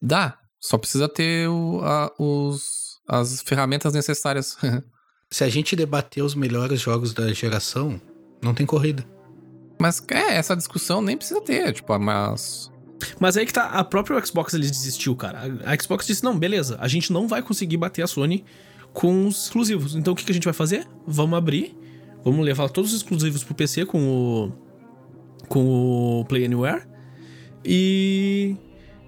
[0.00, 0.38] Dá.
[0.60, 4.56] Só precisa ter o, a, os, as ferramentas necessárias.
[5.30, 8.00] Se a gente debater os melhores jogos da geração,
[8.42, 9.06] não tem corrida.
[9.78, 12.70] Mas é, essa discussão nem precisa ter, tipo, mas.
[13.20, 15.40] Mas aí que tá, a própria Xbox ele desistiu, cara.
[15.64, 18.44] A Xbox disse: não, beleza, a gente não vai conseguir bater a Sony
[18.92, 19.94] com os exclusivos.
[19.94, 20.86] Então o que, que a gente vai fazer?
[21.06, 21.76] Vamos abrir,
[22.24, 24.52] vamos levar todos os exclusivos pro PC com o.
[25.48, 26.82] com o Play Anywhere.
[27.64, 28.56] E.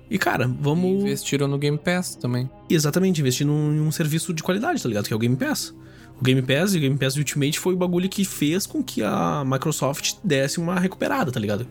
[0.08, 0.90] E, cara, vamos.
[0.90, 2.50] E investiram no Game Pass também.
[2.68, 5.06] Exatamente, investindo em um serviço de qualidade, tá ligado?
[5.06, 5.74] Que é o Game Pass.
[6.20, 9.02] O Game Pass e o Game Pass Ultimate foi o bagulho que fez com que
[9.02, 11.66] a Microsoft desse uma recuperada, tá ligado?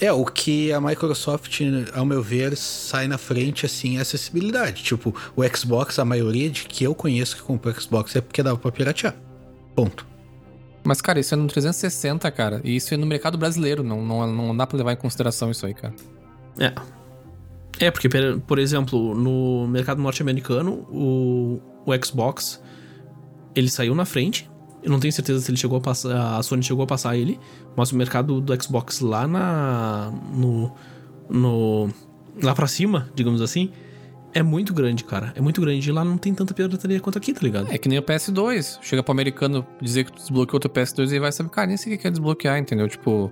[0.00, 1.60] É, o que a Microsoft,
[1.94, 4.82] ao meu ver, sai na frente, assim, é acessibilidade.
[4.82, 8.58] Tipo, o Xbox, a maioria de que eu conheço que comprou Xbox é porque dava
[8.58, 9.14] pra piratear.
[9.76, 10.04] Ponto.
[10.82, 12.60] Mas, cara, isso é no 360, cara.
[12.64, 13.84] E isso é no mercado brasileiro.
[13.84, 15.94] Não, não, não dá pra levar em consideração isso aí, cara.
[16.58, 16.72] É.
[17.78, 18.08] É, porque,
[18.46, 22.60] por exemplo, no mercado norte-americano, o, o Xbox
[23.54, 24.50] ele saiu na frente.
[24.82, 26.38] Eu não tenho certeza se ele chegou a passar.
[26.38, 27.38] A Sony chegou a passar ele.
[27.76, 30.12] Mas o mercado do Xbox lá na.
[30.34, 30.72] no.
[31.28, 31.88] no
[32.42, 33.70] lá pra cima, digamos assim.
[34.34, 35.32] É muito grande, cara.
[35.36, 35.88] É muito grande.
[35.88, 37.70] E lá não tem tanta pirataria quanto aqui, tá ligado?
[37.70, 38.78] É que nem o PS2.
[38.80, 41.92] Chega pro americano dizer que tu desbloqueou teu PS2 e vai saber, cara, nem sei
[41.92, 42.88] o que quer desbloquear, entendeu?
[42.88, 43.30] Tipo,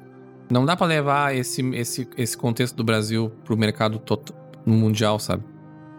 [0.50, 5.42] não dá para levar esse, esse, esse contexto do Brasil pro mercado total, mundial, sabe?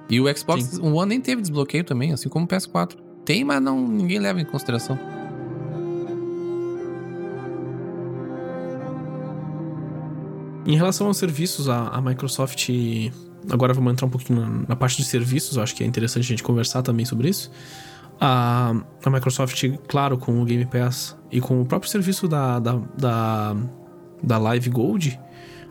[0.10, 0.82] E o Xbox Sim.
[0.82, 2.98] One nem teve desbloqueio também, assim como o PS4.
[3.26, 4.98] Tem, mas não, ninguém leva em consideração.
[10.66, 12.70] Em relação aos serviços, a, a Microsoft.
[13.50, 16.28] Agora vamos entrar um pouquinho na, na, parte de serviços, acho que é interessante a
[16.28, 17.52] gente conversar também sobre isso.
[18.20, 22.80] A, a Microsoft, claro, com o Game Pass e com o próprio serviço da, da,
[22.96, 23.56] da,
[24.22, 25.20] da Live Gold,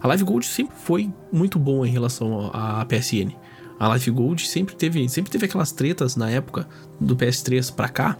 [0.03, 3.33] a Live Gold sempre foi muito bom em relação à PSN.
[3.81, 6.69] A Life Gold sempre teve, sempre teve aquelas tretas na época
[7.01, 8.19] do PS3 pra cá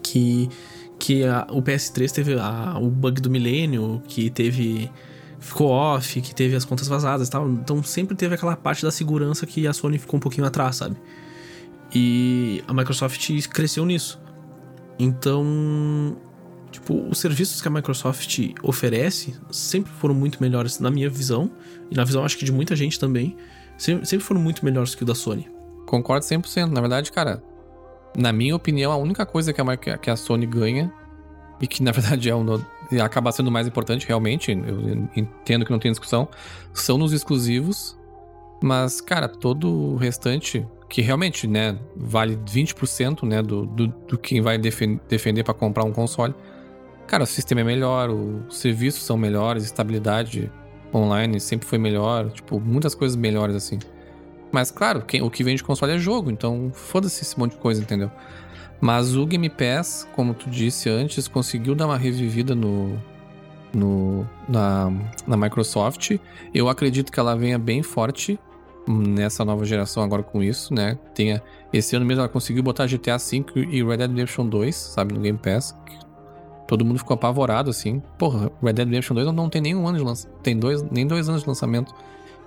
[0.00, 0.48] que
[0.98, 4.90] que a, o PS3 teve a, o bug do milênio, que teve
[5.38, 7.48] ficou off, que teve as contas vazadas e tal.
[7.48, 10.96] Então sempre teve aquela parte da segurança que a Sony ficou um pouquinho atrás, sabe?
[11.94, 14.20] E a Microsoft cresceu nisso.
[14.98, 16.16] Então,
[16.72, 21.50] tipo, os serviços que a Microsoft oferece sempre foram muito melhores na minha visão
[21.90, 23.36] e na visão acho que de muita gente também
[23.78, 25.48] sempre, sempre foram muito melhores que o da Sony.
[25.86, 26.66] Concordo 100%.
[26.66, 27.42] Na verdade, cara,
[28.16, 30.92] na minha opinião, a única coisa que a, que a Sony ganha,
[31.60, 32.44] e que na verdade é um,
[33.02, 36.28] acaba sendo mais importante, realmente, eu entendo que não tem discussão,
[36.74, 37.96] são nos exclusivos.
[38.60, 44.40] Mas, cara, todo o restante, que realmente, né, vale 20% né, do, do, do quem
[44.40, 46.34] vai defend, defender para comprar um console.
[47.06, 50.50] Cara, o sistema é melhor, os serviços são melhores, estabilidade
[50.94, 53.78] online sempre foi melhor, tipo, muitas coisas melhores assim.
[54.50, 57.82] Mas claro, quem, o que vende console é jogo, então foda-se esse monte de coisa,
[57.82, 58.10] entendeu?
[58.80, 62.96] Mas o Game Pass, como tu disse antes, conseguiu dar uma revivida no,
[63.74, 64.90] no na,
[65.26, 66.16] na Microsoft.
[66.54, 68.38] Eu acredito que ela venha bem forte
[68.86, 70.98] nessa nova geração agora com isso, né?
[71.14, 71.42] Tenha,
[71.72, 75.20] esse ano mesmo ela conseguiu botar GTA V e Red Dead Redemption 2, sabe, no
[75.20, 75.76] Game Pass.
[76.68, 78.02] Todo mundo ficou apavorado, assim.
[78.18, 80.38] Porra, Red Dead Redemption 2 não tem nenhum ano de lançamento.
[80.42, 81.94] Tem dois, nem dois anos de lançamento.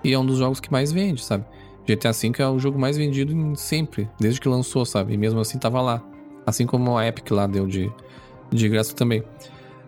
[0.04, 1.44] E é um dos jogos que mais vende, sabe?
[1.88, 5.16] GTA V é o jogo mais vendido em sempre, desde que lançou, sabe?
[5.16, 6.04] E mesmo assim tava lá.
[6.46, 7.92] Assim como a Epic lá deu de,
[8.52, 9.24] de graça também.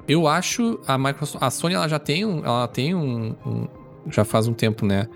[0.08, 3.68] Eu acho a Microsoft, a Sony ela já tem um, ela tem um, um
[4.10, 5.08] já faz um tempo, né?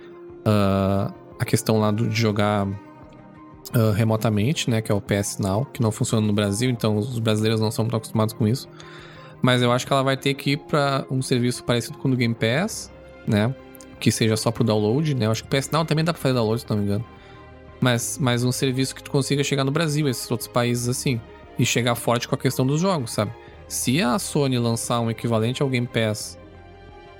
[0.45, 4.79] Uh, a questão lá do, de jogar uh, remotamente, né?
[4.79, 7.83] Que é o PS Now, que não funciona no Brasil, então os brasileiros não são
[7.83, 8.69] muito acostumados com isso.
[9.41, 12.11] Mas eu acho que ela vai ter que ir para um serviço parecido com o
[12.11, 12.91] do Game Pass,
[13.25, 13.53] né?
[13.99, 15.25] Que seja só pro download, né?
[15.25, 17.05] Eu acho que o PS Now também dá pra fazer download, se não me engano.
[17.79, 21.21] Mas, mas um serviço que tu consiga chegar no Brasil, esses outros países assim.
[21.57, 23.31] E chegar forte com a questão dos jogos, sabe?
[23.67, 26.37] Se a Sony lançar um equivalente ao Game Pass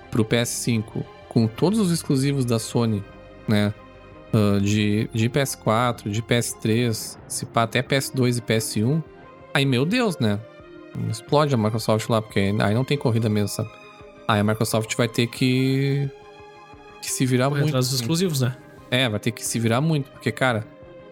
[0.10, 3.04] pro PS5 com todos os exclusivos da Sony,
[3.48, 3.74] né?
[4.34, 9.04] Uh, de, de PS4, de PS3, se pá até PS2 e PS1,
[9.54, 10.40] aí meu Deus, né?
[11.10, 13.70] Explode a Microsoft lá, porque aí não tem corrida mesmo, sabe?
[14.28, 16.10] Aí a Microsoft vai ter que,
[17.02, 17.70] que se virar Vai muito.
[17.70, 18.04] atrás dos assim.
[18.04, 18.56] exclusivos, né?
[18.92, 20.66] É, vai ter que se virar muito, porque, cara,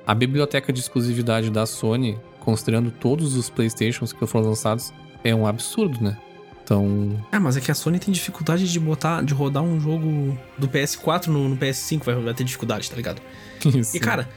[0.05, 4.93] a biblioteca de exclusividade da Sony, considerando todos os Playstations que foram lançados,
[5.23, 6.17] é um absurdo, né?
[6.63, 7.23] Então.
[7.31, 10.67] É, mas é que a Sony tem dificuldade de botar, de rodar um jogo do
[10.67, 13.21] PS4 no, no PS5, vai, vai ter dificuldade, tá ligado?
[13.65, 13.95] Isso.
[13.97, 14.27] E cara,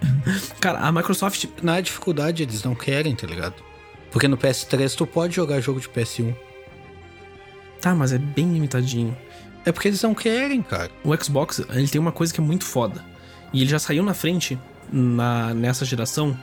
[0.60, 3.54] cara, a Microsoft, Na dificuldade, eles não querem, tá ligado?
[4.10, 6.34] Porque no PS3 tu pode jogar jogo de PS1.
[7.80, 9.16] tá, mas é bem limitadinho.
[9.64, 10.90] É porque eles não querem, cara.
[11.04, 13.04] O Xbox, ele tem uma coisa que é muito foda.
[13.52, 14.58] E ele já saiu na frente
[14.92, 16.36] na, nessa geração,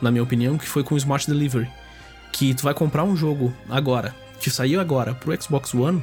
[0.00, 1.68] na minha opinião, que foi com o Smart Delivery.
[2.32, 6.02] Que tu vai comprar um jogo agora, que saiu agora pro Xbox One,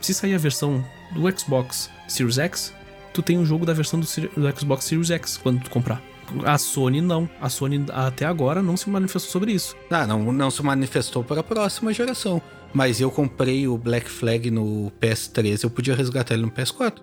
[0.00, 2.72] se sair a versão do Xbox Series X,
[3.12, 6.00] tu tem um jogo da versão do, do Xbox Series X quando tu comprar.
[6.44, 7.28] A Sony não.
[7.40, 9.76] A Sony até agora não se manifestou sobre isso.
[9.90, 12.40] Ah, não, não se manifestou para a próxima geração.
[12.72, 16.98] Mas eu comprei o Black Flag no PS3, eu podia resgatar ele no PS4.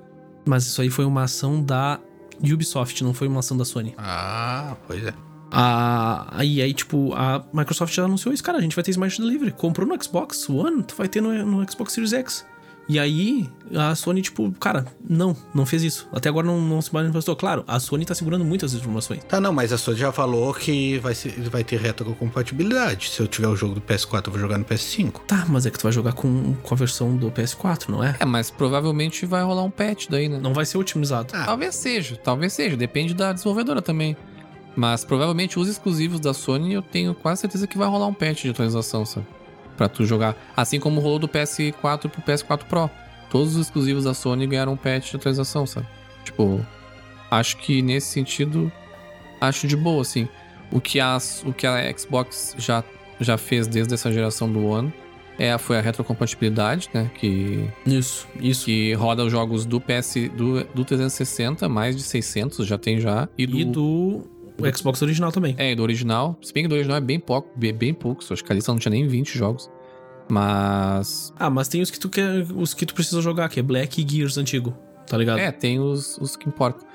[0.45, 1.99] Mas isso aí foi uma ação da
[2.39, 3.95] Ubisoft, não foi uma ação da Sony.
[3.97, 5.13] Ah, pois é.
[5.51, 9.19] A, aí, aí, tipo, a Microsoft já anunciou isso, cara, a gente vai ter Smart
[9.19, 9.51] Delivery.
[9.51, 12.45] Comprou no Xbox One, tu vai ter no, no Xbox Series X.
[12.87, 16.07] E aí, a Sony, tipo, cara, não, não fez isso.
[16.13, 17.35] Até agora não, não se manifestou.
[17.35, 19.23] Claro, a Sony tá segurando muitas informações.
[19.23, 23.09] Tá, não, mas a Sony já falou que vai, ser, vai ter retrocompatibilidade.
[23.09, 25.21] Se eu tiver o jogo do PS4, eu vou jogar no PS5.
[25.27, 28.15] Tá, mas é que tu vai jogar com, com a versão do PS4, não é?
[28.19, 30.37] É, mas provavelmente vai rolar um patch daí, né?
[30.39, 31.33] Não vai ser otimizado.
[31.33, 31.45] Ah.
[31.45, 34.15] Talvez seja, talvez seja, depende da desenvolvedora também.
[34.75, 38.43] Mas provavelmente os exclusivos da Sony eu tenho quase certeza que vai rolar um patch
[38.43, 39.25] de atualização, sabe?
[39.77, 40.35] Pra tu jogar.
[40.55, 42.89] Assim como rolou do PS4 pro PS4 Pro.
[43.29, 45.87] Todos os exclusivos da Sony ganharam um patch de atualização, sabe?
[46.23, 46.65] Tipo,
[47.29, 48.71] acho que nesse sentido,
[49.41, 50.27] acho de boa, assim.
[50.71, 52.83] O que a, o que a Xbox já,
[53.19, 54.93] já fez desde essa geração do One
[55.37, 57.11] é, foi a retrocompatibilidade, né?
[57.15, 58.65] Que Isso, isso.
[58.65, 63.27] que roda os jogos do PS do, do 360, mais de 600 já tem já
[63.37, 64.23] e do, E do
[64.57, 65.55] o Xbox original também.
[65.57, 66.37] é, do original.
[66.41, 68.71] Se bem que do original é bem pouco, bem, bem poucos, acho que a lista
[68.71, 69.69] não tinha nem 20 jogos.
[70.29, 73.63] Mas Ah, mas tem os que tu quer, os que tu precisa jogar, que é
[73.63, 74.71] Black e Gears antigo,
[75.07, 75.39] tá ligado?
[75.39, 76.85] é, tem os, os que importam.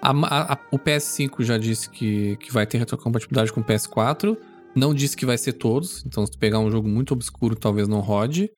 [0.00, 4.36] A- a- a- o PS5 já disse que, que vai ter retrocompatibilidade com o PS4.
[4.76, 7.88] Não disse que vai ser todos, então se tu pegar um jogo muito obscuro, talvez
[7.88, 8.48] não rode.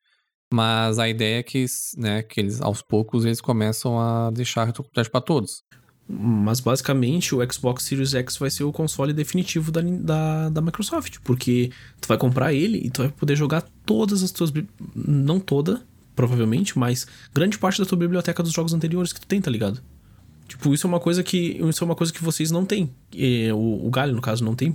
[0.53, 1.65] Mas a ideia é que,
[1.97, 5.63] né, que eles, aos poucos, eles começam a deixar a retrocompatibilidade para todos.
[6.13, 11.19] Mas basicamente o Xbox Series X vai ser o console definitivo da, da, da Microsoft.
[11.23, 11.71] Porque
[12.01, 14.53] tu vai comprar ele e tu vai poder jogar todas as tuas.
[14.95, 15.83] Não toda,
[16.17, 19.81] provavelmente, mas grande parte da tua biblioteca dos jogos anteriores que tu tem, tá ligado?
[20.49, 21.61] Tipo, isso é uma coisa que.
[21.69, 22.91] Isso é uma coisa que vocês não têm.
[23.55, 24.75] O, o Galho, no caso, não tem.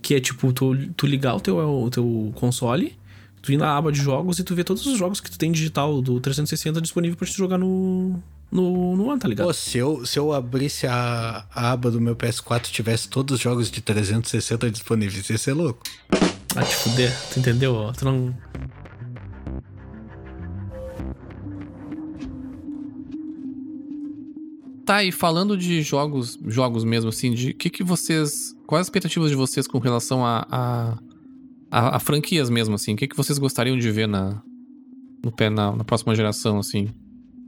[0.00, 2.96] Que é tipo, tu, tu ligar o teu, o teu console,
[3.42, 5.52] tu ir na aba de jogos e tu vê todos os jogos que tu tem
[5.52, 8.22] digital do 360 disponível pra te jogar no.
[8.50, 9.46] No, no One, tá ligado?
[9.46, 13.36] Pô, se eu, se eu abrisse a, a aba do meu PS4 e tivesse todos
[13.36, 15.82] os jogos de 360 disponíveis, ia ser louco.
[16.56, 17.92] Ah, te fuder, tu entendeu?
[17.96, 18.34] Tu não.
[24.84, 28.56] Tá, e falando de jogos, jogos mesmo, assim, de que que vocês.
[28.66, 30.98] Quais as expectativas de vocês com relação a, a,
[31.70, 32.94] a, a franquias mesmo, assim?
[32.94, 34.42] O que que vocês gostariam de ver na,
[35.24, 36.88] no pé, na, na próxima geração, assim?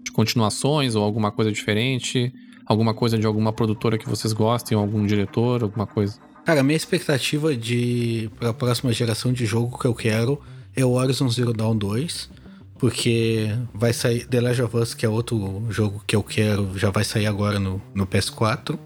[0.02, 2.32] De continuações ou alguma coisa diferente?
[2.66, 6.18] Alguma coisa de alguma produtora que vocês gostem, ou algum diretor, alguma coisa?
[6.44, 10.40] Cara, a minha expectativa de pra próxima geração de jogo que eu quero
[10.74, 12.30] é o Horizon Zero Dawn 2,
[12.78, 16.90] porque vai sair The Last of Us, que é outro jogo que eu quero, já
[16.90, 18.76] vai sair agora no, no PS4.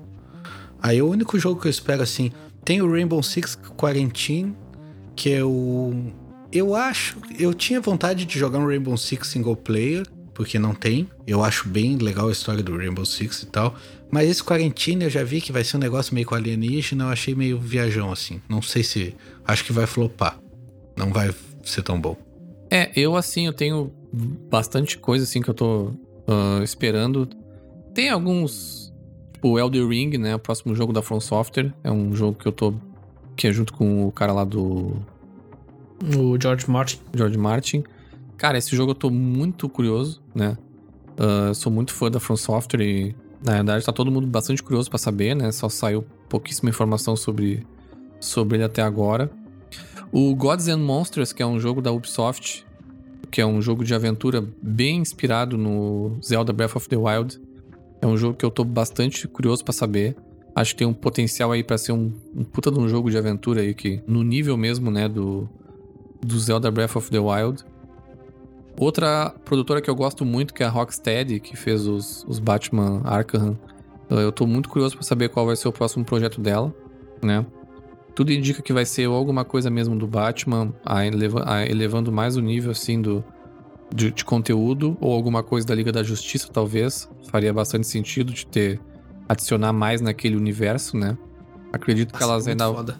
[0.82, 2.30] Aí o único jogo que eu espero assim,
[2.64, 4.54] tem o Rainbow Six Quarantine,
[5.14, 6.12] que eu
[6.52, 7.16] Eu acho.
[7.38, 10.06] Eu tinha vontade de jogar um Rainbow Six single player,
[10.36, 11.08] porque não tem.
[11.26, 13.74] Eu acho bem legal a história do Rainbow Six e tal.
[14.10, 17.08] Mas esse Quarantine eu já vi que vai ser um negócio meio com alienígena, eu
[17.08, 18.40] achei meio viajão assim.
[18.46, 19.16] Não sei se.
[19.46, 20.38] Acho que vai flopar.
[20.94, 21.34] Não vai
[21.64, 22.16] ser tão bom.
[22.70, 23.90] É, eu assim, eu tenho
[24.50, 25.84] bastante coisa assim que eu tô
[26.28, 27.26] uh, esperando.
[27.94, 28.92] Tem alguns.
[29.32, 30.34] Tipo, Elder Ring, né?
[30.34, 31.72] O próximo jogo da From Software.
[31.82, 32.74] É um jogo que eu tô.
[33.34, 34.96] Que é junto com o cara lá do.
[36.14, 37.00] O George Martin.
[37.14, 37.84] George Martin.
[38.36, 40.56] Cara, esse jogo eu tô muito curioso, né?
[41.18, 44.90] Uh, sou muito fã da From Software e, na verdade, tá todo mundo bastante curioso
[44.90, 45.50] para saber, né?
[45.52, 47.66] Só saiu pouquíssima informação sobre,
[48.20, 49.30] sobre ele até agora.
[50.12, 52.66] O Gods and Monsters, que é um jogo da Ubisoft,
[53.30, 57.40] que é um jogo de aventura bem inspirado no Zelda Breath of the Wild.
[58.00, 60.14] É um jogo que eu tô bastante curioso para saber.
[60.54, 63.18] Acho que tem um potencial aí para ser um, um, puta de um jogo de
[63.18, 65.48] aventura aí que no nível mesmo, né, do
[66.24, 67.64] do Zelda Breath of the Wild.
[68.78, 73.00] Outra produtora que eu gosto muito, que é a Rocksteady, que fez os, os Batman
[73.04, 73.58] Arkham.
[74.10, 76.74] Eu tô muito curioso para saber qual vai ser o próximo projeto dela,
[77.22, 77.44] né?
[78.14, 82.36] Tudo indica que vai ser alguma coisa mesmo do Batman, a eleva, a elevando mais
[82.36, 83.24] o nível, assim, do,
[83.94, 87.10] de, de, conteúdo, ou alguma coisa da Liga da Justiça, talvez.
[87.28, 88.80] Faria bastante sentido de ter,
[89.28, 91.16] adicionar mais naquele universo, né?
[91.72, 92.72] Acredito Nossa, que elas ainda...
[92.72, 92.96] Foda.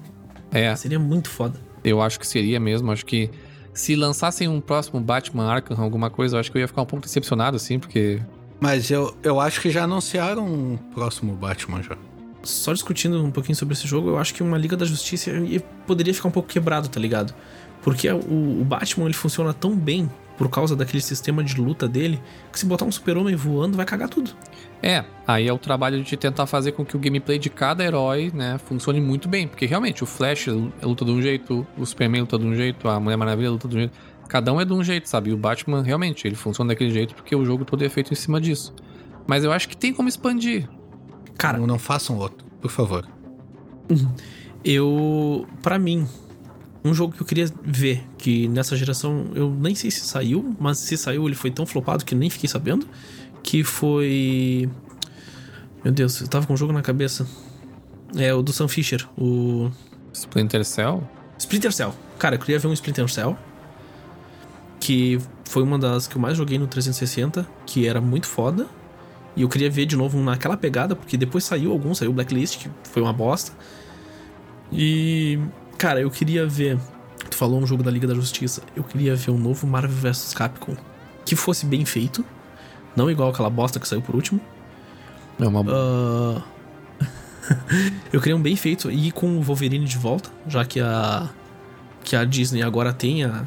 [0.51, 0.75] É.
[0.75, 1.59] Seria muito foda.
[1.85, 2.91] Eu acho que seria mesmo.
[2.91, 3.31] Acho que
[3.77, 6.87] se lançassem um próximo Batman Arkham, alguma coisa, eu acho que eu ia ficar um
[6.87, 8.21] pouco decepcionado, assim, porque.
[8.59, 11.97] Mas eu, eu acho que já anunciaram um próximo Batman já.
[12.43, 15.31] Só discutindo um pouquinho sobre esse jogo, eu acho que uma Liga da Justiça
[15.87, 17.35] poderia ficar um pouco quebrado, tá ligado?
[17.83, 22.21] Porque o, o Batman ele funciona tão bem por causa daquele sistema de luta dele,
[22.53, 24.31] que se botar um super-homem voando, vai cagar tudo.
[24.83, 28.31] É, aí é o trabalho de tentar fazer com que o gameplay de cada herói,
[28.35, 29.49] né, funcione muito bem.
[29.49, 30.49] Porque realmente o Flash
[30.83, 33.77] luta de um jeito, o Superman luta de um jeito, a Mulher Maravilha luta de
[33.77, 33.99] um jeito.
[34.29, 35.31] Cada um é de um jeito, sabe?
[35.31, 38.17] E o Batman, realmente, ele funciona daquele jeito porque o jogo todo é feito em
[38.17, 38.75] cima disso.
[39.27, 40.69] Mas eu acho que tem como expandir.
[41.39, 43.07] Cara, não, não façam outro, por favor.
[44.69, 46.09] Eu, para mim,
[46.87, 50.79] um jogo que eu queria ver, que nessa geração eu nem sei se saiu, mas
[50.79, 52.87] se saiu ele foi tão flopado que nem fiquei sabendo,
[53.43, 54.69] que foi...
[55.85, 57.27] Meu Deus, eu tava com um jogo na cabeça.
[58.17, 59.71] É o do Sam Fisher, o...
[60.13, 61.09] Splinter Cell?
[61.39, 61.95] Splinter Cell.
[62.19, 63.37] Cara, eu queria ver um Splinter Cell,
[64.81, 68.67] que foi uma das que eu mais joguei no 360, que era muito foda.
[69.37, 72.59] E eu queria ver de novo naquela pegada, porque depois saiu algum, saiu o Blacklist,
[72.59, 73.53] que foi uma bosta.
[74.73, 75.39] E
[75.79, 76.79] Cara, eu queria ver.
[77.31, 78.63] Tu falou um jogo da Liga da Justiça.
[78.75, 80.77] Eu queria ver um novo Marvel vs Capcom
[81.25, 82.25] que fosse bem feito.
[82.95, 84.41] Não igual aquela bosta que saiu por último.
[85.39, 85.61] É uma.
[85.61, 86.43] Uh...
[88.13, 91.29] eu queria um bem feito e com o Wolverine de volta, já que a.
[92.03, 93.45] Que a Disney agora tem a,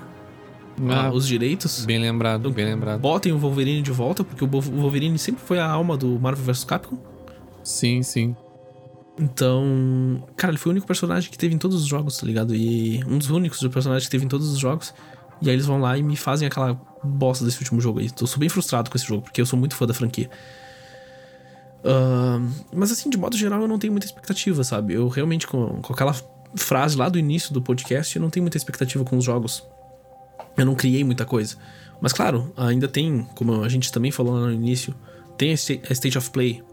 [0.89, 1.85] ah, os direitos.
[1.85, 2.99] Bem lembrado, bem lembrado.
[2.99, 6.65] Botem o Wolverine de volta, porque o Wolverine sempre foi a alma do Marvel vs
[6.65, 6.97] Capcom.
[7.63, 8.35] Sim, sim.
[9.19, 12.55] Então, cara, ele foi o único personagem que teve em todos os jogos, tá ligado?
[12.55, 14.93] E um dos únicos personagens que teve em todos os jogos.
[15.41, 16.73] E aí eles vão lá e me fazem aquela
[17.03, 18.09] bosta desse último jogo aí.
[18.09, 20.29] Tô sou bem frustrado com esse jogo, porque eu sou muito fã da franquia.
[21.79, 24.93] Uh, mas assim, de modo geral, eu não tenho muita expectativa, sabe?
[24.93, 26.15] Eu realmente, com, com aquela
[26.55, 29.65] frase lá do início do podcast, eu não tenho muita expectativa com os jogos.
[30.57, 31.57] Eu não criei muita coisa.
[31.99, 34.95] Mas claro, ainda tem, como a gente também falou lá no início,
[35.37, 36.63] tem a State of Play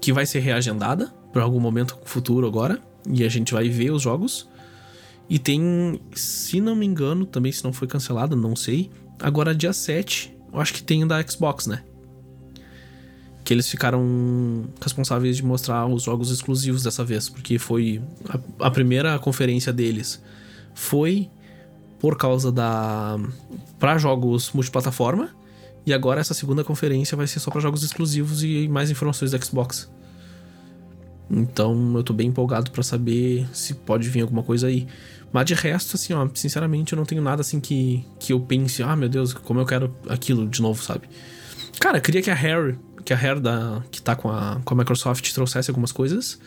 [0.00, 2.80] que vai ser reagendada para algum momento futuro agora.
[3.10, 4.48] E a gente vai ver os jogos.
[5.28, 8.90] E tem, se não me engano, também se não foi cancelado, não sei.
[9.20, 11.82] Agora dia 7, eu acho que tem da Xbox, né?
[13.44, 18.70] Que eles ficaram responsáveis de mostrar os jogos exclusivos dessa vez, porque foi a, a
[18.70, 20.22] primeira conferência deles
[20.78, 21.28] foi
[21.98, 23.18] por causa da
[23.80, 25.30] para jogos multiplataforma
[25.84, 29.40] e agora essa segunda conferência vai ser só para jogos exclusivos e mais informações da
[29.40, 29.90] Xbox.
[31.30, 34.86] Então eu tô bem empolgado para saber se pode vir alguma coisa aí.
[35.32, 38.82] Mas de resto, assim, ó, sinceramente, eu não tenho nada assim que, que eu pense,
[38.82, 41.02] ah, meu Deus, como eu quero aquilo de novo, sabe?
[41.78, 44.76] Cara, queria que a Harry, que a Harry da, que tá com a, com a
[44.76, 46.40] Microsoft trouxesse algumas coisas.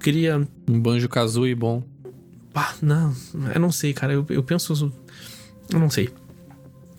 [0.00, 0.46] Queria.
[0.68, 1.82] Um banjo Kazooie bom.
[2.54, 3.14] Ah, não,
[3.54, 4.12] eu não sei, cara.
[4.12, 4.92] Eu, eu penso.
[5.70, 6.10] Eu não sei.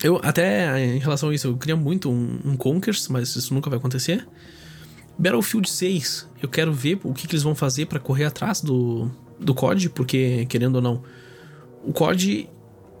[0.02, 3.70] Eu, até em relação a isso, eu queria muito um, um Conkers, mas isso nunca
[3.70, 4.26] vai acontecer.
[5.18, 9.10] Battlefield 6, eu quero ver o que, que eles vão fazer para correr atrás do,
[9.38, 11.02] do COD, porque, querendo ou não,
[11.82, 12.48] o COD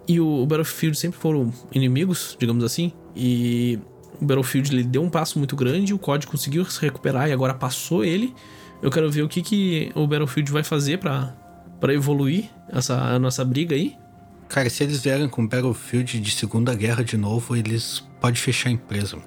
[0.08, 3.78] e o Battlefield sempre foram inimigos, digamos assim, e
[4.20, 7.54] o Battlefield ele deu um passo muito grande, o COD conseguiu se recuperar e agora
[7.54, 8.34] passou ele.
[8.82, 13.74] Eu quero ver o que, que o Battlefield vai fazer para evoluir essa nossa briga
[13.74, 13.96] aí.
[14.48, 18.72] Cara, se eles vierem com Battlefield de Segunda Guerra de novo, eles podem fechar a
[18.72, 19.18] empresa.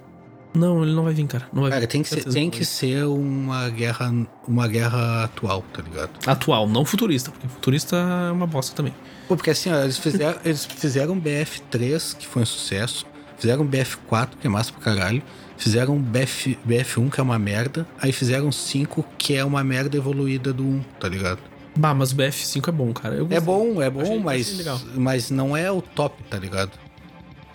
[0.57, 1.47] Não, ele não vai vir, cara.
[1.53, 1.87] Não vai Cara, vir.
[1.87, 4.11] tem que, ser, tem que ser uma guerra,
[4.47, 6.09] uma guerra atual, tá ligado?
[6.25, 8.93] Atual, não futurista, porque futurista é uma bosta também.
[9.27, 13.05] Pô, porque assim, ó, eles fizeram, eles fizeram BF3, que foi um sucesso.
[13.37, 15.21] Fizeram BF4, que é massa pra caralho.
[15.57, 17.85] Fizeram BF, BF1, que é uma merda.
[17.99, 21.39] Aí fizeram 5, que é uma merda evoluída do 1, tá ligado?
[21.75, 23.15] Bah, mas o BF5 é bom, cara.
[23.29, 24.65] É bom, é bom, achei mas,
[24.95, 26.71] mas não é o top, tá ligado?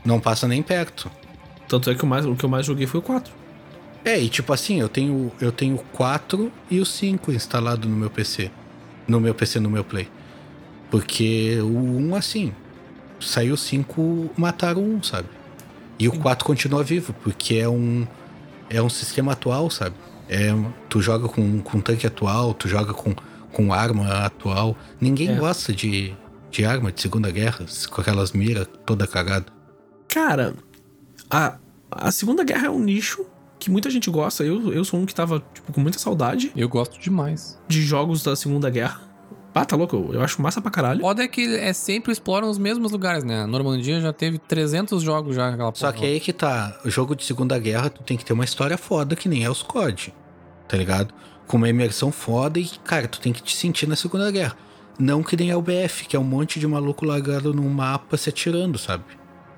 [0.05, 1.11] Não passa nem perto.
[1.73, 3.32] Tanto é que o, mais, o que eu mais joguei foi o 4.
[4.05, 7.97] É, e tipo assim, eu tenho eu tenho o 4 e o 5 instalado no
[7.97, 8.51] meu PC.
[9.09, 10.07] No meu PC, no meu Play.
[10.90, 12.53] Porque o 1, assim,
[13.19, 15.28] saiu o 5, mataram um, sabe?
[15.99, 18.07] E o 4 continua vivo, porque é um
[18.69, 19.97] é um sistema atual, sabe?
[20.28, 20.51] É,
[20.90, 23.15] tu joga com, com tanque atual, tu joga com,
[23.51, 24.77] com arma atual.
[25.01, 25.36] Ninguém É.
[25.36, 26.15] gosta de,
[26.51, 29.47] de arma de Segunda Guerra, com aquelas miras toda cagada.
[30.09, 30.55] Cara,
[31.31, 31.57] a,
[31.98, 33.24] a Segunda Guerra é um nicho
[33.59, 34.43] que muita gente gosta.
[34.44, 37.59] Eu, eu sou um que tava tipo, com muita saudade Eu gosto demais.
[37.69, 39.01] de jogos da Segunda Guerra.
[39.55, 40.09] Ah, tá louco?
[40.12, 41.01] Eu, acho massa pra caralho.
[41.01, 43.43] Foda é que é sempre exploram os mesmos lugares, né?
[43.43, 45.98] A Normandia já teve 300 jogos já aquela Só porra.
[46.01, 48.78] que aí que tá, o jogo de Segunda Guerra, tu tem que ter uma história
[48.78, 50.14] foda, que nem é os COD,
[50.66, 51.12] tá ligado?
[51.47, 54.56] Com uma imersão foda e, cara, tu tem que te sentir na Segunda Guerra.
[54.98, 58.16] Não que nem é o BF, que é um monte de maluco largado num mapa
[58.16, 59.05] se atirando, sabe?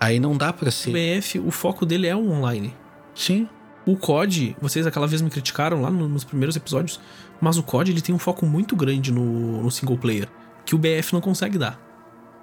[0.04, 0.92] Aí não dá pra O ser.
[0.92, 2.74] BF, o foco dele é o online.
[3.14, 3.48] Sim.
[3.86, 6.98] O COD, vocês aquela vez me criticaram lá no- nos primeiros episódios,
[7.40, 10.26] mas o COD ele tem um foco muito grande no, no single player,
[10.64, 11.78] que o BF não consegue dar.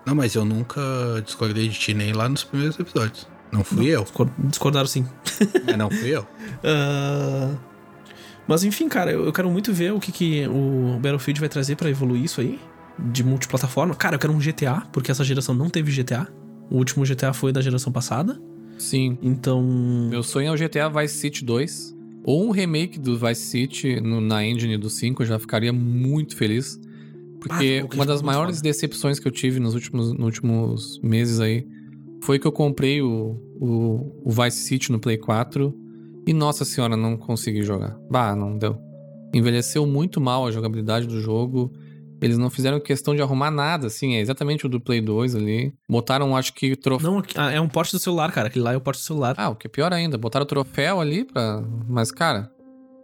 [0.05, 0.81] Não, mas eu nunca
[1.25, 3.27] discordei de ti nem lá nos primeiros episódios.
[3.51, 4.03] Não fui eu.
[4.03, 5.05] Discor- Discordaram sim.
[5.65, 6.25] Mas não fui eu.
[6.63, 7.53] Ah,
[8.47, 11.75] Mas enfim, cara, eu eu quero muito ver o que, que o Battlefield vai trazer
[11.75, 12.59] pra evoluir isso aí,
[12.99, 13.93] de multiplataforma.
[13.95, 16.27] Cara, eu quero um GTA, porque essa geração não teve GTA.
[16.71, 18.41] O último GTA foi da geração passada.
[18.77, 19.17] Sim.
[19.21, 19.61] Então.
[20.09, 21.95] Meu sonho é o GTA Vice City 2.
[22.23, 26.35] Ou um remake do Vice City no- na engine do 5, eu já ficaria muito
[26.35, 26.79] feliz.
[27.39, 28.69] Porque Ah, uma das muito maiores foda.
[28.69, 31.65] decepções que eu tive nos últimos, nos últimos meses aí
[32.23, 35.75] foi que eu comprei o, o, o Vice City no Play 4
[36.27, 37.97] e, nossa senhora, não consegui jogar.
[38.09, 38.77] Bah, não deu.
[39.33, 41.71] Envelheceu muito mal a jogabilidade do jogo.
[42.21, 45.73] Eles não fizeram questão de arrumar nada, assim, é exatamente o do Play 2 ali.
[45.89, 47.11] Botaram, acho que, troféu.
[47.11, 48.47] Não, ah, é um porte do celular, cara.
[48.47, 49.33] Aquele lá é o porte do celular.
[49.37, 51.63] Ah, o que é pior ainda, botaram o troféu ali pra.
[51.89, 52.51] Mas, cara,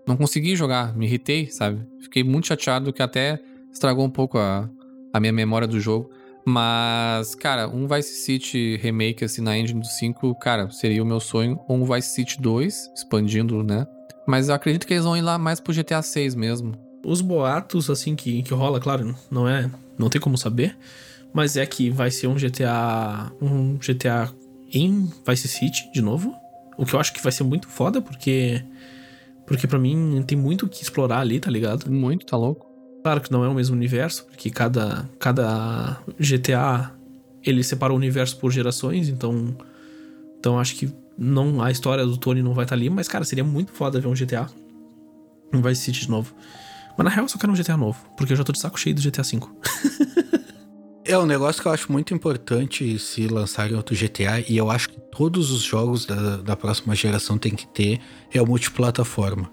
[0.08, 1.84] não consegui jogar, me irritei, sabe?
[2.02, 3.40] Fiquei muito chateado que até
[3.74, 4.70] estragou um pouco a,
[5.12, 6.12] a minha memória do jogo.
[6.46, 11.20] Mas, cara, um Vice City remake assim na engine do 5, cara, seria o meu
[11.20, 11.60] sonho.
[11.68, 13.86] Ou um Vice City 2, expandindo, né?
[14.28, 16.87] Mas eu acredito que eles vão ir lá mais pro GTA 6 mesmo.
[17.08, 19.72] Os boatos, assim, que, que rola, claro, não é.
[19.98, 20.78] Não tem como saber.
[21.34, 23.32] Mas é que vai ser um GTA.
[23.42, 24.30] Um GTA
[24.74, 26.36] em Vice City, de novo.
[26.78, 28.62] O que eu acho que vai ser muito foda, porque.
[29.46, 31.90] Porque pra mim tem muito o que explorar ali, tá ligado?
[31.90, 32.68] Muito, tá louco?
[33.02, 36.92] Claro que não é o mesmo universo, porque cada, cada GTA
[37.42, 39.56] ele separa o universo por gerações, então.
[40.38, 43.46] Então acho que não, a história do Tony não vai estar ali, mas, cara, seria
[43.46, 44.50] muito foda ver um GTA.
[45.54, 46.36] Um Vice City de novo.
[46.98, 48.80] Mas na real eu só quero um GTA novo, porque eu já tô de saco
[48.80, 49.40] cheio do GTA V.
[51.10, 54.90] É um negócio que eu acho muito importante se lançarem outro GTA, e eu acho
[54.90, 59.50] que todos os jogos da, da próxima geração tem que ter, é o multiplataforma.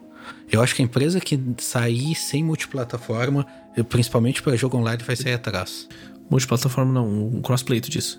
[0.51, 3.47] Eu acho que a empresa que sair sem multiplataforma,
[3.89, 5.89] principalmente para jogo online, vai sair atrás.
[6.29, 8.19] Multiplataforma não, um crossplay, tu disse.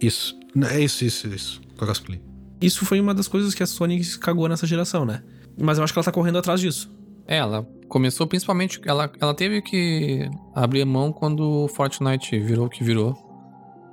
[0.00, 0.38] Isso.
[0.70, 1.60] É isso, isso, isso.
[1.76, 2.22] Crossplay.
[2.60, 5.24] Isso foi uma das coisas que a Sony cagou nessa geração, né?
[5.60, 6.88] Mas eu acho que ela tá correndo atrás disso.
[7.28, 8.80] É, ela começou principalmente.
[8.86, 13.14] Ela, ela teve que abrir mão quando o Fortnite virou o que virou.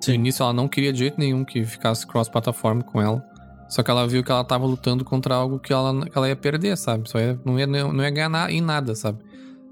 [0.07, 3.23] No início ela não queria de jeito nenhum que ficasse cross-plataforma com ela.
[3.67, 6.35] Só que ela viu que ela tava lutando contra algo que ela, que ela ia
[6.35, 7.09] perder, sabe?
[7.09, 9.19] Só ia, não, ia, não ia ganhar na- em nada, sabe?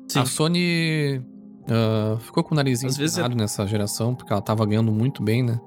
[0.07, 0.19] Sim.
[0.19, 1.21] A Sony
[1.69, 5.21] ah, ficou com o narizinho vezes é- empinado nessa geração, porque ela tava ganhando muito
[5.23, 5.59] bem, né?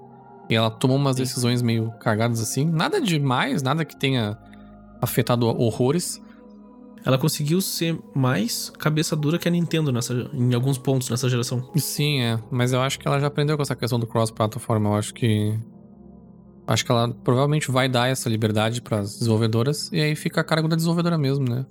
[0.50, 1.22] E ela tomou umas Sim.
[1.22, 2.64] decisões meio cagadas assim.
[2.64, 4.36] Nada demais, nada que tenha
[5.00, 6.20] afetado horrores.
[7.06, 11.70] Ela conseguiu ser mais cabeça dura que a Nintendo nessa, em alguns pontos nessa geração.
[11.76, 12.36] Sim, é.
[12.50, 14.90] Mas eu acho que ela já aprendeu com essa questão do cross-plataforma.
[14.90, 15.56] Eu acho que.
[16.66, 19.88] Acho que ela provavelmente vai dar essa liberdade para as desenvolvedoras.
[19.92, 21.64] E aí fica a cargo da desenvolvedora mesmo, né?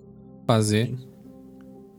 [0.48, 0.96] Fazer.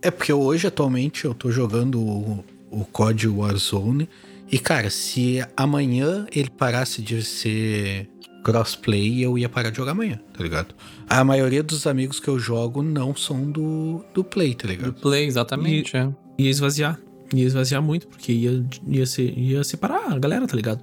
[0.00, 4.08] É porque hoje, atualmente, eu tô jogando o, o COD Warzone.
[4.50, 8.08] E, cara, se amanhã ele parasse de ser
[8.46, 10.72] crossplay, eu ia parar de jogar amanhã, tá ligado?
[11.08, 14.92] A maioria dos amigos que eu jogo não são do, do Play, tá Do ligado?
[14.94, 16.08] Play, exatamente, é.
[16.38, 17.00] Ia esvaziar.
[17.34, 20.80] Ia esvaziar muito, porque ia, ia, ser, ia separar a galera, tá ligado?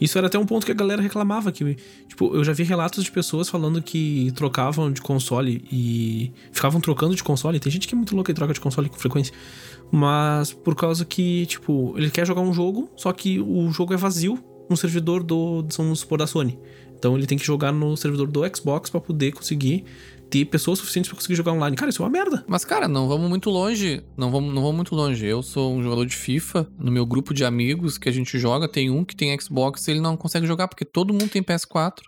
[0.00, 1.76] Isso era até um ponto que a galera reclamava, que,
[2.08, 7.14] tipo, eu já vi relatos de pessoas falando que trocavam de console e ficavam trocando
[7.14, 7.60] de console.
[7.60, 9.32] Tem gente que é muito louca e troca de console com frequência.
[9.92, 13.96] Mas por causa que, tipo, ele quer jogar um jogo, só que o jogo é
[13.96, 16.58] vazio no servidor do, vamos supor, da Sony.
[16.96, 19.84] Então ele tem que jogar no servidor do Xbox para poder conseguir
[20.30, 21.76] ter pessoas suficientes para conseguir jogar online.
[21.76, 22.44] Cara, isso é uma merda.
[22.48, 24.02] Mas, cara, não vamos muito longe.
[24.16, 25.24] Não vamos, não vamos muito longe.
[25.26, 26.66] Eu sou um jogador de FIFA.
[26.78, 29.92] No meu grupo de amigos que a gente joga, tem um que tem Xbox e
[29.92, 32.00] ele não consegue jogar porque todo mundo tem PS4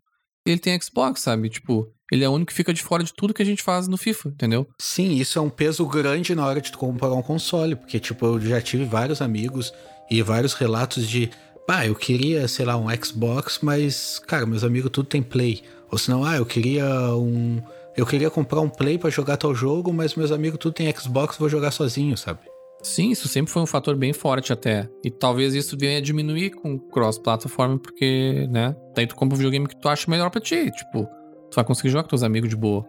[0.46, 1.48] e ele tem Xbox, sabe?
[1.48, 3.88] Tipo, ele é o único que fica de fora de tudo que a gente faz
[3.88, 4.66] no FIFA, entendeu?
[4.80, 8.24] Sim, isso é um peso grande na hora de tu comprar um console, porque, tipo,
[8.24, 9.72] eu já tive vários amigos
[10.10, 11.30] e vários relatos de.
[11.68, 15.62] Ah, eu queria, sei lá, um Xbox, mas, cara, meus amigos tudo tem Play.
[15.90, 17.60] Ou senão, ah, eu queria um
[17.96, 21.38] eu queria comprar um Play para jogar tal jogo, mas meus amigos tudo tem Xbox,
[21.38, 22.40] vou jogar sozinho, sabe?
[22.82, 24.88] Sim, isso sempre foi um fator bem forte até.
[25.02, 28.76] E talvez isso venha a diminuir com cross-plataforma, porque, né?
[28.94, 30.70] Daí tu compra um videogame que tu acha melhor pra ti.
[30.70, 31.06] Tipo,
[31.50, 32.84] tu vai conseguir jogar com teus amigos de boa.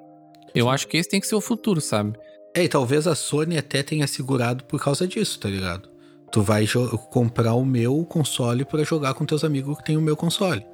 [0.53, 2.17] Eu acho que esse tem que ser o futuro, sabe?
[2.53, 5.89] É, e talvez a Sony até tenha segurado por causa disso, tá ligado?
[6.31, 6.67] Tu vai
[7.09, 10.65] comprar o meu console para jogar com teus amigos que tem o meu console.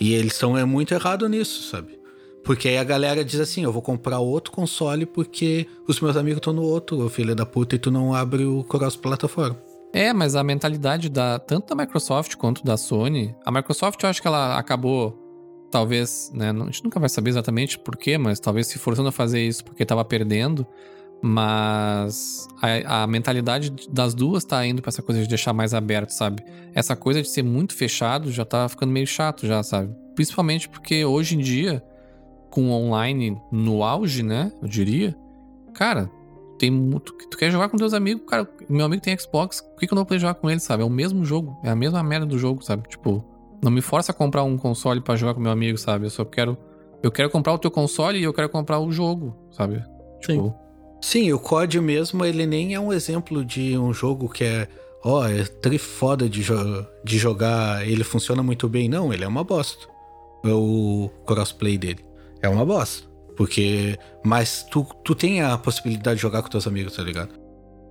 [0.00, 2.00] E eles estão é muito errado nisso, sabe?
[2.44, 6.38] Porque aí a galera diz assim: eu vou comprar outro console porque os meus amigos
[6.38, 9.58] estão no outro, filho da puta, e tu não abre o cross-plataforma.
[9.92, 13.34] É, mas a mentalidade da tanto da Microsoft quanto da Sony.
[13.44, 15.18] A Microsoft, eu acho que ela acabou,
[15.70, 16.50] talvez, né?
[16.50, 19.64] A gente nunca vai saber exatamente por quê, mas talvez se forçando a fazer isso
[19.64, 20.66] porque estava perdendo.
[21.22, 26.10] Mas a, a, mentalidade das duas tá indo pra essa coisa de deixar mais aberto,
[26.10, 26.42] sabe?
[26.74, 29.94] Essa coisa de ser muito fechado já tá ficando meio chato, já, sabe?
[30.14, 31.82] Principalmente porque hoje em dia
[32.50, 34.50] com online no auge, né?
[34.60, 35.16] Eu diria.
[35.74, 36.10] Cara,
[36.58, 37.12] tem muito.
[37.12, 38.48] Tu quer jogar com teus amigos, cara.
[38.68, 40.82] Meu amigo tem Xbox, por que, que eu não vou jogar com ele, sabe?
[40.82, 42.88] É o mesmo jogo, é a mesma merda do jogo, sabe?
[42.88, 43.24] Tipo,
[43.62, 46.06] não me força a comprar um console para jogar com meu amigo, sabe?
[46.06, 46.56] Eu só quero.
[47.02, 49.82] Eu quero comprar o teu console e eu quero comprar o jogo, sabe?
[50.20, 50.48] Tipo.
[50.48, 50.69] Sim.
[51.00, 54.68] Sim, o COD mesmo, ele nem é um exemplo de um jogo que é.
[55.02, 56.54] Ó, oh, é tri foda de, jo
[57.02, 58.88] de jogar, ele funciona muito bem.
[58.88, 59.88] Não, ele é uma bosta.
[60.44, 62.10] É o crossplay dele
[62.42, 63.08] é uma bosta.
[63.36, 63.98] Porque.
[64.24, 67.30] Mas tu, tu tem a possibilidade de jogar com teus amigos, tá ligado?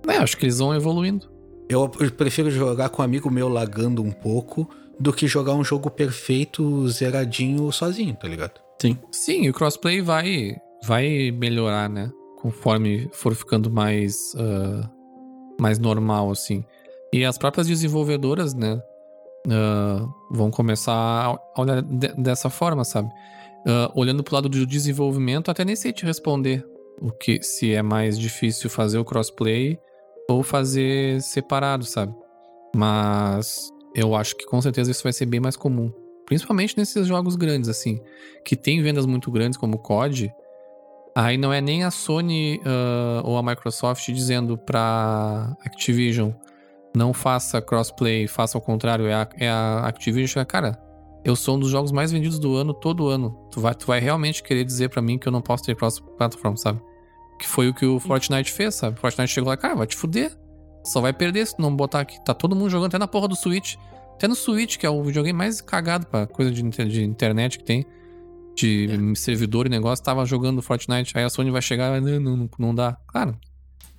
[0.08, 1.28] É, acho que eles vão evoluindo.
[1.68, 4.68] Eu prefiro jogar com um amigo meu lagando um pouco
[4.98, 8.60] do que jogar um jogo perfeito, zeradinho, sozinho, tá ligado?
[8.80, 8.98] Sim.
[9.12, 12.10] Sim, o crossplay vai, vai melhorar, né?
[12.40, 14.88] Conforme for ficando mais, uh,
[15.60, 16.64] mais normal, assim.
[17.12, 18.80] E as próprias desenvolvedoras, né?
[19.46, 23.08] Uh, vão começar a olhar de, dessa forma, sabe?
[23.66, 26.66] Uh, olhando pro lado do desenvolvimento, até nem sei te responder
[27.00, 29.78] o que se é mais difícil fazer o crossplay
[30.28, 32.14] ou fazer separado, sabe?
[32.74, 35.92] Mas eu acho que com certeza isso vai ser bem mais comum.
[36.26, 38.00] Principalmente nesses jogos grandes, assim,
[38.44, 40.32] que tem vendas muito grandes, como o COD.
[41.14, 46.32] Aí não é nem a Sony uh, ou a Microsoft dizendo pra Activision
[46.94, 49.06] não faça crossplay, faça ao contrário.
[49.06, 50.78] É a, é a Activision, cara,
[51.24, 53.30] eu sou um dos jogos mais vendidos do ano, todo ano.
[53.50, 56.56] Tu vai, tu vai realmente querer dizer para mim que eu não posso ter cross-platform,
[56.56, 56.80] sabe?
[57.38, 58.96] Que foi o que o Fortnite fez, sabe?
[58.96, 60.36] O Fortnite chegou lá, cara, vai te fuder.
[60.84, 62.22] Só vai perder se não botar aqui.
[62.24, 63.76] Tá todo mundo jogando até na porra do Switch.
[64.14, 67.64] Até no Switch, que é o videogame mais cagado pra coisa de, de internet que
[67.64, 67.86] tem.
[68.60, 69.14] De é.
[69.14, 71.16] servidor e negócio, tava jogando Fortnite.
[71.16, 72.96] Aí a Sony vai chegar, não, não, não dá.
[73.06, 73.36] Claro,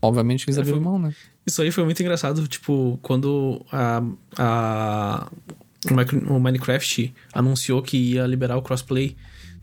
[0.01, 1.13] obviamente eles é, abriram mão, né?
[1.45, 4.03] Isso aí foi muito engraçado, tipo, quando a,
[4.37, 5.27] a
[6.29, 9.15] o Minecraft anunciou que ia liberar o crossplay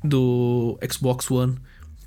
[0.03, 1.57] do Xbox One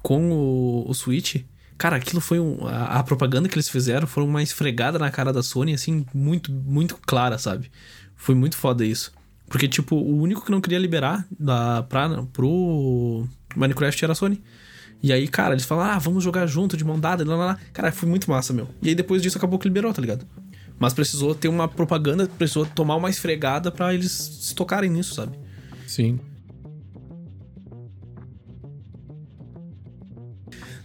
[0.01, 1.43] com o, o Switch.
[1.77, 5.31] Cara, aquilo foi um, a, a, propaganda que eles fizeram foi uma esfregada na cara
[5.31, 7.72] da Sony, assim, muito, muito clara, sabe?
[8.15, 9.11] Foi muito foda isso.
[9.51, 14.41] Porque, tipo, o único que não queria liberar da, pra, pro Minecraft era a Sony.
[15.03, 17.59] E aí, cara, eles falaram, ah, vamos jogar junto, de mão dada, lá, lá, lá.
[17.73, 18.69] Cara, foi muito massa, meu.
[18.81, 20.25] E aí depois disso acabou que liberou, tá ligado?
[20.79, 25.37] Mas precisou ter uma propaganda, precisou tomar uma esfregada para eles se tocarem nisso, sabe?
[25.85, 26.17] Sim.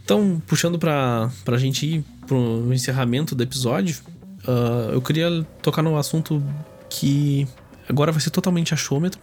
[0.03, 4.01] Então, puxando pra, pra gente ir pro encerramento do episódio,
[4.45, 6.43] uh, eu queria tocar num assunto
[6.89, 7.47] que
[7.87, 9.19] agora vai ser totalmente achômetro,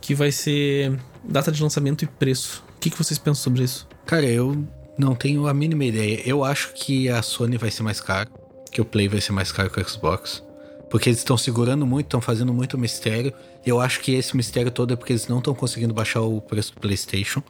[0.00, 2.64] que vai ser data de lançamento e preço.
[2.76, 3.86] O que, que vocês pensam sobre isso?
[4.06, 4.66] Cara, eu
[4.98, 6.20] não tenho a mínima ideia.
[6.24, 8.28] Eu acho que a Sony vai ser mais cara
[8.72, 10.42] que o Play vai ser mais caro que o Xbox.
[10.90, 13.32] Porque eles estão segurando muito, estão fazendo muito mistério.
[13.64, 16.74] Eu acho que esse mistério todo é porque eles não estão conseguindo baixar o preço
[16.74, 17.42] do PlayStation.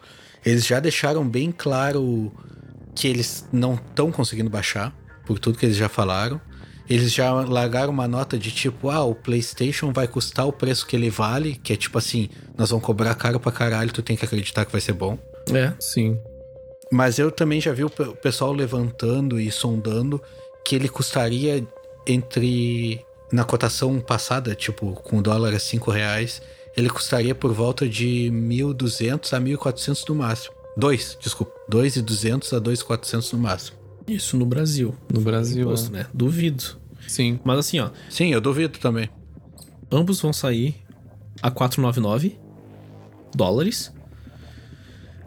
[0.44, 2.32] Eles já deixaram bem claro
[2.94, 4.94] que eles não estão conseguindo baixar,
[5.24, 6.40] por tudo que eles já falaram.
[6.88, 10.96] Eles já largaram uma nota de tipo, ah, o PlayStation vai custar o preço que
[10.96, 14.24] ele vale, que é tipo assim, nós vamos cobrar caro pra caralho, tu tem que
[14.24, 15.18] acreditar que vai ser bom.
[15.52, 16.18] É, sim.
[16.90, 20.20] Mas eu também já vi o pessoal levantando e sondando
[20.64, 21.66] que ele custaria
[22.06, 23.04] entre.
[23.32, 26.42] Na cotação passada, tipo, com o dólar a 5 reais,
[26.76, 30.54] ele custaria por volta de 1.200 a 1.400 no máximo.
[30.76, 31.52] 2, desculpa.
[31.70, 33.78] 2.200 a 2.400 no máximo.
[34.06, 34.94] Isso no Brasil.
[35.12, 36.00] No Brasil, Imposto, é.
[36.00, 36.06] né?
[36.12, 36.64] Duvido.
[37.06, 37.38] Sim.
[37.44, 39.08] Mas assim, ó, Sim, eu duvido também.
[39.90, 40.76] ambos vão sair
[41.42, 42.38] a 499
[43.34, 43.92] dólares.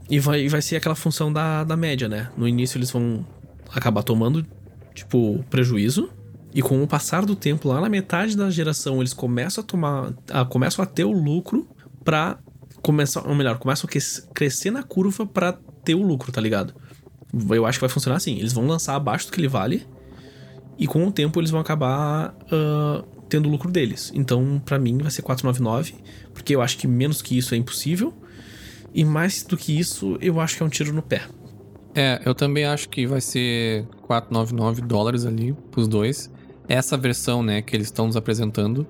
[0.09, 2.29] E vai, vai ser aquela função da, da média, né?
[2.37, 3.25] No início eles vão
[3.73, 4.45] acabar tomando,
[4.93, 6.09] tipo, prejuízo.
[6.53, 10.13] E com o passar do tempo, lá na metade da geração, eles começam a tomar.
[10.31, 11.67] A, começam a ter o lucro
[12.03, 12.37] pra
[12.81, 13.27] começar.
[13.27, 15.53] Ou melhor, começam a cres- crescer na curva pra
[15.83, 16.73] ter o lucro, tá ligado?
[17.51, 18.37] Eu acho que vai funcionar assim.
[18.37, 19.85] Eles vão lançar abaixo do que ele vale.
[20.77, 24.11] E com o tempo eles vão acabar ah, tendo o lucro deles.
[24.13, 25.95] Então, pra mim, vai ser 499,
[26.33, 28.13] porque eu acho que menos que isso é impossível.
[28.93, 31.23] E mais do que isso, eu acho que é um tiro no pé.
[31.93, 36.31] É, eu também acho que vai ser 499 dólares ali pros dois.
[36.67, 38.87] Essa versão, né, que eles estão nos apresentando.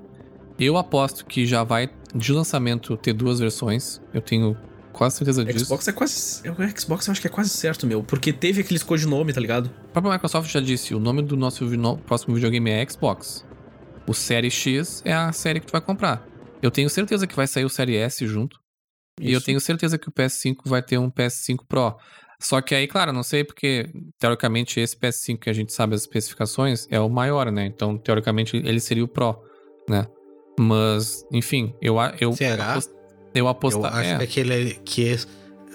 [0.58, 4.02] Eu aposto que já vai de lançamento ter duas versões.
[4.14, 4.56] Eu tenho
[4.96, 5.66] quase certeza disso.
[5.66, 6.42] Xbox é quase.
[6.50, 8.02] O Xbox eu acho que é quase certo, meu.
[8.04, 9.70] Porque teve aqueles codinome, tá ligado?
[9.90, 11.66] A própria Microsoft já disse, o nome do nosso
[12.06, 13.46] próximo videogame é Xbox.
[14.08, 16.26] O Série X é a série que tu vai comprar.
[16.62, 18.58] Eu tenho certeza que vai sair o Série S junto.
[19.20, 19.46] E eu Isso.
[19.46, 21.96] tenho certeza que o PS5 vai ter um PS5 Pro.
[22.40, 23.88] Só que aí, claro, não sei porque,
[24.20, 27.66] teoricamente, esse PS5 que a gente sabe as especificações é o maior, né?
[27.66, 29.38] Então, teoricamente, ele seria o Pro,
[29.90, 30.06] né?
[30.60, 32.74] Mas, enfim, eu, a- eu, Será?
[32.74, 32.90] apos-
[33.36, 33.78] eu aposto.
[33.78, 35.20] Eu acho é, que aquele que é-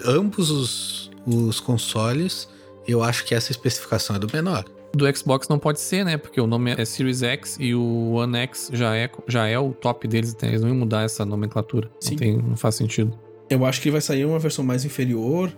[0.05, 2.49] ambos os, os consoles,
[2.87, 4.65] eu acho que essa especificação é do menor.
[4.93, 6.17] do Xbox não pode ser, né?
[6.17, 9.71] Porque o nome é Series X e o One X já é, já é o
[9.71, 10.49] top deles, né?
[10.49, 11.89] Eles não iam mudar essa nomenclatura.
[11.99, 12.11] Sim.
[12.11, 13.17] Não, tem, não faz sentido.
[13.49, 15.51] Eu acho que vai sair uma versão mais inferior.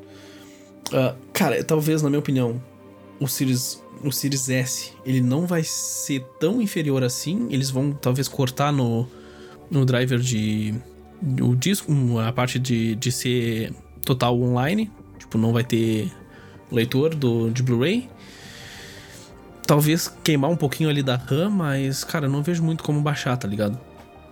[0.91, 2.61] Ah, cara, talvez, na minha opinião,
[3.19, 7.47] o Series, o Series S ele não vai ser tão inferior assim.
[7.49, 9.07] Eles vão talvez cortar no,
[9.71, 10.75] no driver de.
[11.41, 13.73] O disco, a parte de, de ser
[14.05, 14.91] total online.
[15.17, 16.11] Tipo, não vai ter
[16.71, 18.09] leitor do, de Blu-ray.
[19.65, 23.47] Talvez queimar um pouquinho ali da RAM, mas, cara, não vejo muito como baixar, tá
[23.47, 23.79] ligado?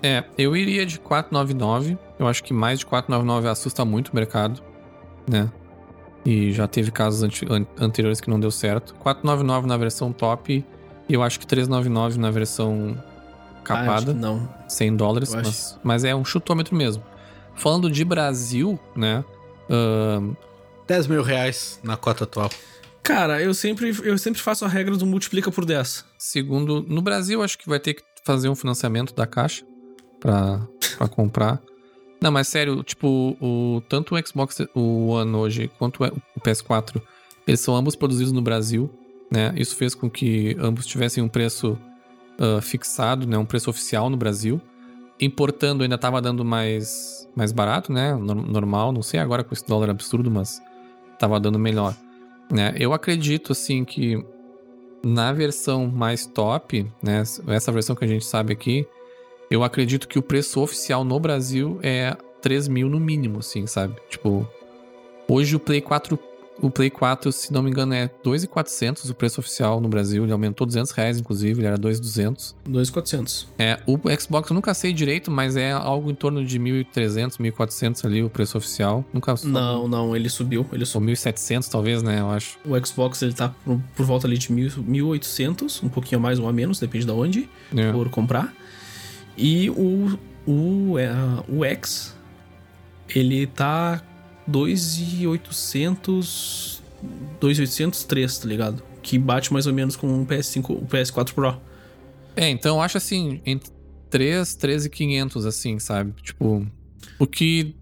[0.04, 1.98] É, eu iria de 499.
[2.20, 4.62] Eu acho que mais de 499 assusta muito o mercado,
[5.30, 5.50] né?
[6.26, 8.94] E já teve casos anti- an- anteriores que não deu certo.
[8.96, 10.66] 499 na versão top
[11.08, 12.96] e eu acho que 399 na versão
[13.64, 14.14] capada.
[14.14, 14.48] que não.
[14.68, 17.04] 100 dólares, mas, mas é um chutômetro mesmo.
[17.56, 19.24] Falando de Brasil, né?
[19.70, 20.34] ahn,
[20.88, 22.50] 10 mil reais na cota atual.
[23.04, 26.06] Cara, eu sempre, eu sempre faço a regra do multiplica por 10.
[26.18, 29.66] segundo, no Brasil, acho que vai ter que fazer um financiamento da caixa
[30.20, 30.68] pra,
[30.98, 31.62] pra comprar.
[32.22, 37.02] Não, mas sério, tipo, o, tanto o Xbox o One hoje quanto o PS4,
[37.48, 38.92] eles são ambos produzidos no Brasil,
[39.32, 39.52] né?
[39.56, 41.80] Isso fez com que ambos tivessem um preço
[42.42, 43.38] ah, fixado, né?
[43.38, 44.60] Um preço oficial no Brasil.
[45.20, 48.16] Importando ainda tava dando mais, mais barato, né?
[48.16, 50.60] nor- Normal, não sei agora com esse dólar absurdo, mas
[51.20, 51.96] tava dando melhor.
[52.52, 52.74] Né?
[52.78, 54.22] Eu acredito, assim, que
[55.06, 57.24] na versão mais top, né?
[57.48, 58.86] Essa versão que a gente sabe aqui,
[59.50, 63.96] eu acredito que o preço oficial no Brasil é 3 mil no mínimo, assim, sabe?
[64.10, 64.48] Tipo,
[65.30, 66.18] hoje o Play 4,
[66.62, 70.24] o Play 4, se não me engano, é 2,400 o preço oficial no Brasil.
[70.24, 72.56] Ele aumentou 200 reais, inclusive, ele era 2,200.
[72.66, 73.48] 2,400.
[73.58, 78.06] É, o Xbox eu nunca sei direito, mas é algo em torno de 1.300, 1.400
[78.06, 79.04] ali o preço oficial.
[79.14, 79.34] Nunca.
[79.44, 80.66] Não, não, ele subiu.
[80.72, 81.14] Ele subiu.
[81.14, 82.58] 1.700 talvez, né, eu acho.
[82.66, 86.40] O Xbox ele tá por, por volta ali de 1.000 1.800, um pouquinho a mais
[86.40, 87.92] ou a menos, depende de onde, É.
[87.92, 88.54] por comprar.
[89.38, 91.10] E o, o, é,
[91.48, 92.16] o X,
[93.10, 94.02] ele tá
[94.52, 96.82] 2.800,
[97.40, 98.84] 2.803, tá ligado?
[99.02, 101.60] Que bate mais ou menos com o PS5, o PS4 Pro.
[102.36, 103.72] É, então eu acho assim, entre
[104.10, 106.14] 3, 13,500, assim, sabe?
[106.22, 106.66] Tipo,
[107.20, 107.76] o que,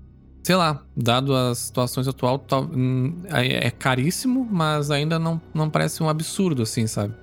[0.43, 2.43] sei lá, dado as situações atual,
[2.73, 7.13] hum, é é caríssimo, mas ainda não, não parece um absurdo, assim, sabe?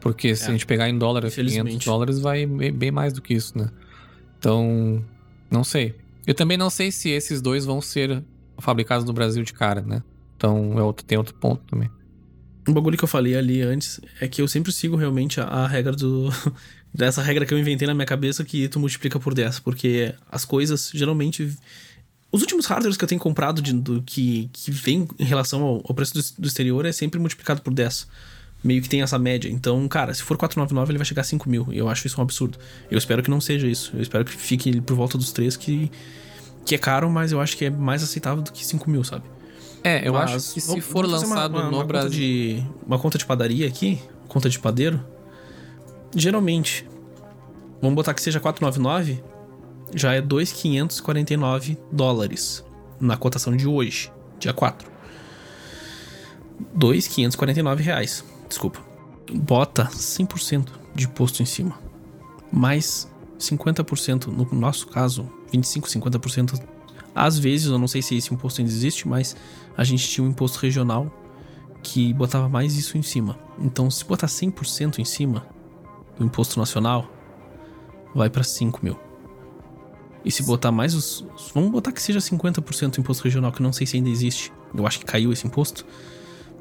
[0.00, 0.48] Porque se É.
[0.48, 1.86] a gente pegar em dólar, 500 Infelizmente.
[1.86, 3.68] dólares vai bem mais do que isso, né?
[4.38, 5.02] Então,
[5.50, 5.96] não sei.
[6.26, 8.22] Eu também não sei se esses dois vão ser
[8.58, 10.02] fabricados no Brasil de cara, né?
[10.36, 11.90] Então, é outro, tem outro ponto também.
[12.68, 15.66] Um bagulho que eu falei ali antes é que eu sempre sigo realmente a, a
[15.66, 16.28] regra do.
[16.92, 19.60] dessa regra que eu inventei na minha cabeça que tu multiplica por 10.
[19.60, 21.56] Porque as coisas geralmente.
[22.30, 25.76] Os últimos hardwares que eu tenho comprado de, do, que, que vem em relação ao,
[25.76, 28.06] ao preço do, do exterior é sempre multiplicado por 10.
[28.62, 29.48] meio que tem essa média.
[29.48, 31.72] Então, cara, se for 499, ele vai chegar a 5 mil.
[31.72, 32.58] Eu acho isso um absurdo.
[32.90, 33.92] Eu espero que não seja isso.
[33.94, 35.90] Eu espero que fique por volta dos 3, que,
[36.68, 39.24] que é caro, mas eu acho que é mais aceitável do que 5 mil, sabe?
[39.82, 42.10] É, eu mas, acho que se for lançado uma, uma, no uma Brasil.
[42.10, 45.02] De, uma conta de padaria aqui, conta de padeiro.
[46.14, 46.86] Geralmente,
[47.80, 49.24] vamos botar que seja 499,
[49.94, 52.62] já é 2,549 dólares
[53.00, 54.90] na cotação de hoje, dia 4.
[56.74, 58.22] 2,549 reais.
[58.46, 58.80] Desculpa.
[59.32, 61.78] Bota 100% de imposto em cima.
[62.52, 66.62] Mais 50%, no nosso caso, 25, 50%.
[67.14, 69.36] Às vezes, eu não sei se esse imposto ainda existe, mas
[69.76, 71.12] a gente tinha um imposto regional
[71.82, 73.38] que botava mais isso em cima.
[73.58, 75.46] Então, se botar 100% em cima
[76.18, 77.10] do imposto nacional,
[78.14, 78.98] vai para 5 mil.
[80.24, 81.24] E se botar mais os.
[81.54, 84.52] Vamos botar que seja 50% imposto regional, que não sei se ainda existe.
[84.74, 85.86] Eu acho que caiu esse imposto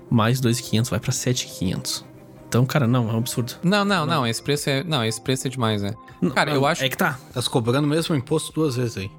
[0.09, 2.03] mais 2.500 vai para 7.500.
[2.48, 3.53] Então, cara, não, é um absurdo.
[3.61, 5.94] Não, não, não, esse preço é, não, esse preço é demais, né?
[6.34, 7.19] Cara, não, eu acho É que tá.
[7.34, 9.11] Tá se cobrando mesmo o imposto duas vezes aí.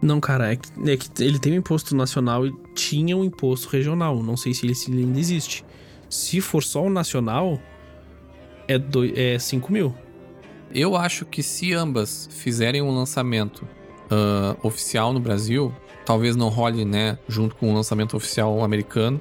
[0.00, 3.68] Não, cara, é que, é que ele tem um imposto nacional e tinha um imposto
[3.68, 4.22] regional.
[4.22, 5.64] Não sei se ele, se ele ainda existe.
[6.08, 7.60] Se for só o nacional,
[8.66, 9.94] é, do, é 5 mil.
[10.72, 13.66] Eu acho que se ambas fizerem um lançamento
[14.06, 15.74] uh, oficial no Brasil,
[16.06, 19.20] talvez não role, né, junto com o lançamento oficial americano,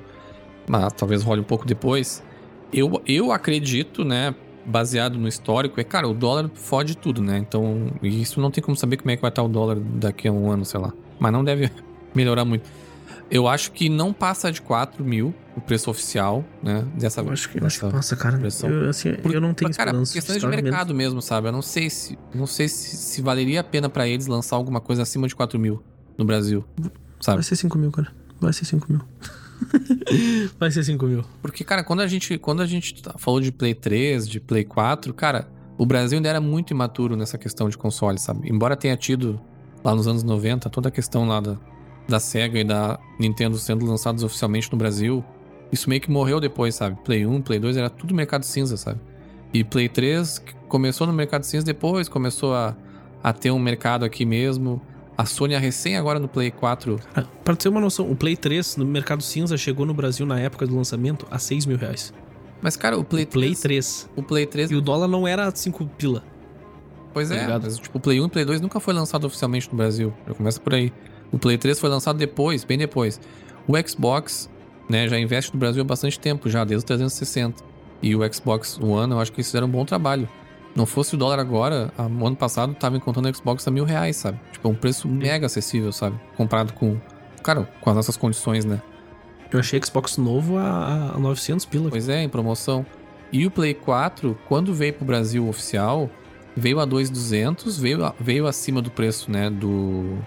[0.68, 2.24] mas talvez role um pouco depois.
[2.72, 4.36] Eu, eu acredito, né,
[4.66, 7.38] baseado no histórico, é, cara, o dólar fode tudo, né?
[7.38, 10.32] Então, isso não tem como saber como é que vai estar o dólar daqui a
[10.32, 10.94] um ano, sei lá.
[11.20, 11.72] Mas não deve
[12.14, 12.70] melhorar muito.
[13.32, 16.84] Eu acho que não passa de 4 mil o preço oficial, né?
[16.96, 18.40] Dessa Eu acho que, acho que passa, cara.
[18.64, 20.14] Eu, assim, por, eu não tenho cara, esperança.
[20.14, 21.48] Questões de mercado mesmo, sabe?
[21.48, 24.82] Eu não sei se, não sei se, se valeria a pena para eles lançar alguma
[24.82, 25.84] coisa acima de 4 mil
[26.18, 26.66] no Brasil,
[27.20, 27.38] sabe?
[27.38, 28.12] Vai ser 5 mil, cara.
[28.40, 29.02] Vai ser 5 mil.
[30.60, 31.24] Vai ser 5 mil.
[31.42, 34.64] Porque, cara, quando a gente, quando a gente tá, falou de Play 3, de Play
[34.64, 35.48] 4, cara,
[35.78, 38.50] o Brasil ainda era muito imaturo nessa questão de console, sabe?
[38.50, 39.40] Embora tenha tido
[39.84, 41.58] lá nos anos 90 toda a questão lá da,
[42.08, 45.24] da Sega e da Nintendo sendo lançados oficialmente no Brasil,
[45.72, 46.98] isso meio que morreu depois, sabe?
[47.04, 49.00] Play 1, Play 2 era tudo mercado cinza, sabe?
[49.54, 52.76] E Play 3 começou no mercado cinza depois, começou a,
[53.24, 54.82] a ter um mercado aqui mesmo.
[55.20, 56.98] A Sony é recém agora no Play 4.
[57.14, 60.40] Ah, pra ter uma noção, o Play 3 no mercado cinza chegou no Brasil na
[60.40, 62.14] época do lançamento a 6 mil reais.
[62.62, 64.10] Mas, cara, o Play, o Play 3, 3.
[64.16, 64.72] O Play 3.
[64.72, 66.24] E o dólar não era 5 pila.
[67.14, 67.64] Pois tá é, ligado?
[67.64, 70.14] mas tipo, o Play 1 e o Play 2 nunca foi lançado oficialmente no Brasil.
[70.26, 70.94] Já começa por aí.
[71.34, 73.20] O Play 3 foi lançado depois, bem depois.
[73.68, 74.50] O Xbox,
[74.90, 77.62] né, já investe no Brasil há bastante tempo, já, desde o 360.
[78.02, 80.30] E o Xbox One, eu acho que eles fizeram um bom trabalho.
[80.76, 84.16] Não fosse o dólar agora, no ano passado tava encontrando o Xbox a mil reais,
[84.16, 84.40] sabe?
[84.52, 86.20] Tipo, é um preço mega acessível, sabe?
[86.38, 86.98] Comparado com,
[87.44, 88.82] cara, com as nossas condições, né?
[89.52, 91.90] Eu achei Xbox novo a, a 900 pila.
[91.90, 92.86] Pois é, em promoção.
[93.32, 96.10] E o Play 4, quando veio pro Brasil oficial,
[96.56, 100.18] veio a 2,200, veio, veio acima do preço, né, do,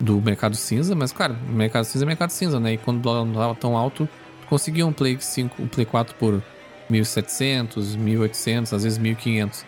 [0.00, 2.74] do mercado cinza, mas, cara, mercado cinza é mercado cinza, né?
[2.74, 4.08] E quando o dólar não tava tão alto,
[4.48, 6.42] conseguia um Play 5, um Play 4 por
[6.90, 9.64] 1.700, 1.800, às vezes 1.500.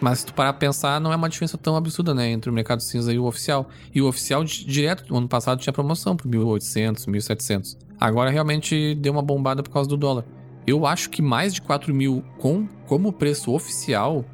[0.00, 2.30] Mas se tu parar pra pensar, não é uma diferença tão absurda, né?
[2.30, 3.68] Entre o mercado cinza e o oficial.
[3.94, 7.78] E o oficial, direto, no ano passado, tinha promoção por 1.800, 1.700.
[7.98, 10.24] Agora realmente deu uma bombada por causa do dólar.
[10.66, 14.24] Eu acho que mais de 4 mil com, como preço oficial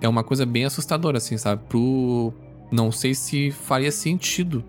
[0.00, 1.62] é uma coisa bem assustadora, assim, sabe?
[1.68, 2.32] Pro.
[2.72, 4.64] Não sei se faria sentido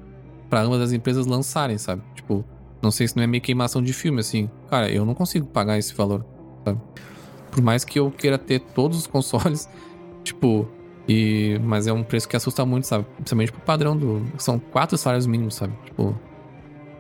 [0.50, 2.04] para ambas as empresas lançarem, sabe?
[2.14, 2.46] Tipo,
[2.80, 4.50] não sei se não é meio queimação de filme, assim.
[4.70, 6.24] Cara, eu não consigo pagar esse valor
[6.70, 6.80] sabe?
[7.52, 9.70] Por mais que eu queira ter todos os consoles,
[10.24, 10.68] tipo,
[11.08, 13.06] e mas é um preço que assusta muito, sabe?
[13.16, 15.74] Principalmente pro padrão do são quatro salários mínimos, sabe?
[15.86, 16.18] Tipo,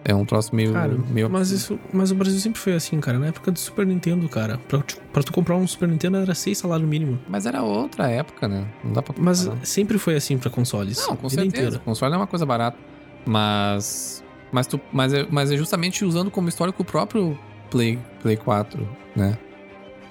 [0.06, 3.19] é um troço meio cara, meio Mas isso, mas o Brasil sempre foi assim, cara,
[3.19, 4.81] na época do Super Nintendo, cara, pra,
[5.11, 7.19] pra tu comprar um Super Nintendo era seis salários mínimo.
[7.27, 8.65] Mas era outra época, né?
[8.84, 11.06] Não dá para Mas sempre foi assim para consoles.
[11.06, 11.48] Não, com certeza.
[11.48, 11.80] Inteira.
[11.80, 12.77] Console é uma coisa barata,
[13.26, 17.38] mas mas tu mas é, mas é justamente usando como histórico o próprio
[17.69, 19.38] Play Play 4, né?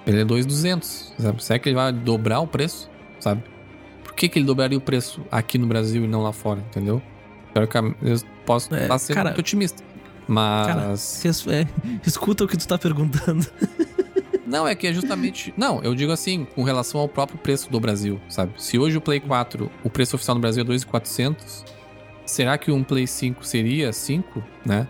[0.07, 1.43] Ele é 2,200, sabe?
[1.43, 2.89] Será que ele vai dobrar o preço,
[3.19, 3.43] sabe?
[4.05, 7.03] Por que, que ele dobraria o preço aqui no Brasil e não lá fora, entendeu?
[7.55, 9.83] Eu posso é, estar sendo cara, muito otimista.
[10.29, 11.23] Mas.
[11.23, 11.67] Cara, é,
[12.07, 13.47] escuta o que tu tá perguntando.
[14.47, 15.53] Não, é que é justamente.
[15.57, 18.53] Não, eu digo assim, com relação ao próprio preço do Brasil, sabe?
[18.57, 21.65] Se hoje o Play 4, o preço oficial no Brasil é 2,400,
[22.25, 24.87] será que um Play 5 seria 5, né?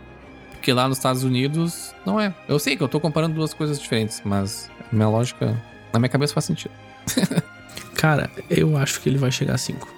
[0.51, 2.35] Porque lá nos Estados Unidos não é.
[2.47, 5.61] Eu sei que eu tô comparando duas coisas diferentes, mas minha lógica,
[5.93, 6.73] na minha cabeça faz sentido.
[7.97, 9.89] Cara, eu acho que ele vai chegar a 5.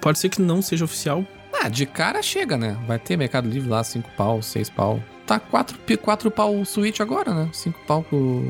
[0.00, 1.24] Pode ser que não seja oficial.
[1.62, 2.76] Ah, de cara chega, né?
[2.86, 5.02] Vai ter Mercado Livre lá, 5 pau, 6 pau.
[5.26, 7.48] Tá 4 quatro, quatro pau o Switch agora, né?
[7.52, 8.44] 5 pau pro,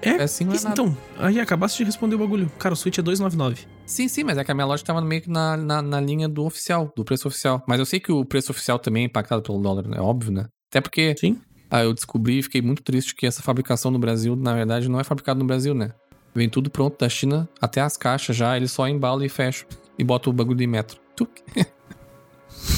[0.00, 0.82] É, PS5 não é isso, nada.
[0.82, 2.50] então, aí acabaste de responder o bagulho.
[2.58, 3.66] Cara, o Switch é 299.
[3.86, 6.28] Sim, sim, mas é que a minha loja tava meio que na, na, na linha
[6.28, 7.62] do oficial, do preço oficial.
[7.68, 9.98] Mas eu sei que o preço oficial também é impactado pelo dólar, né?
[9.98, 10.46] É óbvio, né?
[10.70, 11.38] Até porque Sim.
[11.72, 15.00] Ah, eu descobri e fiquei muito triste que essa fabricação no Brasil, na verdade, não
[15.00, 15.92] é fabricado no Brasil, né?
[16.34, 19.66] Vem tudo pronto da China, até as caixas já, eles só embalam e fecham.
[19.98, 21.00] E botam o bagulho de metro.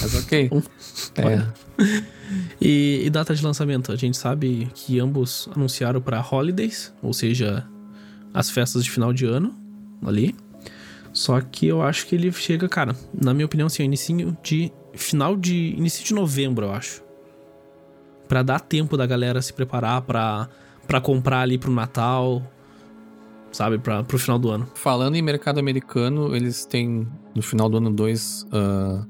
[0.01, 0.49] Mas ok.
[1.17, 1.45] É,
[2.61, 3.91] E, e data de lançamento?
[3.91, 7.69] A gente sabe que ambos anunciaram pra Holidays, ou seja,
[8.33, 9.57] as festas de final de ano
[10.07, 10.37] ali.
[11.13, 14.73] Só que eu acho que ele chega, cara, na minha opinião, assim, início de.
[14.95, 15.75] Final de.
[15.77, 17.04] início de novembro, eu acho.
[18.29, 20.49] Pra dar tempo da galera se preparar pra,
[20.87, 22.43] pra comprar ali pro Natal.
[23.53, 24.67] Sabe, pra, pro final do ano.
[24.75, 29.05] Falando em mercado americano, eles têm no final do ano dois, ah,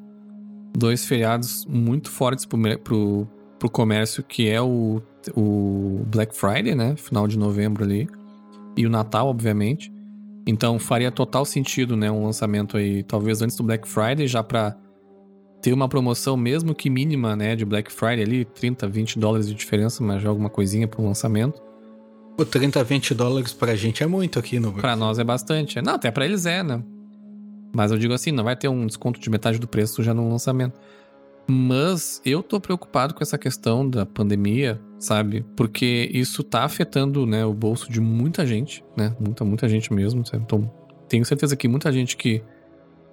[0.76, 3.26] dois feriados muito fortes pro, pro,
[3.58, 5.00] pro comércio, que é o,
[5.34, 6.94] o Black Friday, né?
[6.96, 8.06] Final de novembro ali.
[8.76, 9.90] E o Natal, obviamente.
[10.46, 12.10] Então faria total sentido, né?
[12.10, 14.76] Um lançamento aí, talvez antes do Black Friday, já pra
[15.64, 17.56] ter uma promoção, mesmo que mínima, né?
[17.56, 21.58] De Black Friday ali, 30, 20 dólares de diferença, mas já alguma coisinha pro lançamento.
[22.36, 24.82] O 30, 20 dólares pra gente é muito aqui no Brasil.
[24.82, 25.80] Pra nós é bastante.
[25.80, 26.84] Não, até pra eles é, né?
[27.74, 30.28] Mas eu digo assim, não vai ter um desconto de metade do preço já no
[30.28, 30.78] lançamento.
[31.48, 35.46] Mas eu tô preocupado com essa questão da pandemia, sabe?
[35.56, 39.16] Porque isso tá afetando, né, o bolso de muita gente, né?
[39.18, 40.42] Muita, muita gente mesmo, sabe?
[40.44, 40.70] Então,
[41.08, 42.42] tenho certeza que muita gente que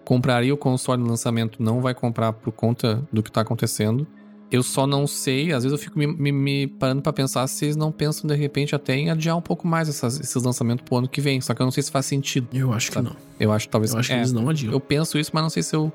[0.06, 4.06] compraria o console no lançamento não vai comprar por conta do que tá acontecendo.
[4.52, 7.64] Eu só não sei, às vezes eu fico me, me- me parando pra pensar se
[7.66, 10.98] eles não pensam de repente até em adiar um pouco mais essas- esses lançamentos pro
[10.98, 11.40] ano que vem.
[11.40, 12.48] Só que eu não sei se faz sentido.
[12.52, 13.08] Eu acho que Sabe?
[13.08, 13.16] não.
[13.40, 14.74] Eu acho que talvez Eu acho que é, eles não adiam.
[14.74, 15.92] eu penso isso, mas não sei se eu,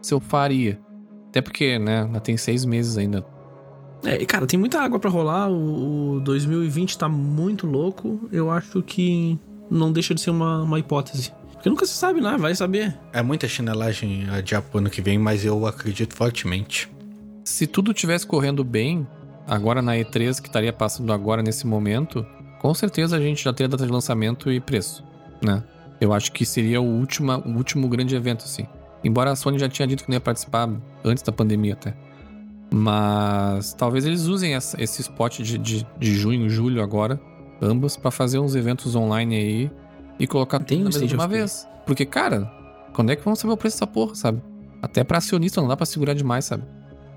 [0.00, 0.80] se eu faria.
[1.28, 3.22] Até porque, né, ainda tem seis meses ainda.
[4.02, 5.50] É, e, cara, tem muita água pra rolar.
[5.50, 8.28] O, o 2020 tá muito louco.
[8.32, 9.38] Eu acho que
[9.70, 11.32] não deixa de ser uma, uma hipótese.
[11.60, 12.38] Porque nunca se sabe, né?
[12.38, 12.96] Vai saber.
[13.12, 16.88] É muita chinelagem adiar pro ano que vem, mas eu acredito fortemente.
[17.44, 19.06] Se tudo tivesse correndo bem,
[19.46, 22.24] agora na E3, que estaria passando agora nesse momento,
[22.62, 25.04] com certeza a gente já teria data de lançamento e preço,
[25.44, 25.62] né?
[26.00, 28.66] Eu acho que seria o, última, o último grande evento, assim.
[29.04, 30.66] Embora a Sony já tinha dito que não ia participar
[31.04, 31.94] antes da pandemia até.
[32.72, 37.20] Mas talvez eles usem essa- esse spot de, de, de junho, julho agora,
[37.60, 39.70] ambos, pra fazer uns eventos online aí
[40.20, 41.40] e colocar Tem tudo um na mesma of Play.
[41.40, 41.66] vez.
[41.86, 42.48] Porque, cara,
[42.92, 44.40] quando é que vão saber o preço dessa porra, sabe?
[44.82, 46.62] Até pra acionista não dá pra segurar demais, sabe?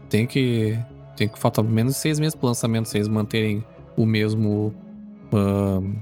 [0.10, 0.78] Tem que.
[1.16, 3.64] Tem que faltar menos de seis meses pro lançamento, se eles manterem
[3.96, 4.74] o mesmo.
[5.32, 5.94] ahn,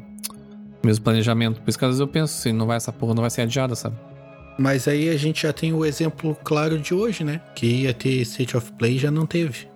[0.83, 1.59] mesmo planejamento.
[1.61, 3.41] Por isso que às vezes eu penso, se não vai essa porra, não vai ser
[3.41, 3.95] adiada, sabe?
[4.57, 7.41] Mas aí a gente já tem o exemplo claro de hoje, né?
[7.55, 9.67] Que ia ter State of Play e já não teve.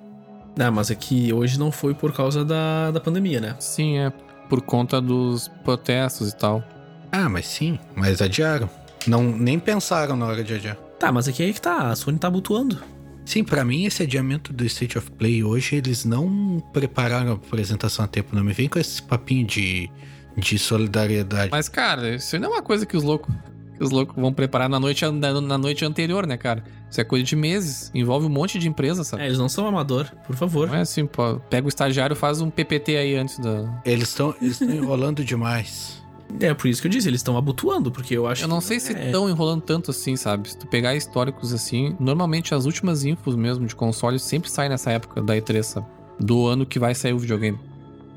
[0.57, 3.55] Não, mas é que hoje não foi por causa da, da pandemia, né?
[3.59, 4.11] Sim, é
[4.49, 6.63] por conta dos protestos e tal.
[7.11, 8.69] Ah, mas sim, mas adiaram.
[9.07, 10.75] Não, nem pensaram na hora de adiar.
[10.99, 11.89] Tá, mas aqui é que tá.
[11.91, 12.81] A Sony tá abotoando.
[13.25, 18.05] Sim, pra mim esse adiamento do State of Play hoje, eles não prepararam a apresentação
[18.05, 18.35] a tempo.
[18.35, 19.89] Não me vem com esse papinho de,
[20.37, 21.49] de solidariedade.
[21.51, 23.33] Mas, cara, isso não é uma coisa que os loucos.
[23.75, 26.63] Que os loucos vão preparar na noite, na, na noite anterior, né, cara?
[26.89, 27.91] Isso é coisa de meses.
[27.93, 29.23] Envolve um monte de empresa, sabe?
[29.23, 30.67] É, eles não são amador, por favor.
[30.67, 31.41] Não é assim, pô.
[31.49, 33.81] Pega o estagiário faz um PPT aí antes da.
[33.83, 36.01] Eles estão enrolando demais.
[36.39, 38.79] É por isso que eu disse, eles estão abotoando, porque eu acho Eu não sei
[38.79, 39.05] se é...
[39.05, 40.49] estão enrolando tanto assim, sabe?
[40.49, 44.91] Se tu pegar históricos assim, normalmente as últimas infos mesmo de console sempre saem nessa
[44.91, 45.87] época da E3, sabe?
[46.19, 47.59] Do ano que vai sair o videogame,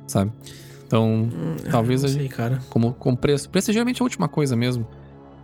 [0.06, 0.32] sabe?
[0.86, 2.60] Então, Hum, talvez não a sei, gente- cara.
[2.70, 3.50] como com preço.
[3.50, 4.86] Preço é geralmente a última coisa mesmo.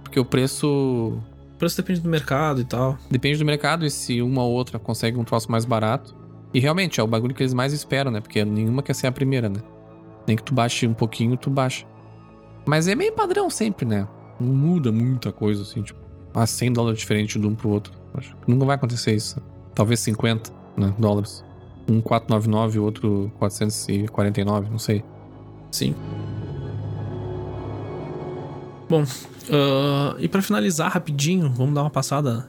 [0.03, 0.67] Porque o preço
[1.55, 2.97] O preço depende do mercado e tal.
[3.11, 6.15] depende do mercado e se uma ou outra consegue um troço mais barato.
[6.53, 8.21] E realmente é o bagulho que eles mais esperam, né?
[8.21, 9.61] Porque nenhuma quer ser a primeira, né?
[10.27, 11.85] Nem que tu baixe um pouquinho, tu baixa.
[12.67, 14.09] Mas é meio padrão sempre, né?
[14.41, 16.01] Não muda muita coisa, assim, tipo,
[16.35, 17.93] ah, 100 dólares diferente de um pro outro.
[18.15, 19.41] Acho que nunca vai acontecer isso.
[19.75, 21.45] Talvez 50 né, dólares.
[21.89, 25.05] Um 499 e o outro 449, não sei.
[25.71, 25.95] Sim.
[28.89, 29.05] Bom,
[29.51, 32.49] ah, e pra finalizar rapidinho, vamos dar uma passada.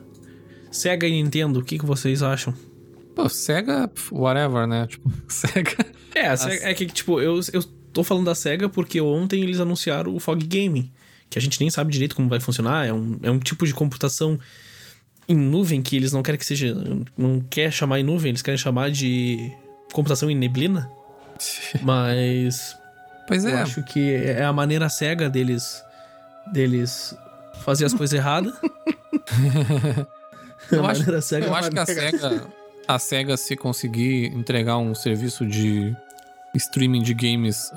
[0.71, 2.53] Sega e Nintendo, o que, que vocês acham?
[3.15, 4.87] Pô, Sega, whatever, né?
[4.87, 5.85] Tipo, Sega.
[6.13, 7.63] É, a Sega- é que, tipo, eu, eu
[7.95, 10.91] tô falando da SEGA porque ontem eles anunciaram o Fog Gaming,
[11.29, 12.85] que a gente nem sabe direito como vai funcionar.
[12.85, 14.37] É um, é um tipo de computação
[15.27, 16.75] em nuvem que eles não querem que seja.
[17.17, 19.51] Não quer chamar em nuvem, eles querem chamar de
[19.93, 20.89] computação em neblina.
[21.81, 22.75] Mas
[23.27, 23.61] Pois eu é.
[23.61, 25.81] acho que é a maneira cega deles
[26.53, 27.15] deles
[27.63, 28.53] fazer as coisas erradas.
[30.71, 31.45] Eu acho- cega.
[31.47, 32.47] Eu acho que a SEGA,
[32.87, 35.95] a SEGA, se conseguir entregar um serviço de
[36.55, 37.71] streaming de games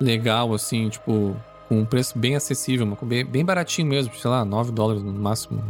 [0.00, 1.36] legal, assim, tipo,
[1.68, 5.62] com um preço bem acessível, bem, bem baratinho mesmo, sei lá, 9 dólares no máximo,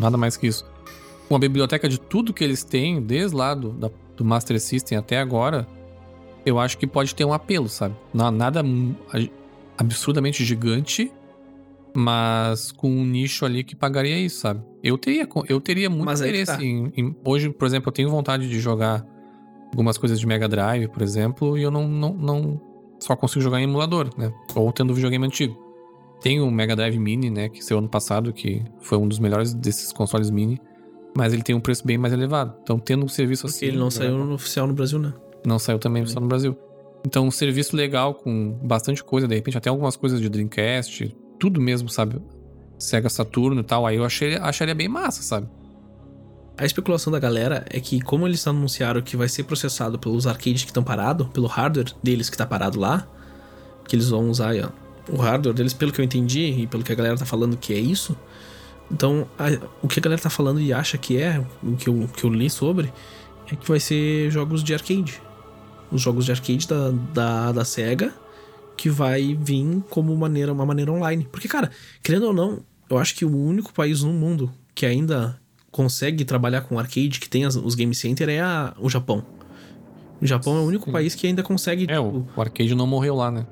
[0.00, 0.64] nada mais que isso.
[1.28, 5.18] Uma biblioteca de tudo que eles têm, desde lá do, da, do Master System até
[5.18, 5.66] agora,
[6.44, 7.94] eu acho que pode ter um apelo, sabe?
[8.12, 8.62] Nada
[9.78, 11.10] absurdamente gigante,
[11.94, 14.62] mas com um nicho ali que pagaria isso, sabe?
[14.82, 16.62] Eu teria, eu teria muito interesse tá.
[16.62, 19.06] em, em, Hoje, por exemplo, eu tenho vontade de jogar
[19.72, 22.60] algumas coisas de Mega Drive, por exemplo, e eu não, não, não
[23.00, 24.32] só consigo jogar em emulador, né?
[24.54, 25.56] Ou tendo um videogame antigo.
[26.20, 27.48] Tem o Mega Drive Mini, né?
[27.48, 30.60] Que saiu ano passado, que foi um dos melhores desses consoles mini.
[31.16, 32.54] Mas ele tem um preço bem mais elevado.
[32.62, 33.66] Então, tendo um serviço Porque assim.
[33.66, 35.12] Ele não saiu no oficial no Brasil, né?
[35.44, 36.56] Não saiu também oficial no Brasil.
[37.04, 41.60] Então, um serviço legal com bastante coisa, de repente até algumas coisas de Dreamcast, tudo
[41.60, 42.22] mesmo, sabe?
[42.78, 43.84] Sega Saturno e tal.
[43.84, 45.48] Aí eu achei, acharia bem massa, sabe?
[46.62, 50.62] A especulação da galera é que, como eles anunciaram que vai ser processado pelos arcades
[50.62, 53.04] que estão parados, pelo hardware deles que tá parado lá,
[53.84, 54.68] que eles vão usar ó,
[55.12, 57.74] o hardware deles, pelo que eu entendi e pelo que a galera tá falando que
[57.74, 58.16] é isso.
[58.88, 59.46] Então, a,
[59.82, 62.30] o que a galera tá falando e acha que é, o que eu, que eu
[62.30, 62.92] li sobre,
[63.50, 65.20] é que vai ser jogos de arcade.
[65.90, 68.14] Os jogos de arcade da, da, da SEGA,
[68.76, 71.26] que vai vir como maneira, uma maneira online.
[71.28, 71.72] Porque, cara,
[72.04, 75.41] querendo ou não, eu acho que o único país no mundo que ainda
[75.72, 79.24] consegue trabalhar com arcade, que tem as, os game center, é a, o Japão.
[80.20, 80.92] O Japão é o único Sim.
[80.92, 81.84] país que ainda consegue.
[81.84, 83.46] É, tipo, o arcade não morreu lá, né?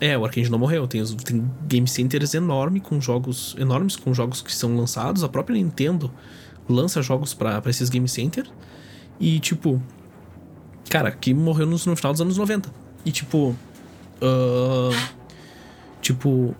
[0.00, 0.86] É, o arcade não morreu.
[0.86, 5.22] Tem, tem game centers enormes com jogos enormes com jogos que são lançados.
[5.22, 6.10] A própria Nintendo
[6.66, 8.50] lança jogos para esses game centers.
[9.20, 9.82] E tipo,
[10.88, 12.72] cara, que morreu no, no final dos anos 90.
[13.04, 13.54] E tipo,
[14.22, 15.10] uh,
[16.00, 16.54] tipo,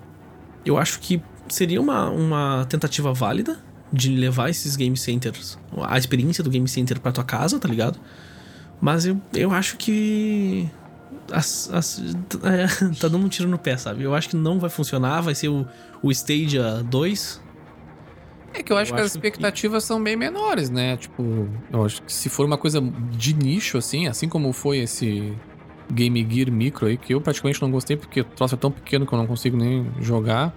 [0.66, 6.44] eu acho que seria uma, uma tentativa válida de levar esses game centers, a experiência
[6.44, 7.98] do game center para tua casa, tá ligado?
[8.81, 10.69] Mas eu, eu acho que
[11.32, 12.02] as, as,
[12.44, 14.02] é, tá dando um tiro no pé, sabe?
[14.05, 15.66] Eu acho que não vai funcionar, vai ser o,
[16.02, 17.43] o Stadia 2.
[18.55, 19.89] É que eu acho eu que acho as expectativas que...
[19.89, 20.97] são bem menores, né?
[20.97, 25.35] Tipo, eu acho que se for uma coisa de nicho, assim, assim como foi esse
[25.93, 29.06] Game Gear Micro aí, que eu praticamente não gostei porque o troço é tão pequeno
[29.06, 30.55] que eu não consigo nem jogar.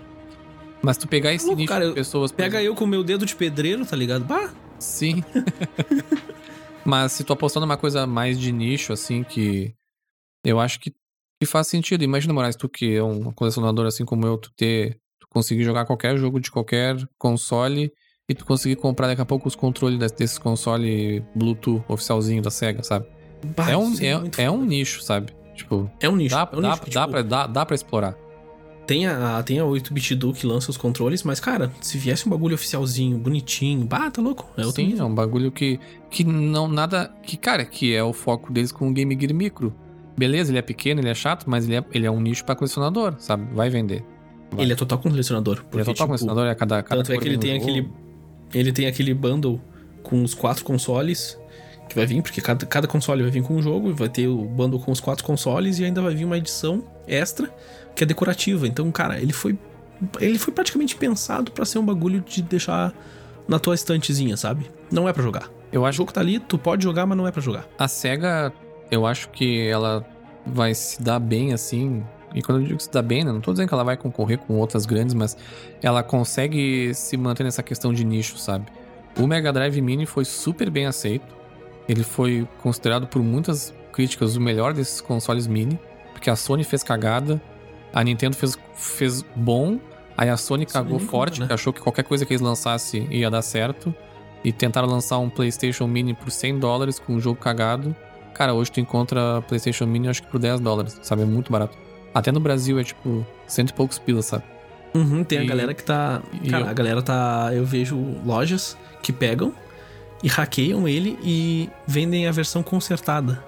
[0.81, 2.31] Mas tu pegar esse nicho cara, de pessoas...
[2.31, 4.25] Pega exemplo, eu com o meu dedo de pedreiro, tá ligado?
[4.25, 4.51] Bah!
[4.79, 5.23] Sim.
[6.83, 9.73] Mas se tu apostar numa coisa mais de nicho, assim, que
[10.43, 10.91] eu acho que,
[11.39, 12.03] que faz sentido.
[12.03, 14.97] Imagina, Moraes, tu que é um colecionador assim como eu, tu ter.
[15.19, 17.91] Tu conseguir jogar qualquer jogo de qualquer console
[18.27, 22.81] e tu conseguir comprar daqui a pouco os controles desses console Bluetooth oficialzinho da SEGA,
[22.81, 23.05] sabe?
[23.55, 25.33] Bah, é um, é, é, um nicho, sabe?
[25.55, 25.89] Tipo.
[25.99, 26.35] É um nicho.
[26.35, 27.11] Dá, é um dá, nicho, dá, tipo...
[27.11, 28.15] pra, dá, dá pra explorar.
[28.85, 32.31] Tem a, tem a 8-bit do que lança os controles, mas, cara, se viesse um
[32.31, 34.49] bagulho oficialzinho, bonitinho, bah, tá louco.
[34.57, 35.05] É outro Sim, nível.
[35.05, 35.79] é um bagulho que,
[36.09, 37.13] que não nada.
[37.23, 39.73] Que, cara, que é o foco deles com o Game Gear Micro.
[40.17, 42.55] Beleza, ele é pequeno, ele é chato, mas ele é, ele é um nicho pra
[42.55, 43.47] colecionador, sabe?
[43.53, 44.03] Vai vender.
[44.51, 44.65] Vai.
[44.65, 45.57] Ele é total colecionador.
[45.57, 47.89] Porque, ele é total tipo, colecionador, é cada, cada Tanto é que ele tem aquele.
[48.53, 49.61] Ele tem aquele bundle
[50.03, 51.39] com os quatro consoles
[51.87, 54.43] que vai vir, porque cada, cada console vai vir com um jogo, vai ter o
[54.43, 57.53] bundle com os quatro consoles e ainda vai vir uma edição extra
[57.95, 58.67] que é decorativa.
[58.67, 59.57] Então, cara, ele foi
[60.19, 62.93] ele foi praticamente pensado para ser um bagulho de deixar
[63.47, 64.69] na tua estantezinha, sabe?
[64.91, 65.49] Não é para jogar.
[65.71, 67.67] Eu acho o jogo tá ali, tu pode jogar, mas não é para jogar.
[67.77, 68.51] A Sega,
[68.89, 70.05] eu acho que ela
[70.45, 72.03] vai se dar bem assim.
[72.33, 73.31] E quando eu digo se dá bem, né?
[73.31, 75.37] Não tô dizendo que ela vai concorrer com outras grandes, mas
[75.81, 78.65] ela consegue se manter nessa questão de nicho, sabe?
[79.19, 81.35] O Mega Drive Mini foi super bem aceito.
[81.87, 85.79] Ele foi considerado por muitas críticas o melhor desses consoles mini,
[86.13, 87.41] porque a Sony fez cagada,
[87.93, 89.79] a Nintendo fez, fez bom,
[90.17, 91.47] aí a Sony cagou Sim, forte, né?
[91.49, 93.93] achou que qualquer coisa que eles lançassem ia dar certo.
[94.43, 97.95] E tentaram lançar um PlayStation Mini por 100 dólares com um jogo cagado.
[98.33, 101.21] Cara, hoje tu encontra PlayStation Mini acho que por 10 dólares, sabe?
[101.21, 101.77] É muito barato.
[102.13, 104.43] Até no Brasil é tipo cento e poucos pilas, sabe?
[104.93, 106.21] Uhum, tem e, a galera que tá.
[106.49, 106.69] Cara, eu...
[106.69, 107.51] a galera tá.
[107.53, 109.53] Eu vejo lojas que pegam
[110.23, 113.43] e hackeiam ele e vendem a versão consertada.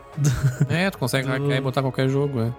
[0.69, 1.31] É, tu consegue do...
[1.31, 2.53] hackear e botar qualquer jogo, é.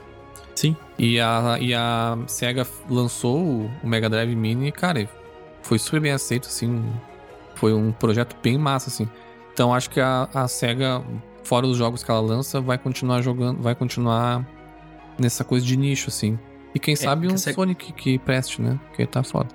[0.55, 0.77] Sim.
[0.99, 5.09] E a, e a SEGA lançou o, Mega Drive Mini, cara,
[5.63, 6.85] foi super bem aceito, assim.
[7.57, 9.09] Foi um projeto bem massa, assim.
[9.53, 11.03] Então acho que a, a SEGA,
[11.43, 14.47] fora os jogos que ela lança, vai continuar jogando, vai continuar
[15.19, 16.39] nessa coisa de nicho, assim.
[16.75, 17.55] E quem é, sabe um SEGA...
[17.55, 18.79] Sonic que preste, né?
[18.89, 19.49] Porque tá foda.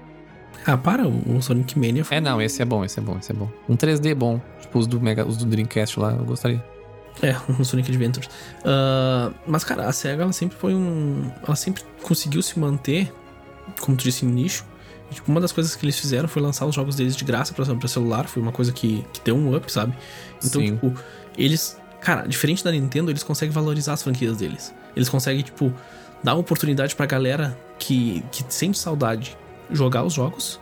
[0.65, 2.17] Ah, para, o Sonic Mania foi...
[2.17, 3.49] É, não, esse é bom, esse é bom, esse é bom.
[3.67, 6.63] Um 3D bom, tipo os do, Mega, os do Dreamcast lá, eu gostaria.
[7.21, 8.27] É, um Sonic Adventures.
[8.59, 11.31] Uh, mas, cara, a SEGA, ela sempre foi um...
[11.45, 13.11] Ela sempre conseguiu se manter,
[13.79, 14.65] como tu disse, em nicho.
[15.11, 17.53] E, tipo, uma das coisas que eles fizeram foi lançar os jogos deles de graça
[17.53, 18.27] pra, pra celular.
[18.27, 19.93] Foi uma coisa que, que deu um up, sabe?
[20.43, 20.73] Então, Sim.
[20.73, 20.93] tipo,
[21.37, 21.77] eles...
[22.01, 24.73] Cara, diferente da Nintendo, eles conseguem valorizar as franquias deles.
[24.95, 25.73] Eles conseguem, tipo
[26.23, 29.37] dá oportunidade pra galera que, que sente saudade
[29.71, 30.59] jogar os jogos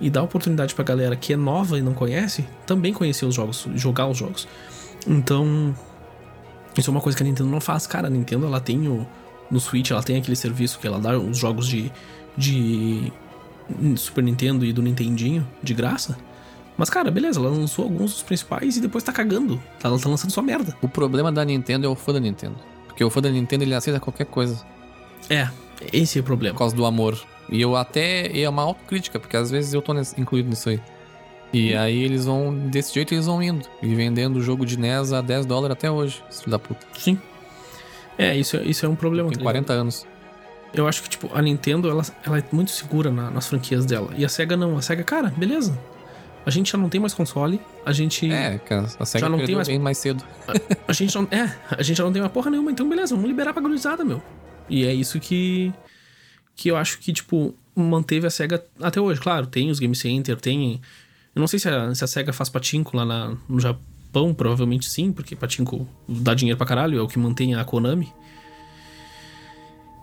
[0.00, 3.66] e dá oportunidade pra galera que é nova e não conhece também conhecer os jogos,
[3.74, 4.46] jogar os jogos.
[5.06, 5.74] Então,
[6.78, 7.86] isso é uma coisa que a Nintendo não faz.
[7.86, 9.06] Cara, a Nintendo ela tem o.
[9.50, 11.90] No Switch ela tem aquele serviço que ela dá os jogos de.
[12.36, 13.12] de
[13.96, 16.16] Super Nintendo e do Nintendinho de graça.
[16.76, 19.60] Mas, cara, beleza, ela lançou alguns dos principais e depois tá cagando.
[19.82, 20.76] Ela tá lançando só merda.
[20.80, 22.56] O problema da Nintendo é o fã da Nintendo.
[22.86, 24.64] Porque o fã da Nintendo ele aceita qualquer coisa.
[25.28, 25.48] É,
[25.92, 26.54] esse é o problema.
[26.54, 27.20] Por causa do amor.
[27.50, 28.40] E eu até.
[28.40, 30.80] é uma autocrítica, porque às vezes eu tô incluído nisso aí.
[31.52, 32.54] E aí eles vão.
[32.68, 33.66] Desse jeito eles vão indo.
[33.82, 36.86] E vendendo o jogo de NES a 10 dólares até hoje, filho da puta.
[36.92, 37.18] Sim.
[38.18, 39.30] É, isso, isso é um problema.
[39.30, 40.06] Tem 40 anos.
[40.74, 44.12] Eu acho que, tipo, a Nintendo, ela, ela é muito segura na, nas franquias dela.
[44.16, 44.76] E a SEGA não.
[44.76, 45.78] A SEGA, cara, beleza.
[46.44, 47.60] A gente já não tem mais console.
[47.84, 48.30] A gente.
[48.30, 49.68] É, cara, a SEGA já não tem mais...
[49.78, 50.24] mais cedo.
[50.46, 50.52] A,
[50.88, 51.28] a, gente não.
[51.30, 52.70] É, a gente já não tem uma porra nenhuma.
[52.70, 54.22] Então, beleza, vamos liberar pra gurizada, meu.
[54.68, 55.72] E é isso que.
[56.54, 59.20] Que eu acho que, tipo, manteve a SEGA até hoje.
[59.20, 60.80] Claro, tem os Game Center, tem.
[61.34, 64.88] Eu não sei se a, se a SEGA faz patinco lá na, no Japão, provavelmente
[64.88, 68.12] sim, porque patinco dá dinheiro pra caralho, é o que mantém a Konami.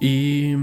[0.02, 0.56] E.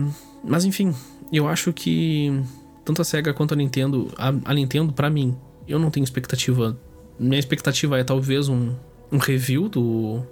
[0.45, 0.95] Mas enfim,
[1.33, 2.43] eu acho que
[2.85, 4.13] tanto a SEGA quanto a Nintendo.
[4.17, 5.37] A, a Nintendo, para mim,
[5.67, 6.79] eu não tenho expectativa.
[7.19, 8.75] Minha expectativa é talvez um,
[9.11, 10.23] um review do,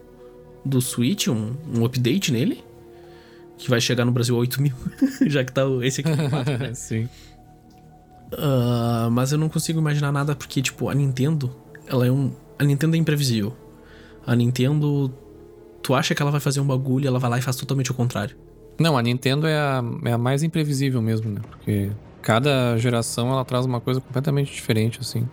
[0.65, 2.62] do Switch, um, um update nele.
[3.57, 4.74] Que vai chegar no Brasil a 8 mil.
[5.27, 6.73] já que tá esse aqui 4, né?
[6.74, 7.09] Sim.
[8.32, 11.55] Uh, mas eu não consigo imaginar nada porque, tipo, a Nintendo,
[11.86, 12.32] ela é um.
[12.59, 13.55] A Nintendo é imprevisível.
[14.27, 15.12] A Nintendo.
[15.82, 17.94] Tu acha que ela vai fazer um bagulho, ela vai lá e faz totalmente o
[17.94, 18.36] contrário.
[18.78, 21.40] Não, a Nintendo é a, é a mais imprevisível mesmo, né?
[21.51, 21.90] Porque
[22.23, 25.27] cada geração ela traz uma coisa completamente diferente, assim.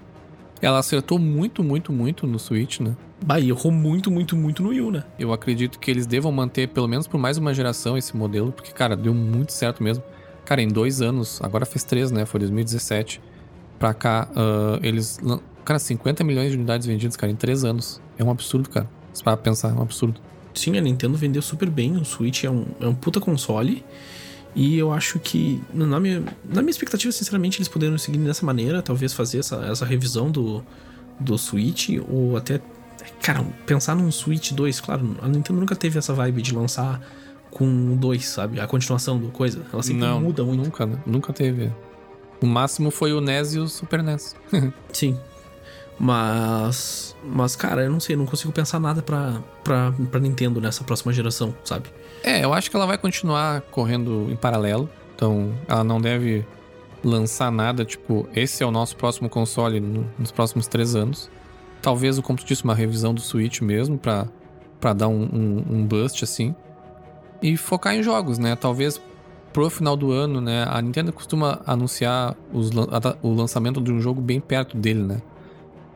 [0.61, 2.95] Ela acertou muito, muito, muito no Switch, né?
[3.24, 5.03] Bah, e errou muito, muito, muito no Wii, né?
[5.19, 8.72] Eu acredito que eles devam manter pelo menos por mais uma geração esse modelo, porque,
[8.72, 10.03] cara, deu muito certo mesmo.
[10.48, 12.26] Cara, em dois anos, agora fez três, né?
[12.26, 13.19] Foi 2017.
[13.78, 15.19] Pra cá, uh, eles.
[15.65, 17.99] Cara, 50 milhões de unidades vendidas, cara, em três anos.
[18.18, 18.90] É um absurdo, cara.
[19.11, 20.22] Se para pensar, é um absurdo.
[20.53, 21.98] Sim, a Nintendo vendeu super bem.
[21.98, 23.84] O Switch é um, é um puta console.
[24.56, 28.82] E eu acho que, na minha, na minha expectativa, sinceramente, eles poderiam seguir dessa maneira.
[28.82, 30.64] Talvez fazer essa, essa revisão do,
[31.19, 31.90] do Switch.
[32.10, 32.61] Ou até.
[33.22, 34.80] Cara, pensar num Switch 2.
[34.80, 37.02] Claro, a Nintendo nunca teve essa vibe de lançar
[37.52, 38.60] com o 2, sabe?
[38.60, 39.61] A continuação do coisa.
[39.72, 40.64] Ela sempre Não, muda muito.
[40.64, 40.98] Nunca, né?
[41.06, 41.72] nunca teve.
[42.41, 44.36] O máximo foi o NES e o Super NES.
[44.94, 45.18] Sim.
[45.99, 47.15] Mas.
[47.24, 50.84] Mas, cara, eu não sei, eu não consigo pensar nada pra, pra, pra Nintendo nessa
[50.84, 51.90] próxima geração, sabe?
[52.24, 54.90] É, eu acho que ela vai continuar correndo em paralelo.
[55.15, 56.45] Então, ela não deve
[57.03, 61.30] lançar nada, tipo, esse é o nosso próximo console no, nos próximos três anos.
[61.82, 64.28] Talvez, como tu disse, uma revisão do Switch mesmo, pra,
[64.80, 66.56] pra dar um, um, um bust assim.
[67.41, 68.55] E focar em jogos, né?
[68.55, 69.01] Talvez
[69.53, 70.65] pro final do ano, né?
[70.69, 72.69] A Nintendo costuma anunciar os,
[73.22, 75.22] o lançamento de um jogo bem perto dele, né?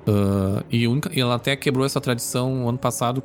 [0.07, 3.21] Uh, e, única, ela até quebrou essa tradição ano passado,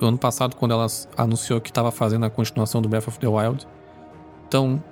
[0.00, 3.66] ano passado quando ela anunciou que estava fazendo a continuação do Breath of the Wild.
[4.46, 4.82] Então,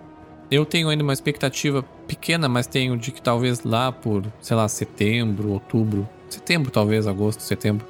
[0.51, 4.66] eu tenho ainda uma expectativa pequena, mas tenho de que talvez lá por, sei lá,
[4.69, 7.86] setembro, outubro, setembro talvez, agosto, setembro,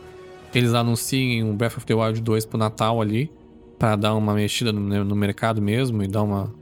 [0.52, 3.30] eles anunciem o Breath of the Wild 2 pro Natal ali,
[3.78, 6.52] para dar uma mexida no, no, mercado mesmo e dar uma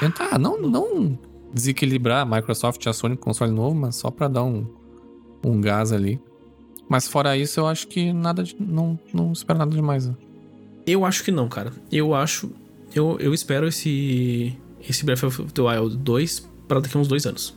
[0.00, 1.18] tentar não não
[1.52, 4.66] desequilibrar a Microsoft e a Sony com console novo, mas só para dar um
[5.44, 6.20] um gás ali.
[6.88, 10.06] Mas fora isso, eu acho que nada de, não, não espero nada demais.
[10.06, 10.14] Né?
[10.86, 11.70] Eu acho que não, cara.
[11.92, 12.50] Eu acho.
[12.94, 14.56] Eu, eu espero esse.
[14.88, 17.54] Esse Breath of the Wild 2 para daqui a uns dois anos.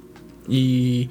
[0.50, 1.10] E.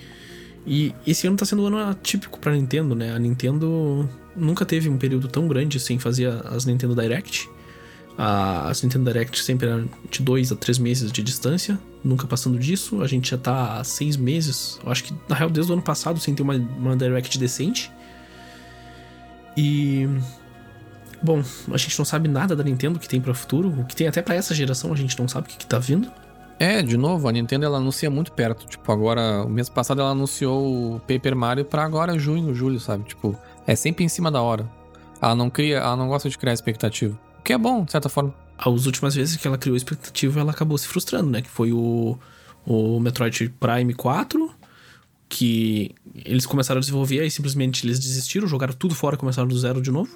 [0.67, 3.15] E esse ano tá sendo um ano atípico pra Nintendo, né?
[3.15, 4.07] A Nintendo
[4.37, 7.49] nunca teve um período tão grande sem fazer as Nintendo Direct.
[8.23, 13.01] As Nintendo Direct sempre eram de dois a três meses de distância, nunca passando disso.
[13.03, 15.81] A gente já tá há seis meses, eu acho que na real desde o ano
[15.81, 17.91] passado, sem ter uma, uma Direct decente.
[19.57, 20.07] E.
[21.23, 21.43] Bom,
[21.73, 24.07] a gente não sabe nada da Nintendo que tem para o futuro, o que tem
[24.07, 26.11] até para essa geração a gente não sabe o que, que tá vindo.
[26.59, 28.67] É, de novo, a Nintendo ela anuncia muito perto.
[28.67, 33.05] Tipo, agora, o mês passado ela anunciou o Paper Mario para agora junho, julho, sabe?
[33.05, 33.35] Tipo,
[33.67, 34.69] é sempre em cima da hora.
[35.23, 37.19] Ela não cria, ela não gosta de criar expectativa.
[37.41, 38.35] O que é bom, de certa forma.
[38.59, 41.41] As últimas vezes que ela criou expectativa, ela acabou se frustrando, né?
[41.41, 42.19] Que foi o,
[42.67, 44.51] o Metroid Prime 4,
[45.27, 49.59] que eles começaram a desenvolver e simplesmente eles desistiram, jogaram tudo fora e começaram do
[49.59, 50.11] zero de novo.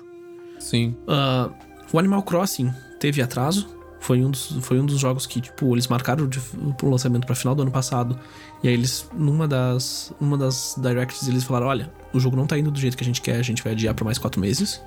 [0.58, 0.94] Sim.
[1.08, 1.50] Uh,
[1.90, 2.70] o Animal Crossing
[3.00, 3.74] teve atraso.
[4.00, 6.38] Foi um, dos, foi um dos jogos que, tipo, eles marcaram de,
[6.76, 8.18] pro lançamento para final do ano passado.
[8.62, 12.58] E aí eles, numa das, numa das directs, eles falaram: olha, o jogo não tá
[12.58, 14.82] indo do jeito que a gente quer, a gente vai adiar por mais quatro meses.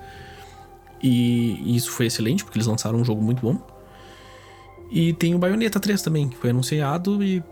[1.01, 3.57] E, e isso foi excelente, porque eles lançaram um jogo muito bom.
[4.89, 7.43] E tem o Bayonetta 3 também, que foi anunciado e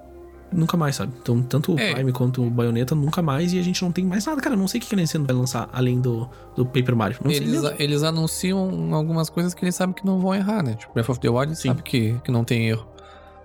[0.52, 1.14] nunca mais, sabe?
[1.22, 1.94] Então, tanto o É.
[1.94, 4.42] Prime quanto o Bayonetta nunca mais e a gente não tem mais nada.
[4.42, 7.18] Cara, não sei o que a Nintendo vai lançar além do, do Paper Mario.
[7.24, 10.76] Não Eles, eles anunciam algumas coisas que eles sabem que não vão errar, né?
[10.76, 11.70] Tipo, Breath of the Wild Sim.
[11.70, 12.88] sabe que, que não tem erro.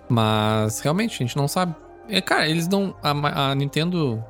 [0.09, 1.75] Mas realmente, a gente não sabe.
[2.09, 2.95] É, cara, eles não.
[3.03, 4.23] A, a Nintendo.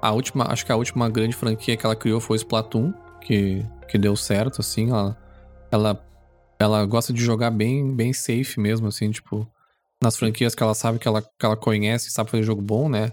[0.00, 0.50] A última.
[0.50, 3.64] Acho que a última grande franquia que ela criou foi o Splatoon, que,
[3.94, 4.90] que deu certo, assim.
[4.90, 5.16] Ela,
[5.70, 6.04] ela,
[6.58, 9.48] ela gosta de jogar bem, bem safe mesmo, assim, tipo.
[10.02, 13.12] Nas franquias que ela sabe que ela, que ela conhece, sabe fazer jogo bom, né?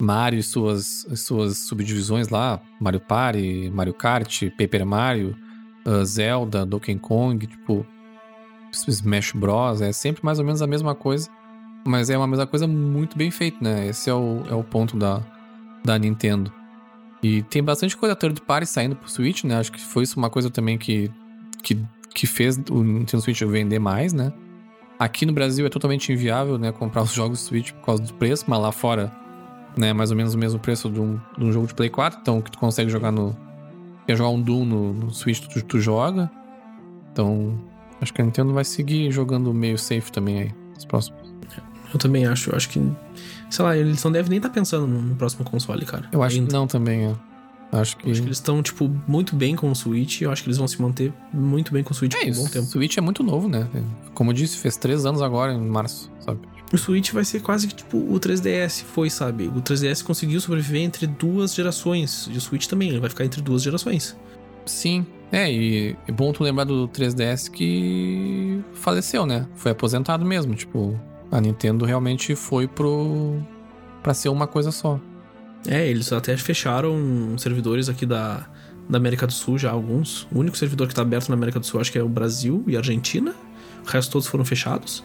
[0.00, 5.36] Mario e suas, as suas subdivisões lá, Mario Party, Mario Kart, Paper Mario,
[5.86, 7.86] uh, Zelda, Donkey Kong, tipo,
[8.72, 9.82] Smash Bros.
[9.82, 11.28] É sempre mais ou menos a mesma coisa,
[11.86, 13.86] mas é uma mesma coisa muito bem feita, né?
[13.86, 15.22] Esse é o, é o ponto da,
[15.84, 16.50] da Nintendo.
[17.24, 19.56] E tem bastante coisa third party saindo pro Switch, né?
[19.56, 21.10] Acho que foi isso uma coisa também que,
[21.62, 21.82] que,
[22.14, 24.30] que fez o Nintendo Switch vender mais, né?
[24.98, 26.70] Aqui no Brasil é totalmente inviável, né?
[26.70, 29.10] Comprar os jogos Switch por causa do preço, mas lá fora,
[29.74, 29.90] né?
[29.94, 32.20] Mais ou menos o mesmo preço de um, de um jogo de Play 4.
[32.20, 33.34] Então, que tu consegue jogar no.
[34.06, 36.30] Quer jogar um Doom no, no Switch, tu, tu joga.
[37.10, 37.58] Então,
[38.02, 41.32] acho que a Nintendo vai seguir jogando meio safe também aí, nos próximos.
[41.90, 42.50] Eu também acho.
[42.50, 42.78] Eu acho que.
[43.54, 46.08] Sei lá, eles não devem nem estar pensando no, próximo console, cara.
[46.10, 46.48] Eu acho Ainda.
[46.48, 47.14] que não também, é.
[47.70, 48.10] Acho que.
[48.10, 50.22] Acho que eles estão, tipo, muito bem com o Switch.
[50.22, 52.34] Eu acho que eles vão se manter muito bem com o Switch É por um
[52.34, 52.66] bom tempo.
[52.66, 53.68] O Switch é muito novo, né?
[54.12, 56.40] Como eu disse, fez três anos agora, em março, sabe?
[56.72, 59.46] O Switch vai ser quase que tipo o 3DS foi, sabe?
[59.46, 62.28] O 3DS conseguiu sobreviver entre duas gerações.
[62.32, 64.16] E o Switch também, ele vai ficar entre duas gerações.
[64.66, 65.06] Sim.
[65.30, 69.46] É, e é bom tu lembrar do 3DS que faleceu, né?
[69.54, 70.56] Foi aposentado mesmo.
[70.56, 70.98] Tipo,
[71.34, 73.42] a Nintendo realmente foi pro.
[74.02, 75.00] pra ser uma coisa só.
[75.66, 78.46] É, eles até fecharam servidores aqui da,
[78.88, 80.28] da América do Sul já, alguns.
[80.30, 82.62] O único servidor que tá aberto na América do Sul acho que é o Brasil
[82.68, 83.34] e a Argentina.
[83.84, 85.02] O resto todos foram fechados.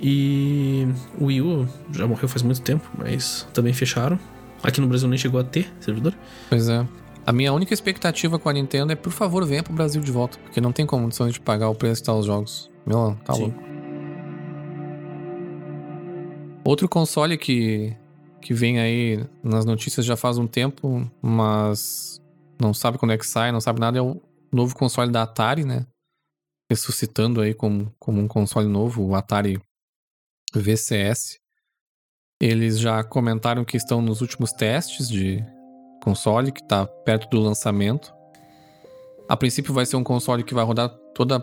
[0.00, 0.86] E
[1.18, 4.18] o Wii U já morreu faz muito tempo, mas também fecharam.
[4.62, 6.14] Aqui no Brasil nem chegou a ter servidor.
[6.48, 6.86] Pois é.
[7.26, 10.38] A minha única expectativa com a Nintendo é, por favor, venha pro Brasil de volta.
[10.38, 12.70] Porque não tem condição de pagar o preço que tá os jogos.
[12.86, 13.42] Meu, tá Sim.
[13.42, 13.69] louco.
[16.70, 17.96] Outro console que,
[18.40, 22.22] que vem aí nas notícias já faz um tempo, mas
[22.62, 24.22] não sabe quando é que sai, não sabe nada, é o
[24.52, 25.84] novo console da Atari, né?
[26.70, 29.60] Ressuscitando aí como, como um console novo, o Atari
[30.54, 31.40] VCS.
[32.40, 35.44] Eles já comentaram que estão nos últimos testes de
[36.04, 38.14] console, que tá perto do lançamento.
[39.28, 41.40] A princípio vai ser um console que vai rodar toda,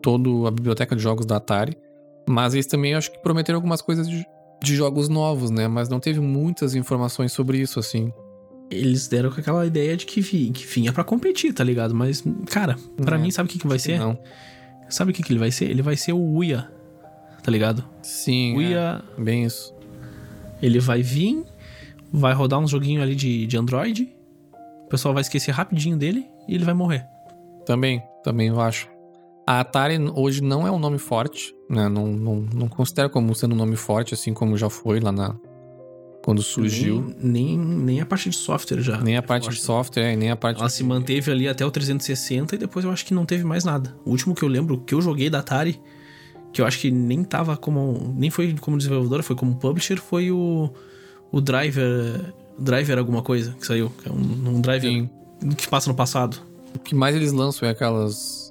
[0.00, 1.76] toda a biblioteca de jogos da Atari.
[2.28, 4.24] Mas eles também acho que prometeram algumas coisas de,
[4.62, 5.68] de jogos novos, né?
[5.68, 8.12] Mas não teve muitas informações sobre isso, assim.
[8.70, 11.94] Eles deram com aquela ideia de que, vi- que vinha pra competir, tá ligado?
[11.94, 13.98] Mas, cara, pra É, mim, sabe o que, que vai ser?
[13.98, 14.18] Não.
[14.88, 15.70] Sabe o que, que ele vai ser?
[15.70, 16.70] Ele vai ser o Uia,
[17.42, 17.84] tá ligado?
[18.02, 19.74] Sim, O é, Uia, bem isso.
[20.60, 21.44] ele vai vir,
[22.12, 24.08] vai rodar uns joguinhos ali de, de Android,
[24.84, 27.06] o pessoal vai esquecer rapidinho dele e ele vai morrer.
[27.64, 28.88] Também, também eu acho.
[29.48, 31.88] A Atari hoje não é um nome forte, né?
[31.88, 35.34] Não, não, não considero como sendo um nome forte, assim como já foi lá na.
[36.22, 37.14] Quando surgiu.
[37.18, 39.00] Nem, nem, nem a parte de software já.
[39.00, 39.62] Nem a é parte de forte.
[39.62, 40.60] software, nem a parte.
[40.60, 43.64] Ela se manteve ali até o 360 e depois eu acho que não teve mais
[43.64, 43.96] nada.
[44.04, 45.80] O último que eu lembro que eu joguei da Atari,
[46.52, 48.14] que eu acho que nem tava como.
[48.18, 50.68] nem foi como desenvolvedora, foi como publisher, foi o.
[51.32, 52.34] O Driver.
[52.58, 53.90] Driver alguma coisa que saiu.
[54.02, 55.08] Que é um, um driver Sim.
[55.56, 56.36] que passa no passado.
[56.76, 58.47] O que mais eles lançam é aquelas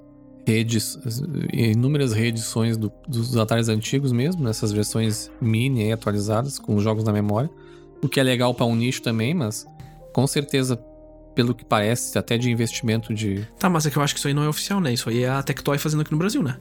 [0.47, 1.21] redes, as-
[1.51, 7.03] inúmeras reedições do- dos Ataris antigos mesmo, nessas versões mini aí atualizadas, com os jogos
[7.03, 7.49] na memória.
[8.01, 9.65] O que é legal para um nicho também, mas
[10.13, 10.77] com certeza,
[11.35, 13.45] pelo que parece, até de investimento de.
[13.59, 14.93] Tá, mas é que eu acho que isso aí não é oficial, né?
[14.93, 16.57] Isso aí é a Tectoy fazendo aqui no Brasil, né?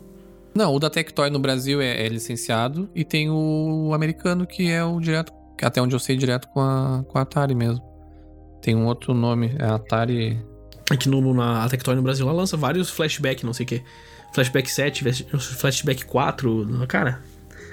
[0.54, 4.82] Não, o da Tectoy no Brasil é, é licenciado e tem o americano que é
[4.84, 7.84] o direto, que até onde eu sei, direto com a, com a Atari mesmo.
[8.62, 10.42] Tem um outro nome, é Atari.
[10.90, 13.82] Aqui no, na Tectoy no Brasil, ela lança vários flashback, não sei o quê.
[14.32, 15.04] Flashback 7,
[15.58, 16.86] flashback 4.
[16.86, 17.20] Cara,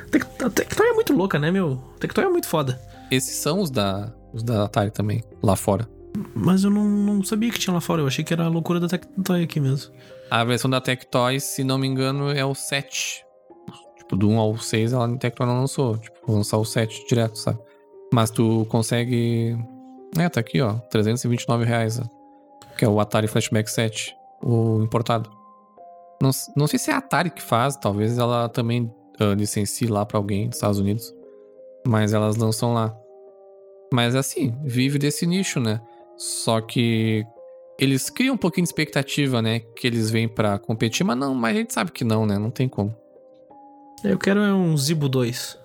[0.05, 1.79] a Tec- a Tectoy é muito louca, né, meu?
[1.95, 2.79] A Tectoy é muito foda.
[3.11, 5.87] Esses são os da, os da Atari também, lá fora.
[6.35, 8.01] Mas eu não, não sabia que tinha lá fora.
[8.01, 9.91] Eu achei que era a loucura da Tectoy aqui mesmo.
[10.31, 13.23] A versão da Tectoy, se não me engano, é o 7.
[13.97, 15.97] Tipo, do 1 ao 6, ela, a Tectoy não lançou.
[15.97, 17.59] Tipo, lançar o 7 direto, sabe?
[18.11, 19.57] Mas tu consegue...
[20.17, 20.73] É, tá aqui, ó.
[20.91, 21.99] 329 reais.
[21.99, 22.22] ó.
[22.77, 24.15] Que é o Atari Flashback 7.
[24.41, 25.29] O importado.
[26.21, 27.75] Não, não sei se é a Atari que faz.
[27.75, 31.13] Talvez ela também ah, licencie lá pra alguém dos Estados Unidos.
[31.87, 32.95] Mas elas lançam lá.
[33.93, 35.81] Mas assim, vive desse nicho, né?
[36.17, 37.25] Só que
[37.79, 39.59] eles criam um pouquinho de expectativa, né?
[39.59, 42.37] Que eles vêm pra competir, mas não, mas a gente sabe que não, né?
[42.37, 42.95] Não tem como.
[44.03, 45.59] Eu quero um Zibo 2.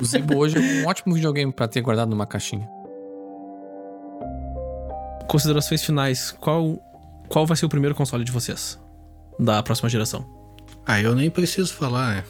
[0.00, 2.68] o Zibo hoje é um ótimo videogame para ter guardado numa caixinha.
[5.28, 6.30] Considerações finais.
[6.32, 6.78] Qual,
[7.28, 8.78] qual vai ser o primeiro console de vocês?
[9.38, 10.24] Da próxima geração?
[10.86, 12.24] Ah, eu nem preciso falar, né?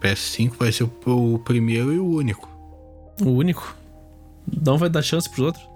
[0.00, 2.48] PS5 vai ser o, o primeiro e o único.
[3.22, 3.76] O único?
[4.64, 5.68] Não vai dar chance pros outros?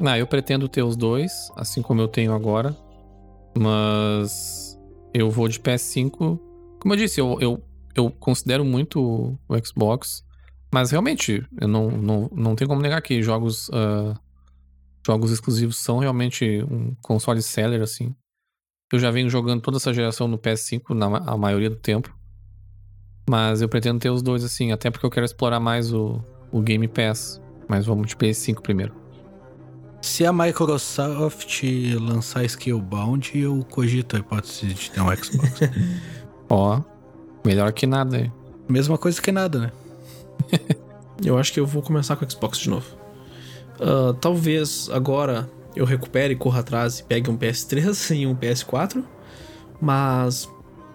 [0.00, 2.76] Não, eu pretendo ter os dois, assim como eu tenho agora.
[3.56, 4.78] Mas
[5.12, 6.38] eu vou de PS5.
[6.80, 7.62] Como eu disse, eu, eu,
[7.94, 9.00] eu considero muito
[9.48, 10.24] o Xbox.
[10.72, 14.18] Mas realmente, eu não, não, não tenho como negar que jogos, uh,
[15.08, 18.14] jogos exclusivos são realmente um console seller, assim.
[18.92, 22.14] Eu já venho jogando toda essa geração no PS5 na a maioria do tempo.
[23.28, 26.22] Mas eu pretendo ter os dois, assim, até porque eu quero explorar mais o,
[26.52, 27.40] o Game Pass.
[27.66, 28.94] Mas vamos de PS5 primeiro.
[30.02, 31.62] Se a Microsoft
[31.98, 35.60] lançar Skillbound, eu cogito a hipótese de ter um Xbox.
[36.50, 36.82] Ó,
[37.44, 38.18] melhor que nada.
[38.18, 38.32] Hein?
[38.68, 39.72] Mesma coisa que nada, né?
[41.24, 42.97] eu acho que eu vou começar com o Xbox de novo.
[43.80, 49.04] Uh, talvez agora eu recupere, corra atrás e pegue um PS3 e um PS4.
[49.80, 50.48] Mas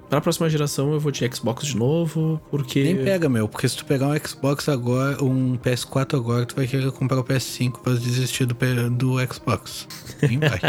[0.09, 2.83] para a próxima geração eu vou de Xbox de novo, porque.
[2.83, 6.67] Nem pega, meu, porque se tu pegar um Xbox agora, um PS4 agora, tu vai
[6.67, 8.55] querer comprar o PS5 pra desistir do,
[8.91, 9.87] do Xbox.
[10.21, 10.59] Nem vai.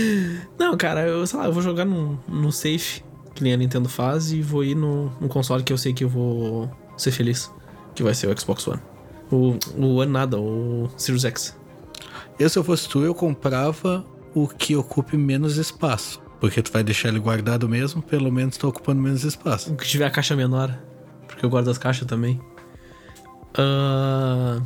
[0.58, 3.02] Não, cara, eu sei lá, eu vou jogar no, no safe,
[3.34, 6.04] que nem a Nintendo faz, e vou ir no, no console que eu sei que
[6.04, 7.52] eu vou ser feliz,
[7.94, 8.80] que vai ser o Xbox One.
[9.30, 11.55] O, o One nada, o Series X.
[12.38, 14.04] Eu, se eu fosse tu, eu comprava
[14.34, 16.20] o que ocupe menos espaço.
[16.38, 19.72] Porque tu vai deixar ele guardado mesmo, pelo menos tá ocupando menos espaço.
[19.72, 20.78] O que tiver a caixa menor.
[21.26, 22.38] Porque eu guardo as caixas também.
[23.58, 24.62] Uh...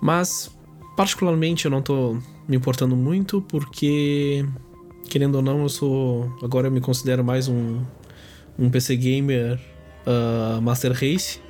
[0.00, 0.50] Mas,
[0.96, 4.44] particularmente, eu não tô me importando muito, porque,
[5.08, 6.30] querendo ou não, eu sou.
[6.42, 7.82] Agora eu me considero mais um,
[8.58, 9.58] um PC gamer
[10.06, 11.40] uh, Master Race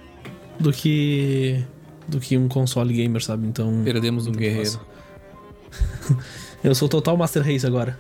[0.59, 1.63] do que.
[2.07, 3.47] do que um console gamer, sabe?
[3.47, 3.83] Então.
[3.85, 4.81] Perdemos um guerreiro.
[6.63, 7.99] eu sou total Master Race agora.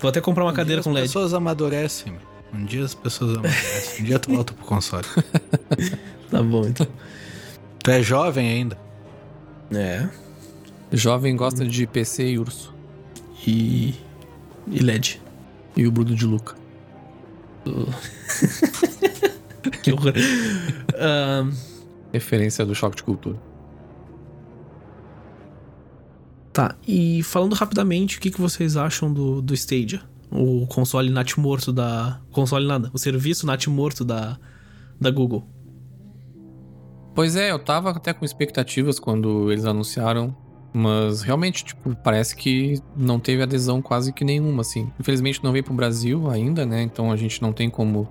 [0.00, 1.06] Vou até comprar uma um cadeira com LED.
[1.06, 2.14] As pessoas amadurecem.
[2.52, 4.02] Um dia as pessoas amadurecem.
[4.02, 5.06] Um dia tu volta pro console.
[6.30, 6.86] tá bom, então.
[7.82, 8.78] Tu é jovem ainda.
[9.72, 10.08] É.
[10.92, 12.74] Jovem gosta de PC e urso.
[13.46, 13.94] E.
[14.66, 15.20] E LED.
[15.76, 16.54] E o Bruno de Luca.
[19.82, 20.12] que horror.
[20.14, 21.52] um...
[22.12, 23.38] Referência do choque de cultura.
[26.52, 30.02] Tá, e falando rapidamente, o que, que vocês acham do, do Stadia?
[30.30, 32.20] O console nat morto da.
[32.30, 34.38] Console nada, o serviço nat morto da,
[35.00, 35.46] da Google.
[37.14, 40.34] Pois é, eu tava até com expectativas quando eles anunciaram,
[40.72, 44.90] mas realmente, tipo, parece que não teve adesão quase que nenhuma, assim.
[44.98, 46.82] Infelizmente não veio pro Brasil ainda, né?
[46.82, 48.08] Então a gente não tem como,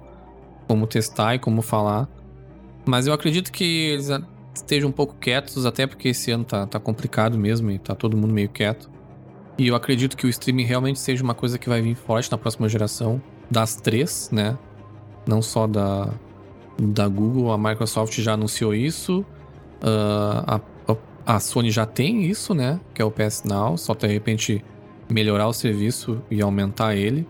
[0.68, 2.08] como testar e como falar.
[2.86, 4.10] Mas eu acredito que eles
[4.54, 8.18] estejam um pouco quietos, até porque esse ano tá, tá complicado mesmo e tá todo
[8.18, 8.90] mundo meio quieto.
[9.58, 12.38] E eu acredito que o streaming realmente seja uma coisa que vai vir forte na
[12.38, 14.58] próxima geração, das três, né?
[15.28, 16.10] Não só da,
[16.82, 19.26] da Google, a Microsoft já anunciou isso,
[19.84, 20.62] uh, a,
[21.26, 22.80] a Sony já tem isso, né?
[22.94, 24.64] Que é o PS Now, só de repente
[25.10, 27.28] melhorar o serviço e aumentar ele.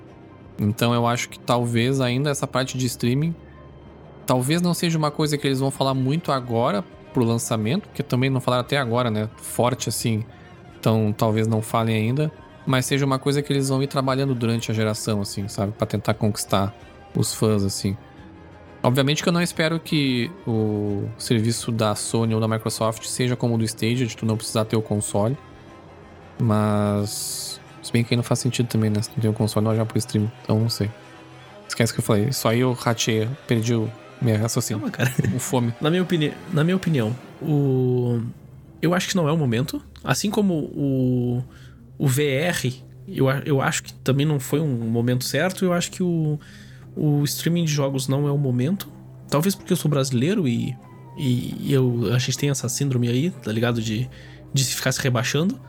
[0.60, 3.36] Então eu acho que talvez ainda essa parte de streaming
[4.26, 8.30] talvez não seja uma coisa que eles vão falar muito agora, pro lançamento, que também
[8.30, 9.30] não falaram até agora, né?
[9.38, 10.24] Forte assim.
[10.80, 12.32] Então talvez não falem ainda.
[12.66, 15.72] Mas seja uma coisa que eles vão ir trabalhando durante a geração, assim, sabe?
[15.72, 16.74] para tentar conquistar
[17.16, 17.98] os fãs, assim.
[18.84, 23.56] Obviamente que eu não espero que o serviço da Sony ou da Microsoft seja como
[23.56, 25.38] o do Stadia, de tu não precisar ter o console.
[26.40, 27.60] Mas.
[27.84, 29.02] Se bem que aí não faz sentido também, né?
[29.02, 30.32] Se não tem o console, não já pro stream.
[30.44, 30.90] Então não sei.
[31.68, 32.32] Esquece que eu falei.
[32.32, 33.90] Só aí eu ratei, perdi o,
[34.22, 34.80] minha raciocínio.
[34.82, 35.12] Calma, cara.
[35.32, 35.74] Com fome.
[35.82, 36.34] na, minha opini...
[36.54, 38.22] na minha opinião, o...
[38.82, 39.82] eu acho que não é o momento.
[40.04, 41.44] Assim como o,
[41.98, 42.72] o VR,
[43.08, 45.66] eu, eu acho que também não foi um momento certo.
[45.66, 46.40] Eu acho que o,
[46.96, 48.90] o streaming de jogos não é o momento.
[49.30, 50.76] Talvez porque eu sou brasileiro e,
[51.18, 53.82] e eu, a gente tem essa síndrome aí, tá ligado?
[53.82, 54.10] De,
[54.54, 55.60] de ficar se rebaixando.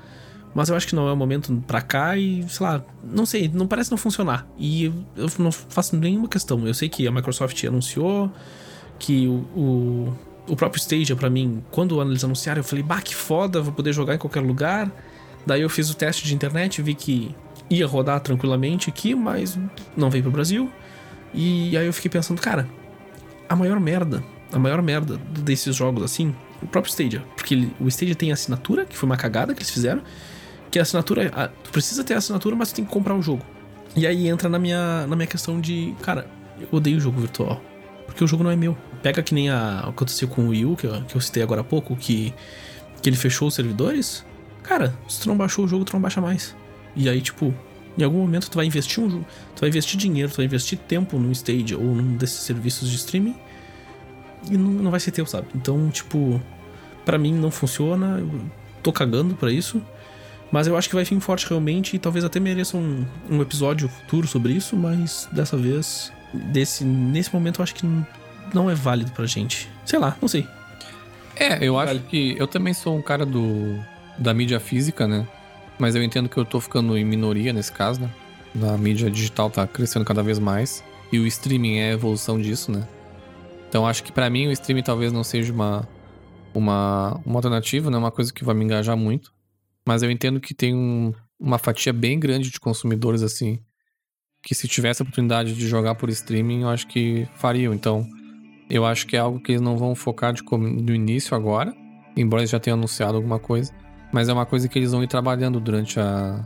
[0.55, 3.51] Mas eu acho que não é o momento pra cá e, sei lá, não sei,
[3.53, 4.47] não parece não funcionar.
[4.59, 4.85] E
[5.17, 6.67] eu, não faço nenhuma questão.
[6.67, 8.31] Eu sei que a Microsoft anunciou
[8.99, 10.17] que o, o,
[10.49, 13.93] o próprio Stadia, para mim, quando eles anunciaram, eu falei, bah, que foda, vou poder
[13.93, 14.93] jogar em qualquer lugar.
[15.47, 17.35] Daí eu fiz o teste de internet, vi que
[17.71, 19.59] ia rodar tranquilamente aqui, mas
[19.97, 20.71] não veio pro Brasil.
[21.33, 22.69] E aí eu fiquei pensando, cara,
[23.49, 24.23] a maior merda,
[24.53, 28.97] a maior merda desses jogos assim, o próprio Stadia, porque o Stadia tem assinatura, que
[28.97, 30.03] foi uma cagada que eles fizeram
[30.73, 31.31] que a assinatura.
[31.35, 33.45] A, tu precisa ter a assinatura, mas tu tem que comprar o jogo.
[33.95, 35.95] E aí entra na minha, na minha questão de.
[36.03, 36.27] Cara,
[36.59, 37.61] eu odeio jogo virtual.
[38.07, 38.77] Porque o jogo não é meu.
[39.03, 41.61] Pega que nem a, aconteceu com o Wii U, que eu, que eu citei agora
[41.61, 42.33] há pouco, que,
[43.03, 44.25] que ele fechou os servidores.
[44.63, 46.57] Cara, se tu não baixou o jogo, tu não baixa mais.
[46.97, 47.55] E aí, tipo,
[47.99, 51.19] em algum momento tu vai investir um tu vai investir dinheiro, tu vai investir tempo
[51.19, 53.37] no stage ou num desses serviços de streaming
[54.51, 55.49] e não, não vai ser teu, sabe?
[55.55, 56.41] Então, tipo,
[57.05, 58.31] para mim não funciona, eu
[58.83, 59.83] tô cagando para isso.
[60.53, 63.89] Mas eu acho que vai vir forte realmente e talvez até mereça um, um episódio
[63.89, 67.87] futuro sobre isso, mas dessa vez, desse, nesse momento eu acho que
[68.53, 69.69] não é válido pra gente.
[69.87, 70.47] Sei lá, não sei.
[71.35, 73.79] É, eu acho que eu também sou um cara do
[74.19, 75.27] da mídia física, né?
[75.79, 78.11] Mas eu entendo que eu tô ficando em minoria nesse caso, né?
[78.71, 82.71] A mídia digital tá crescendo cada vez mais e o streaming é a evolução disso,
[82.71, 82.87] né?
[83.71, 85.89] Então acho que para mim o streaming talvez não seja uma
[86.55, 87.97] uma, uma alternativa, né?
[87.97, 89.33] Uma coisa que vai me engajar muito.
[89.87, 93.59] Mas eu entendo que tem um, uma fatia bem grande de consumidores, assim,
[94.43, 97.73] que se tivesse a oportunidade de jogar por streaming, eu acho que fariam.
[97.73, 98.07] Então,
[98.69, 101.75] eu acho que é algo que eles não vão focar de, no início agora,
[102.17, 103.73] embora eles já tenham anunciado alguma coisa.
[104.13, 106.45] Mas é uma coisa que eles vão ir trabalhando durante a,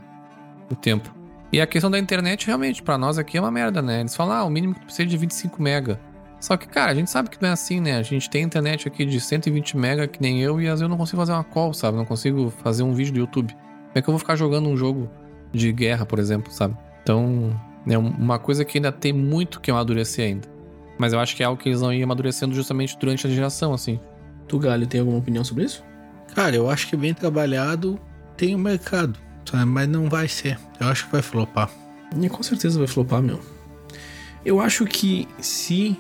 [0.70, 1.14] o tempo.
[1.52, 4.00] E a questão da internet, realmente, para nós aqui é uma merda, né?
[4.00, 6.00] Eles falam, ah, o mínimo que tu precisa é de 25 mega.
[6.40, 7.96] Só que, cara, a gente sabe que não é assim, né?
[7.96, 10.88] A gente tem internet aqui de 120 mega, que nem eu, e às vezes eu
[10.88, 11.96] não consigo fazer uma call, sabe?
[11.96, 13.52] Não consigo fazer um vídeo do YouTube.
[13.52, 15.10] Como é que eu vou ficar jogando um jogo
[15.52, 16.76] de guerra, por exemplo, sabe?
[17.02, 17.58] Então,
[17.88, 20.48] é uma coisa que ainda tem muito que amadurecer ainda.
[20.98, 23.72] Mas eu acho que é algo que eles vão ir amadurecendo justamente durante a geração,
[23.72, 24.00] assim.
[24.48, 25.84] Tu, Galho, tem alguma opinião sobre isso?
[26.34, 27.98] Cara, eu acho que bem trabalhado
[28.36, 29.64] tem o um mercado, sabe?
[29.64, 30.58] Mas não vai ser.
[30.78, 31.70] Eu acho que vai flopar.
[32.14, 33.40] E com certeza vai flopar, meu.
[34.44, 35.96] Eu acho que se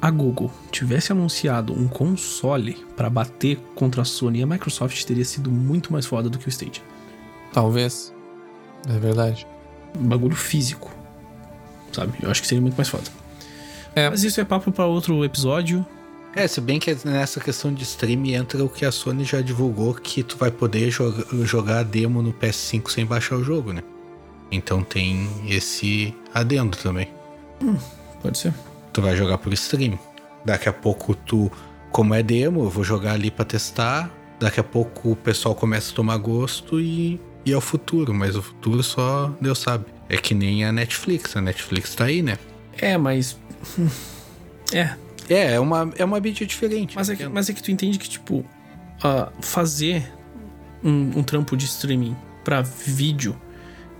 [0.00, 5.24] a Google tivesse anunciado um console para bater contra a Sony e a Microsoft teria
[5.24, 6.82] sido muito mais foda do que o Stadia.
[7.52, 8.14] Talvez.
[8.88, 9.46] É verdade.
[9.98, 10.90] Um bagulho físico.
[11.92, 12.14] Sabe?
[12.22, 13.04] Eu acho que seria muito mais foda.
[13.94, 14.08] É.
[14.08, 15.84] Mas isso é papo para outro episódio.
[16.34, 19.92] É, se bem que nessa questão de stream entra o que a Sony já divulgou
[19.94, 23.82] que tu vai poder joga, jogar a demo no PS5 sem baixar o jogo, né?
[24.50, 27.08] Então tem esse adendo também.
[27.60, 27.76] Hum,
[28.22, 28.54] pode ser
[28.92, 29.98] tu vai jogar por stream.
[30.44, 31.50] Daqui a pouco tu,
[31.90, 34.10] como é demo, eu vou jogar ali para testar.
[34.38, 38.36] Daqui a pouco o pessoal começa a tomar gosto e, e é o futuro, mas
[38.36, 39.86] o futuro só Deus sabe.
[40.08, 42.38] É que nem a Netflix, a Netflix tá aí, né?
[42.78, 43.38] É, mas.
[44.72, 44.94] é.
[45.28, 46.96] É, é uma, é uma mídia diferente.
[46.96, 50.12] Mas é, que, mas é que tu entende que, tipo, uh, fazer
[50.82, 53.36] um, um trampo de streaming para vídeo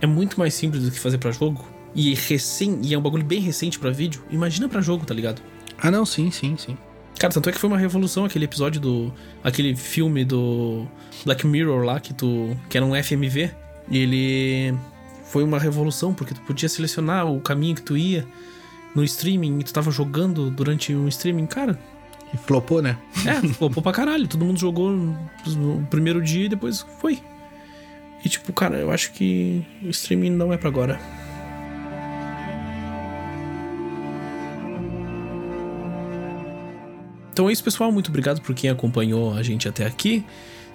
[0.01, 3.25] é muito mais simples do que fazer para jogo e recém, e é um bagulho
[3.25, 5.41] bem recente para vídeo, imagina para jogo, tá ligado?
[5.77, 6.77] Ah, não, sim, sim, sim.
[7.21, 9.13] Cara, tanto é que foi uma revolução aquele episódio do.
[9.43, 10.87] aquele filme do
[11.23, 12.57] Black Mirror lá, que tu.
[12.69, 13.51] que era um FMV.
[13.89, 14.77] E ele.
[15.25, 18.27] Foi uma revolução, porque tu podia selecionar o caminho que tu ia
[18.95, 21.79] no streaming e tu tava jogando durante um streaming, cara.
[22.33, 22.97] E flopou, né?
[23.25, 24.27] É, flopou pra caralho.
[24.27, 27.19] Todo mundo jogou no primeiro dia e depois foi.
[28.25, 30.99] E tipo, cara, eu acho que o streaming não é para agora.
[37.41, 37.91] Então é isso, pessoal.
[37.91, 40.23] Muito obrigado por quem acompanhou a gente até aqui.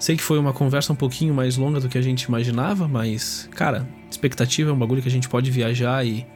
[0.01, 3.49] Sei que foi uma conversa um pouquinho mais longa do que a gente imaginava, mas,
[3.53, 6.27] cara, expectativa é um bagulho que a gente pode viajar e,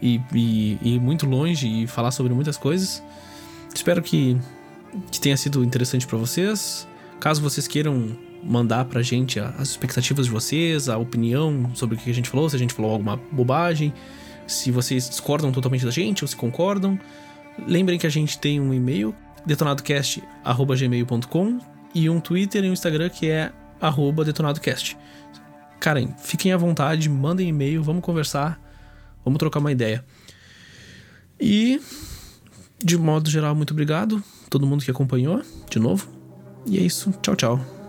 [0.00, 3.02] e, e, e ir muito longe e falar sobre muitas coisas.
[3.74, 4.38] Espero que,
[5.10, 6.86] que tenha sido interessante para vocês.
[7.18, 12.08] Caso vocês queiram mandar pra gente as expectativas de vocês, a opinião sobre o que
[12.08, 13.92] a gente falou, se a gente falou alguma bobagem,
[14.46, 16.96] se vocês discordam totalmente da gente ou se concordam.
[17.66, 19.12] Lembrem que a gente tem um e-mail
[19.46, 21.58] detonadocast.gmail.com
[21.94, 24.96] e um Twitter e um Instagram que é arroba detonadocast.
[25.80, 28.60] Karen, fiquem à vontade, mandem e-mail, vamos conversar,
[29.24, 30.04] vamos trocar uma ideia.
[31.40, 31.80] E,
[32.78, 35.40] de modo geral, muito obrigado todo mundo que acompanhou,
[35.70, 36.06] de novo.
[36.66, 37.81] E é isso, tchau, tchau.